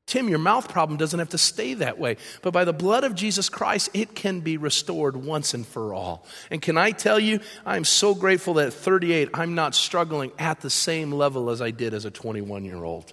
Tim, 0.08 0.26
your 0.26 0.38
mouth 0.38 0.70
problem 0.70 0.96
doesn't 0.96 1.18
have 1.18 1.28
to 1.28 1.38
stay 1.38 1.74
that 1.74 1.98
way. 1.98 2.16
But 2.40 2.54
by 2.54 2.64
the 2.64 2.72
blood 2.72 3.04
of 3.04 3.14
Jesus 3.14 3.50
Christ, 3.50 3.90
it 3.92 4.14
can 4.14 4.40
be 4.40 4.56
restored 4.56 5.18
once 5.18 5.52
and 5.52 5.66
for 5.66 5.92
all. 5.92 6.26
And 6.50 6.62
can 6.62 6.78
I 6.78 6.92
tell 6.92 7.20
you, 7.20 7.40
I'm 7.66 7.84
so 7.84 8.14
grateful 8.14 8.54
that 8.54 8.68
at 8.68 8.72
38, 8.72 9.28
I'm 9.34 9.54
not 9.54 9.74
struggling 9.74 10.32
at 10.38 10.62
the 10.62 10.70
same 10.70 11.12
level 11.12 11.50
as 11.50 11.60
I 11.60 11.72
did 11.72 11.92
as 11.92 12.06
a 12.06 12.10
21 12.10 12.64
year 12.64 12.82
old. 12.82 13.12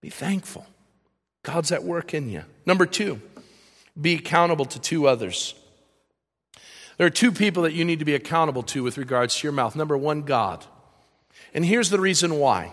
Be 0.00 0.08
thankful. 0.08 0.64
God's 1.42 1.72
at 1.72 1.82
work 1.82 2.14
in 2.14 2.30
you. 2.30 2.44
Number 2.64 2.86
two, 2.86 3.20
be 4.00 4.14
accountable 4.14 4.66
to 4.66 4.78
two 4.78 5.08
others. 5.08 5.56
There 6.96 7.08
are 7.08 7.10
two 7.10 7.32
people 7.32 7.64
that 7.64 7.72
you 7.72 7.84
need 7.84 7.98
to 7.98 8.04
be 8.04 8.14
accountable 8.14 8.62
to 8.64 8.84
with 8.84 8.98
regards 8.98 9.34
to 9.36 9.46
your 9.48 9.52
mouth. 9.52 9.74
Number 9.74 9.98
one, 9.98 10.22
God. 10.22 10.64
And 11.52 11.64
here's 11.64 11.90
the 11.90 11.98
reason 11.98 12.38
why. 12.38 12.72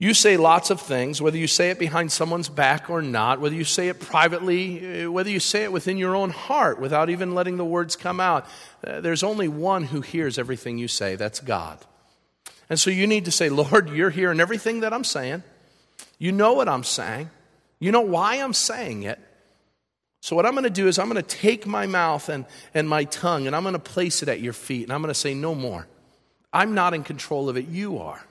You 0.00 0.12
say 0.12 0.36
lots 0.36 0.70
of 0.70 0.80
things, 0.80 1.22
whether 1.22 1.38
you 1.38 1.46
say 1.46 1.70
it 1.70 1.78
behind 1.78 2.10
someone's 2.10 2.48
back 2.48 2.90
or 2.90 3.00
not, 3.00 3.40
whether 3.40 3.54
you 3.54 3.64
say 3.64 3.88
it 3.88 4.00
privately, 4.00 5.04
uh, 5.04 5.10
whether 5.10 5.30
you 5.30 5.38
say 5.40 5.62
it 5.62 5.72
within 5.72 5.96
your 5.96 6.16
own 6.16 6.30
heart 6.30 6.80
without 6.80 7.10
even 7.10 7.34
letting 7.34 7.56
the 7.56 7.64
words 7.64 7.94
come 7.94 8.18
out. 8.18 8.46
Uh, 8.84 9.00
there's 9.00 9.22
only 9.22 9.46
one 9.46 9.84
who 9.84 10.00
hears 10.00 10.38
everything 10.38 10.78
you 10.78 10.88
say 10.88 11.14
that's 11.14 11.40
God. 11.40 11.78
And 12.68 12.78
so 12.78 12.90
you 12.90 13.06
need 13.06 13.26
to 13.26 13.30
say, 13.30 13.48
Lord, 13.48 13.90
you're 13.90 14.10
hearing 14.10 14.40
everything 14.40 14.80
that 14.80 14.92
I'm 14.92 15.04
saying. 15.04 15.44
You 16.18 16.32
know 16.32 16.54
what 16.54 16.68
I'm 16.68 16.84
saying. 16.84 17.30
You 17.78 17.92
know 17.92 18.00
why 18.00 18.36
I'm 18.36 18.52
saying 18.52 19.04
it. 19.04 19.18
So, 20.20 20.34
what 20.34 20.46
I'm 20.46 20.52
going 20.52 20.64
to 20.64 20.70
do 20.70 20.88
is, 20.88 20.98
I'm 20.98 21.10
going 21.10 21.22
to 21.22 21.36
take 21.36 21.66
my 21.66 21.86
mouth 21.86 22.30
and, 22.30 22.46
and 22.72 22.88
my 22.88 23.04
tongue 23.04 23.46
and 23.46 23.54
I'm 23.54 23.62
going 23.62 23.74
to 23.74 23.78
place 23.78 24.22
it 24.22 24.28
at 24.30 24.40
your 24.40 24.54
feet 24.54 24.84
and 24.84 24.92
I'm 24.92 25.02
going 25.02 25.12
to 25.12 25.20
say, 25.20 25.34
No 25.34 25.54
more. 25.54 25.86
I'm 26.50 26.72
not 26.74 26.94
in 26.94 27.04
control 27.04 27.50
of 27.50 27.58
it. 27.58 27.68
You 27.68 27.98
are. 27.98 28.24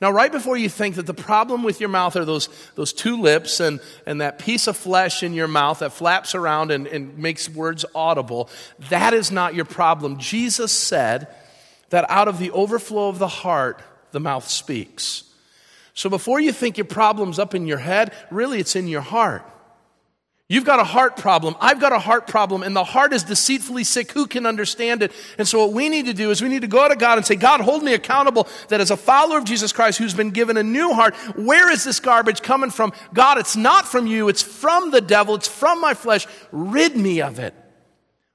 Now, 0.00 0.10
right 0.10 0.32
before 0.32 0.56
you 0.56 0.68
think 0.68 0.96
that 0.96 1.06
the 1.06 1.14
problem 1.14 1.62
with 1.62 1.78
your 1.78 1.88
mouth 1.88 2.16
are 2.16 2.24
those, 2.24 2.48
those 2.74 2.92
two 2.92 3.20
lips 3.20 3.60
and, 3.60 3.80
and 4.04 4.20
that 4.20 4.38
piece 4.38 4.66
of 4.66 4.76
flesh 4.76 5.22
in 5.22 5.32
your 5.32 5.46
mouth 5.46 5.78
that 5.78 5.92
flaps 5.92 6.34
around 6.34 6.72
and, 6.72 6.88
and 6.88 7.16
makes 7.18 7.48
words 7.48 7.84
audible, 7.94 8.50
that 8.90 9.14
is 9.14 9.30
not 9.30 9.54
your 9.54 9.64
problem. 9.64 10.18
Jesus 10.18 10.72
said 10.72 11.28
that 11.90 12.04
out 12.08 12.26
of 12.26 12.38
the 12.38 12.50
overflow 12.50 13.08
of 13.08 13.18
the 13.18 13.28
heart, 13.28 13.80
the 14.10 14.20
mouth 14.20 14.48
speaks. 14.48 15.24
So 15.94 16.10
before 16.10 16.40
you 16.40 16.52
think 16.52 16.78
your 16.78 16.84
problem's 16.86 17.38
up 17.38 17.54
in 17.54 17.66
your 17.66 17.78
head, 17.78 18.12
really 18.30 18.58
it's 18.58 18.74
in 18.74 18.88
your 18.88 19.02
heart. 19.02 19.44
You've 20.52 20.66
got 20.66 20.80
a 20.80 20.84
heart 20.84 21.16
problem. 21.16 21.56
I've 21.60 21.80
got 21.80 21.94
a 21.94 21.98
heart 21.98 22.26
problem, 22.26 22.62
and 22.62 22.76
the 22.76 22.84
heart 22.84 23.14
is 23.14 23.22
deceitfully 23.24 23.84
sick. 23.84 24.12
Who 24.12 24.26
can 24.26 24.44
understand 24.44 25.02
it? 25.02 25.10
And 25.38 25.48
so, 25.48 25.60
what 25.60 25.72
we 25.72 25.88
need 25.88 26.04
to 26.04 26.12
do 26.12 26.30
is 26.30 26.42
we 26.42 26.50
need 26.50 26.60
to 26.60 26.68
go 26.68 26.86
to 26.86 26.94
God 26.94 27.16
and 27.16 27.26
say, 27.26 27.36
God, 27.36 27.62
hold 27.62 27.82
me 27.82 27.94
accountable 27.94 28.46
that 28.68 28.78
as 28.78 28.90
a 28.90 28.96
follower 28.98 29.38
of 29.38 29.44
Jesus 29.44 29.72
Christ 29.72 29.96
who's 29.96 30.12
been 30.12 30.28
given 30.28 30.58
a 30.58 30.62
new 30.62 30.92
heart, 30.92 31.14
where 31.36 31.70
is 31.72 31.84
this 31.84 32.00
garbage 32.00 32.42
coming 32.42 32.68
from? 32.68 32.92
God, 33.14 33.38
it's 33.38 33.56
not 33.56 33.88
from 33.88 34.06
you, 34.06 34.28
it's 34.28 34.42
from 34.42 34.90
the 34.90 35.00
devil, 35.00 35.36
it's 35.36 35.48
from 35.48 35.80
my 35.80 35.94
flesh. 35.94 36.26
Rid 36.50 36.98
me 36.98 37.22
of 37.22 37.38
it. 37.38 37.54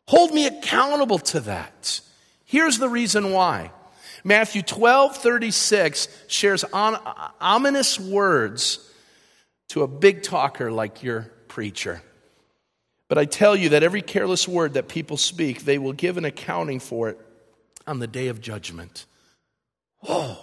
Hold 0.07 0.33
me 0.33 0.47
accountable 0.47 1.19
to 1.19 1.41
that. 1.41 2.01
Here's 2.45 2.79
the 2.79 2.89
reason 2.89 3.31
why. 3.31 3.71
Matthew 4.23 4.63
12 4.63 5.17
36 5.17 6.07
shares 6.25 6.63
on, 6.63 6.95
uh, 6.95 7.29
ominous 7.39 7.99
words 7.99 8.91
to 9.67 9.83
a 9.83 9.87
big 9.87 10.23
talker 10.23 10.71
like 10.71 11.03
your 11.03 11.31
preacher. 11.57 12.03
But 13.07 13.17
I 13.17 13.25
tell 13.25 13.55
you 13.55 13.69
that 13.69 13.81
every 13.81 14.03
careless 14.03 14.47
word 14.47 14.75
that 14.75 14.87
people 14.87 15.17
speak, 15.17 15.65
they 15.65 15.79
will 15.79 15.91
give 15.91 16.15
an 16.17 16.23
accounting 16.23 16.79
for 16.79 17.09
it 17.09 17.19
on 17.87 17.97
the 17.97 18.05
day 18.05 18.27
of 18.27 18.39
judgment. 18.39 19.07
Whoa. 20.01 20.37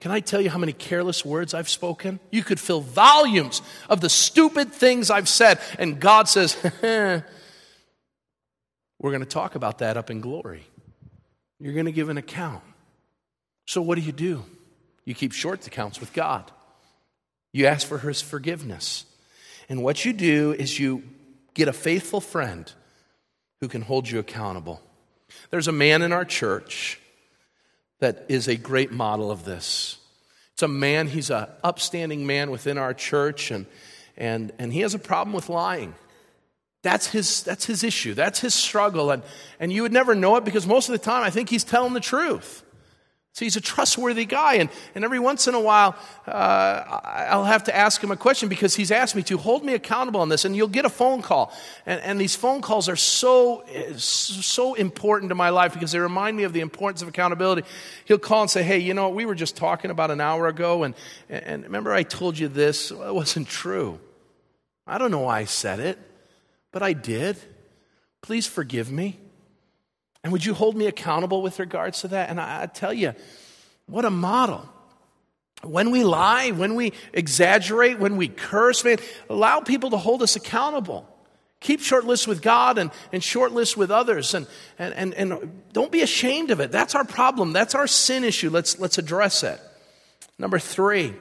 Can 0.00 0.10
I 0.10 0.18
tell 0.18 0.40
you 0.40 0.50
how 0.50 0.58
many 0.58 0.72
careless 0.72 1.24
words 1.24 1.54
I've 1.54 1.68
spoken? 1.68 2.18
You 2.32 2.42
could 2.42 2.58
fill 2.58 2.80
volumes 2.80 3.62
of 3.88 4.00
the 4.00 4.08
stupid 4.08 4.72
things 4.72 5.08
I've 5.08 5.28
said, 5.28 5.60
and 5.78 6.00
God 6.00 6.28
says, 6.28 6.56
We're 6.82 7.22
going 9.00 9.20
to 9.20 9.24
talk 9.24 9.54
about 9.54 9.78
that 9.78 9.96
up 9.96 10.10
in 10.10 10.20
glory. 10.20 10.64
You're 11.60 11.74
going 11.74 11.86
to 11.86 11.92
give 11.92 12.08
an 12.08 12.18
account. 12.18 12.64
So, 13.68 13.80
what 13.82 13.94
do 13.94 14.00
you 14.00 14.10
do? 14.10 14.44
You 15.04 15.14
keep 15.14 15.30
short 15.30 15.64
accounts 15.64 16.00
with 16.00 16.12
God, 16.12 16.50
you 17.52 17.66
ask 17.66 17.86
for 17.86 17.98
His 17.98 18.20
forgiveness. 18.20 19.04
And 19.68 19.82
what 19.82 20.04
you 20.04 20.12
do 20.12 20.52
is 20.52 20.78
you 20.78 21.02
get 21.54 21.68
a 21.68 21.72
faithful 21.72 22.20
friend 22.20 22.70
who 23.60 23.68
can 23.68 23.82
hold 23.82 24.10
you 24.10 24.18
accountable. 24.18 24.82
There's 25.50 25.68
a 25.68 25.72
man 25.72 26.02
in 26.02 26.12
our 26.12 26.24
church 26.24 27.00
that 28.00 28.26
is 28.28 28.48
a 28.48 28.56
great 28.56 28.92
model 28.92 29.30
of 29.30 29.44
this. 29.44 29.98
It's 30.52 30.62
a 30.62 30.68
man, 30.68 31.08
he's 31.08 31.30
an 31.30 31.46
upstanding 31.62 32.26
man 32.26 32.50
within 32.50 32.78
our 32.78 32.94
church, 32.94 33.50
and, 33.50 33.66
and, 34.16 34.52
and 34.58 34.72
he 34.72 34.80
has 34.80 34.94
a 34.94 34.98
problem 34.98 35.34
with 35.34 35.48
lying. 35.48 35.94
That's 36.82 37.06
his, 37.06 37.42
that's 37.42 37.64
his 37.64 37.82
issue. 37.82 38.12
That's 38.14 38.40
his 38.40 38.54
struggle. 38.54 39.10
And, 39.10 39.22
and 39.58 39.72
you 39.72 39.82
would 39.82 39.92
never 39.92 40.14
know 40.14 40.36
it 40.36 40.44
because 40.44 40.66
most 40.66 40.88
of 40.88 40.92
the 40.92 40.98
time 40.98 41.22
I 41.24 41.30
think 41.30 41.48
he's 41.48 41.64
telling 41.64 41.94
the 41.94 42.00
truth. 42.00 42.62
So 43.34 43.44
he's 43.44 43.56
a 43.56 43.60
trustworthy 43.60 44.26
guy. 44.26 44.54
And, 44.54 44.70
and 44.94 45.04
every 45.04 45.18
once 45.18 45.48
in 45.48 45.54
a 45.54 45.60
while, 45.60 45.96
uh, 46.24 46.30
I'll 46.30 47.44
have 47.44 47.64
to 47.64 47.74
ask 47.74 48.02
him 48.02 48.12
a 48.12 48.16
question 48.16 48.48
because 48.48 48.76
he's 48.76 48.92
asked 48.92 49.16
me 49.16 49.24
to 49.24 49.36
hold 49.38 49.64
me 49.64 49.74
accountable 49.74 50.20
on 50.20 50.28
this. 50.28 50.44
And 50.44 50.54
you'll 50.54 50.68
get 50.68 50.84
a 50.84 50.88
phone 50.88 51.20
call. 51.20 51.52
And, 51.84 52.00
and 52.02 52.20
these 52.20 52.36
phone 52.36 52.62
calls 52.62 52.88
are 52.88 52.94
so, 52.94 53.64
so 53.96 54.74
important 54.74 55.30
to 55.30 55.34
my 55.34 55.50
life 55.50 55.74
because 55.74 55.90
they 55.90 55.98
remind 55.98 56.36
me 56.36 56.44
of 56.44 56.52
the 56.52 56.60
importance 56.60 57.02
of 57.02 57.08
accountability. 57.08 57.64
He'll 58.04 58.20
call 58.20 58.42
and 58.42 58.50
say, 58.50 58.62
Hey, 58.62 58.78
you 58.78 58.94
know, 58.94 59.08
what, 59.08 59.16
we 59.16 59.26
were 59.26 59.34
just 59.34 59.56
talking 59.56 59.90
about 59.90 60.12
an 60.12 60.20
hour 60.20 60.46
ago. 60.46 60.84
And, 60.84 60.94
and 61.28 61.64
remember, 61.64 61.92
I 61.92 62.04
told 62.04 62.38
you 62.38 62.46
this? 62.46 62.92
Well, 62.92 63.08
it 63.08 63.14
wasn't 63.16 63.48
true. 63.48 63.98
I 64.86 64.96
don't 64.96 65.10
know 65.10 65.20
why 65.20 65.40
I 65.40 65.44
said 65.44 65.80
it, 65.80 65.98
but 66.70 66.84
I 66.84 66.92
did. 66.92 67.36
Please 68.22 68.46
forgive 68.46 68.92
me. 68.92 69.18
And 70.24 70.32
would 70.32 70.44
you 70.44 70.54
hold 70.54 70.74
me 70.74 70.86
accountable 70.86 71.42
with 71.42 71.58
regards 71.58 72.00
to 72.00 72.08
that? 72.08 72.30
And 72.30 72.40
I, 72.40 72.62
I 72.62 72.66
tell 72.66 72.94
you, 72.94 73.12
what 73.86 74.06
a 74.06 74.10
model. 74.10 74.66
When 75.62 75.90
we 75.90 76.02
lie, 76.02 76.50
when 76.50 76.74
we 76.74 76.94
exaggerate, 77.12 77.98
when 77.98 78.16
we 78.16 78.28
curse, 78.28 78.82
man, 78.84 78.98
allow 79.28 79.60
people 79.60 79.90
to 79.90 79.98
hold 79.98 80.22
us 80.22 80.34
accountable. 80.34 81.06
Keep 81.60 81.80
short 81.80 82.04
lists 82.04 82.26
with 82.26 82.42
God 82.42 82.78
and, 82.78 82.90
and 83.12 83.22
short 83.22 83.52
lists 83.52 83.76
with 83.76 83.90
others. 83.90 84.34
And, 84.34 84.46
and, 84.78 84.94
and, 84.94 85.14
and 85.14 85.62
don't 85.72 85.92
be 85.92 86.02
ashamed 86.02 86.50
of 86.50 86.60
it. 86.60 86.72
That's 86.72 86.94
our 86.94 87.04
problem. 87.04 87.52
That's 87.52 87.74
our 87.74 87.86
sin 87.86 88.24
issue. 88.24 88.50
Let's, 88.50 88.78
let's 88.78 88.98
address 88.98 89.42
it. 89.42 89.60
Number 90.38 90.58
three, 90.58 91.14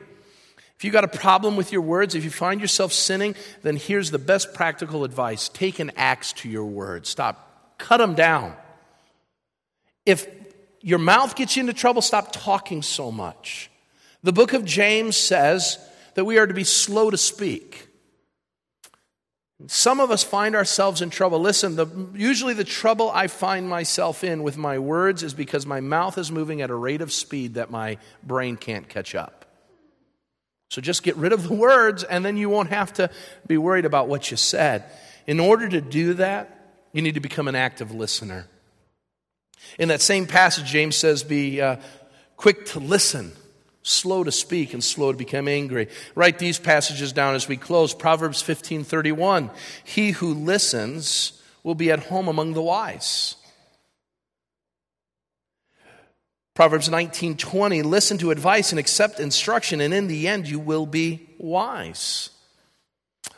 if 0.76 0.84
you've 0.84 0.94
got 0.94 1.04
a 1.04 1.10
problem 1.10 1.56
with 1.56 1.72
your 1.72 1.82
words, 1.82 2.16
if 2.16 2.24
you 2.24 2.30
find 2.30 2.60
yourself 2.60 2.92
sinning, 2.92 3.36
then 3.62 3.76
here's 3.78 4.12
the 4.12 4.20
best 4.20 4.54
practical 4.54 5.04
advice 5.04 5.50
take 5.50 5.80
an 5.80 5.92
axe 5.96 6.34
to 6.34 6.50
your 6.50 6.66
words. 6.66 7.10
Stop, 7.10 7.78
cut 7.78 7.98
them 7.98 8.16
down. 8.16 8.56
If 10.06 10.28
your 10.82 11.00
mouth 11.00 11.36
gets 11.36 11.56
you 11.56 11.62
into 11.62 11.74
trouble, 11.74 12.02
stop 12.02 12.32
talking 12.32 12.82
so 12.82 13.12
much. 13.12 13.72
The 14.22 14.34
book 14.34 14.54
of 14.54 14.66
James 14.66 15.18
says 15.18 15.78
that 16.16 16.26
we 16.26 16.38
are 16.38 16.48
to 16.48 16.54
be 16.54 16.64
slow 16.64 17.10
to 17.10 17.18
speak. 17.18 17.88
Some 19.68 20.02
of 20.02 20.12
us 20.12 20.24
find 20.24 20.56
ourselves 20.56 21.02
in 21.02 21.10
trouble. 21.10 21.40
Listen, 21.40 21.76
the, 21.76 21.88
usually 22.14 22.54
the 22.54 22.66
trouble 22.66 23.10
I 23.12 23.28
find 23.28 23.70
myself 23.70 24.24
in 24.24 24.44
with 24.44 24.58
my 24.58 24.78
words 24.78 25.24
is 25.24 25.34
because 25.34 25.66
my 25.66 25.80
mouth 25.80 26.18
is 26.18 26.32
moving 26.32 26.62
at 26.62 26.70
a 26.70 26.76
rate 26.76 27.02
of 27.02 27.14
speed 27.14 27.54
that 27.54 27.72
my 27.72 27.98
brain 28.24 28.58
can't 28.58 28.90
catch 28.90 29.16
up. 29.16 29.46
So 30.70 30.82
just 30.82 31.04
get 31.04 31.16
rid 31.16 31.32
of 31.32 31.48
the 31.48 31.54
words, 31.54 32.04
and 32.04 32.26
then 32.26 32.36
you 32.36 32.50
won't 32.50 32.70
have 32.70 32.92
to 32.94 33.10
be 33.48 33.58
worried 33.58 33.86
about 33.86 34.08
what 34.08 34.32
you 34.32 34.38
said. 34.38 34.84
In 35.28 35.40
order 35.40 35.70
to 35.70 35.80
do 35.80 36.16
that, 36.16 36.50
you 36.92 37.02
need 37.02 37.14
to 37.14 37.20
become 37.22 37.48
an 37.48 37.56
active 37.56 37.94
listener. 37.94 38.48
In 39.80 39.90
that 39.90 40.02
same 40.02 40.28
passage, 40.28 40.66
James 40.66 40.96
says, 40.96 41.24
Be 41.24 41.62
uh, 41.62 41.78
quick 42.38 42.66
to 42.68 42.80
listen, 42.80 43.32
slow 43.82 44.24
to 44.24 44.32
speak, 44.32 44.74
and 44.74 44.84
slow 44.84 45.12
to 45.12 45.18
become 45.18 45.48
angry. 45.48 45.90
Write 46.16 46.40
these 46.40 46.60
passages 46.60 47.14
down 47.14 47.36
as 47.36 47.48
we 47.48 47.58
close. 47.58 47.94
Proverbs 47.94 48.42
15 48.42 48.84
31. 48.84 49.50
He 49.84 50.12
who 50.12 50.34
listens 50.34 51.42
will 51.64 51.76
be 51.76 51.92
at 51.92 52.00
home 52.00 52.28
among 52.28 52.54
the 52.54 52.62
wise. 52.62 53.36
Proverbs 56.54 56.88
19:20 56.88 57.84
Listen 57.84 58.18
to 58.20 58.30
advice 58.30 58.72
and 58.72 58.80
accept 58.80 59.20
instruction 59.20 59.82
and 59.82 59.94
in 59.94 60.08
the 60.08 60.28
end 60.28 60.48
you 60.48 60.60
will 60.60 60.86
be 60.86 61.28
wise. 61.40 62.30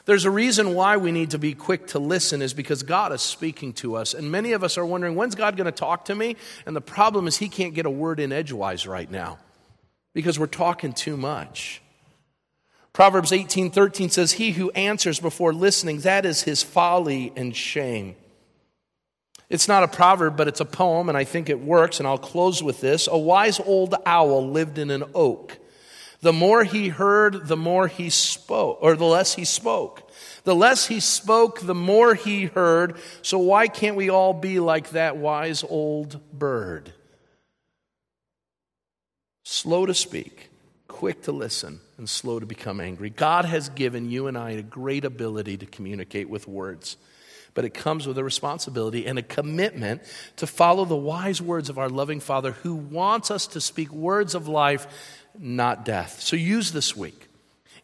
There's 0.06 0.26
a 0.26 0.32
reason 0.32 0.76
why 0.76 0.98
we 0.98 1.12
need 1.12 1.32
to 1.32 1.40
be 1.40 1.54
quick 1.54 1.88
to 1.88 2.00
listen 2.00 2.42
is 2.42 2.54
because 2.54 2.84
God 2.84 3.12
is 3.12 3.22
speaking 3.22 3.74
to 3.74 3.96
us. 3.96 4.14
And 4.14 4.32
many 4.32 4.52
of 4.52 4.64
us 4.64 4.78
are 4.78 4.86
wondering, 4.86 5.16
when's 5.16 5.34
God 5.34 5.58
going 5.58 5.66
to 5.66 5.72
talk 5.72 6.06
to 6.06 6.16
me? 6.16 6.36
And 6.66 6.76
the 6.76 6.82
problem 6.82 7.28
is 7.28 7.38
he 7.38 7.50
can't 7.50 7.74
get 7.74 7.88
a 7.88 7.90
word 7.90 8.20
in 8.20 8.32
edgewise 8.32 8.86
right 8.86 9.10
now 9.10 9.40
because 10.14 10.38
we're 10.40 10.46
talking 10.46 10.94
too 10.94 11.18
much. 11.18 11.82
Proverbs 12.94 13.34
18:13 13.34 14.10
says, 14.10 14.34
"He 14.34 14.52
who 14.52 14.72
answers 14.72 15.20
before 15.20 15.54
listening, 15.54 16.00
that 16.02 16.26
is 16.26 16.44
his 16.44 16.64
folly 16.64 17.34
and 17.36 17.54
shame." 17.54 18.16
It's 19.50 19.68
not 19.68 19.84
a 19.84 19.88
proverb, 19.90 20.38
but 20.38 20.48
it's 20.48 20.62
a 20.62 20.66
poem, 20.66 21.10
and 21.10 21.18
I 21.18 21.26
think 21.26 21.50
it 21.50 21.60
works, 21.60 22.00
and 22.00 22.08
I'll 22.08 22.18
close 22.18 22.64
with 22.64 22.80
this. 22.80 23.10
A 23.12 23.18
wise 23.18 23.60
old 23.60 23.96
owl 24.06 24.50
lived 24.50 24.78
in 24.78 24.92
an 24.92 25.04
oak. 25.14 25.58
The 26.26 26.34
more 26.34 26.64
he 26.64 26.88
heard, 26.88 27.46
the 27.46 27.56
more 27.56 27.88
he 27.88 28.10
spoke, 28.10 28.80
or 28.82 28.96
the 28.96 29.06
less 29.06 29.36
he 29.36 29.46
spoke. 29.46 30.10
The 30.44 30.56
less 30.56 30.88
he 30.88 31.00
spoke, 31.00 31.60
the 31.60 31.76
more 31.76 32.16
he 32.16 32.46
heard. 32.46 32.98
So 33.22 33.38
why 33.38 33.68
can't 33.68 33.96
we 33.96 34.10
all 34.10 34.34
be 34.34 34.60
like 34.60 34.90
that 34.90 35.18
wise 35.18 35.64
old 35.64 36.20
bird? 36.34 36.92
Slow 39.44 39.86
to 39.86 39.94
speak, 39.94 40.50
quick 40.88 41.22
to 41.26 41.32
listen, 41.32 41.80
and 42.00 42.10
slow 42.10 42.40
to 42.40 42.48
become 42.48 42.82
angry. 42.82 43.12
God 43.12 43.46
has 43.46 43.70
given 43.70 44.10
you 44.10 44.26
and 44.26 44.36
I 44.36 44.50
a 44.54 44.64
great 44.64 45.06
ability 45.06 45.58
to 45.58 45.68
communicate 45.68 46.28
with 46.28 46.48
words 46.48 46.98
but 47.54 47.64
it 47.64 47.74
comes 47.74 48.06
with 48.06 48.18
a 48.18 48.24
responsibility 48.24 49.08
and 49.08 49.18
a 49.18 49.22
commitment 49.24 50.02
to 50.36 50.46
follow 50.46 50.84
the 50.84 50.94
wise 50.94 51.42
words 51.42 51.70
of 51.70 51.80
our 51.80 51.88
loving 51.88 52.20
Father 52.20 52.52
who 52.52 52.76
wants 52.76 53.32
us 53.32 53.48
to 53.48 53.62
speak 53.62 53.94
words 53.94 54.36
of 54.36 54.50
life 54.50 54.86
not 55.40 55.86
death. 55.86 56.22
So 56.22 56.36
use 56.36 56.72
this 56.72 56.96
week, 56.96 57.28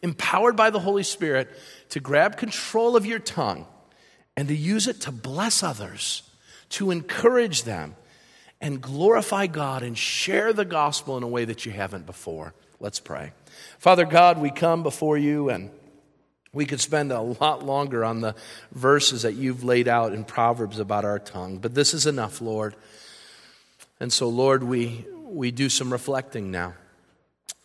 empowered 0.02 0.56
by 0.56 0.70
the 0.70 0.80
Holy 0.80 1.02
Spirit, 1.02 1.48
to 1.90 2.00
grab 2.00 2.36
control 2.36 2.96
of 2.96 3.06
your 3.06 3.18
tongue 3.18 3.66
and 4.36 4.48
to 4.48 4.56
use 4.56 4.88
it 4.88 5.02
to 5.02 5.12
bless 5.12 5.62
others, 5.62 6.22
to 6.70 6.90
encourage 6.90 7.64
them, 7.64 7.96
and 8.60 8.80
glorify 8.80 9.46
God 9.46 9.82
and 9.82 9.98
share 9.98 10.52
the 10.52 10.64
gospel 10.64 11.16
in 11.16 11.22
a 11.22 11.28
way 11.28 11.44
that 11.44 11.66
you 11.66 11.72
haven't 11.72 12.06
before. 12.06 12.54
Let's 12.80 13.00
pray. 13.00 13.32
Father 13.78 14.04
God, 14.04 14.38
we 14.38 14.50
come 14.50 14.82
before 14.82 15.18
you 15.18 15.50
and 15.50 15.70
we 16.52 16.66
could 16.66 16.80
spend 16.80 17.12
a 17.12 17.20
lot 17.20 17.64
longer 17.64 18.04
on 18.04 18.20
the 18.20 18.34
verses 18.72 19.22
that 19.22 19.34
you've 19.34 19.64
laid 19.64 19.88
out 19.88 20.12
in 20.12 20.24
Proverbs 20.24 20.78
about 20.78 21.04
our 21.04 21.18
tongue, 21.18 21.58
but 21.58 21.74
this 21.74 21.94
is 21.94 22.06
enough, 22.06 22.40
Lord. 22.40 22.76
And 23.98 24.12
so, 24.12 24.28
Lord, 24.28 24.62
we, 24.62 25.06
we 25.24 25.50
do 25.50 25.68
some 25.68 25.92
reflecting 25.92 26.50
now. 26.50 26.74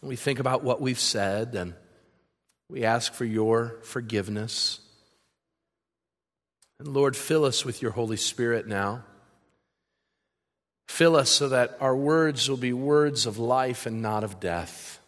We 0.02 0.16
think 0.16 0.40
about 0.40 0.64
what 0.64 0.80
we've 0.80 1.00
said 1.00 1.56
and 1.56 1.74
we 2.70 2.84
ask 2.84 3.14
for 3.14 3.26
your 3.26 3.78
forgiveness. 3.84 4.80
And 6.80 6.90
Lord, 6.90 7.16
fill 7.16 7.46
us 7.46 7.66
with 7.66 7.82
your 7.82 7.92
Holy 7.92 8.18
Spirit 8.18 8.68
now. 8.68 9.04
Fill 10.88 11.16
us 11.16 11.30
so 11.30 11.50
that 11.50 11.78
our 11.82 11.96
words 11.96 12.50
will 12.50 12.58
be 12.58 12.74
words 12.74 13.26
of 13.26 13.38
life 13.38 13.86
and 13.86 14.02
not 14.02 14.24
of 14.24 14.40
death. 14.40 15.00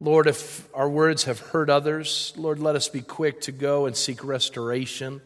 Lord, 0.00 0.26
if 0.26 0.68
our 0.74 0.88
words 0.88 1.24
have 1.24 1.40
hurt 1.40 1.68
others, 1.68 2.32
Lord, 2.36 2.60
let 2.60 2.76
us 2.76 2.88
be 2.88 3.00
quick 3.00 3.40
to 3.42 3.52
go 3.52 3.86
and 3.86 3.96
seek 3.96 4.22
restoration. 4.24 5.20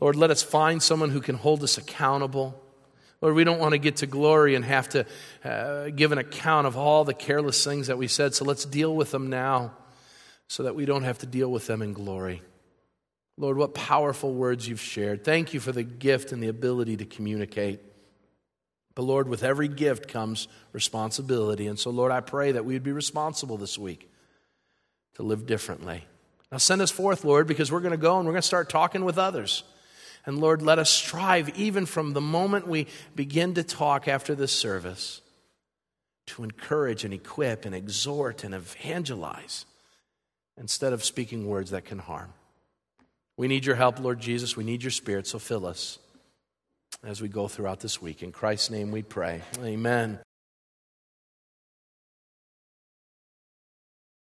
Lord, 0.00 0.16
let 0.16 0.30
us 0.30 0.42
find 0.42 0.82
someone 0.82 1.10
who 1.10 1.20
can 1.20 1.36
hold 1.36 1.62
us 1.62 1.78
accountable. 1.78 2.62
Lord, 3.26 3.34
we 3.34 3.42
don't 3.42 3.58
want 3.58 3.72
to 3.72 3.78
get 3.78 3.96
to 3.96 4.06
glory 4.06 4.54
and 4.54 4.64
have 4.64 4.88
to 4.90 5.04
uh, 5.44 5.88
give 5.88 6.12
an 6.12 6.18
account 6.18 6.68
of 6.68 6.76
all 6.76 7.02
the 7.02 7.12
careless 7.12 7.64
things 7.64 7.88
that 7.88 7.98
we 7.98 8.06
said, 8.06 8.36
so 8.36 8.44
let's 8.44 8.64
deal 8.64 8.94
with 8.94 9.10
them 9.10 9.30
now 9.30 9.72
so 10.46 10.62
that 10.62 10.76
we 10.76 10.84
don't 10.84 11.02
have 11.02 11.18
to 11.18 11.26
deal 11.26 11.50
with 11.50 11.66
them 11.66 11.82
in 11.82 11.92
glory. 11.92 12.40
Lord, 13.36 13.56
what 13.56 13.74
powerful 13.74 14.32
words 14.32 14.68
you've 14.68 14.80
shared. 14.80 15.24
Thank 15.24 15.54
you 15.54 15.58
for 15.58 15.72
the 15.72 15.82
gift 15.82 16.30
and 16.30 16.40
the 16.40 16.46
ability 16.46 16.98
to 16.98 17.04
communicate. 17.04 17.80
But 18.94 19.02
Lord, 19.02 19.28
with 19.28 19.42
every 19.42 19.66
gift 19.66 20.06
comes 20.06 20.46
responsibility. 20.72 21.66
And 21.66 21.80
so, 21.80 21.90
Lord, 21.90 22.12
I 22.12 22.20
pray 22.20 22.52
that 22.52 22.64
we 22.64 22.74
would 22.74 22.84
be 22.84 22.92
responsible 22.92 23.56
this 23.56 23.76
week 23.76 24.08
to 25.14 25.24
live 25.24 25.46
differently. 25.46 26.04
Now, 26.52 26.58
send 26.58 26.80
us 26.80 26.92
forth, 26.92 27.24
Lord, 27.24 27.48
because 27.48 27.72
we're 27.72 27.80
going 27.80 27.90
to 27.90 27.96
go 27.96 28.18
and 28.18 28.26
we're 28.28 28.34
going 28.34 28.42
to 28.42 28.46
start 28.46 28.70
talking 28.70 29.04
with 29.04 29.18
others. 29.18 29.64
And 30.26 30.38
Lord, 30.40 30.60
let 30.60 30.80
us 30.80 30.90
strive, 30.90 31.56
even 31.56 31.86
from 31.86 32.12
the 32.12 32.20
moment 32.20 32.66
we 32.66 32.88
begin 33.14 33.54
to 33.54 33.62
talk 33.62 34.08
after 34.08 34.34
this 34.34 34.52
service, 34.52 35.22
to 36.26 36.42
encourage 36.42 37.04
and 37.04 37.14
equip 37.14 37.64
and 37.64 37.74
exhort 37.74 38.42
and 38.42 38.52
evangelize 38.52 39.64
instead 40.58 40.92
of 40.92 41.04
speaking 41.04 41.46
words 41.46 41.70
that 41.70 41.84
can 41.84 41.98
harm. 41.98 42.32
We 43.36 43.46
need 43.46 43.64
your 43.64 43.76
help, 43.76 44.00
Lord 44.00 44.18
Jesus. 44.18 44.56
We 44.56 44.64
need 44.64 44.82
your 44.82 44.90
spirit, 44.90 45.26
so 45.28 45.38
fill 45.38 45.64
us 45.64 45.98
as 47.04 47.22
we 47.22 47.28
go 47.28 47.46
throughout 47.46 47.80
this 47.80 48.02
week. 48.02 48.22
In 48.22 48.32
Christ's 48.32 48.70
name 48.70 48.90
we 48.90 49.02
pray. 49.02 49.42
Amen. 49.62 50.18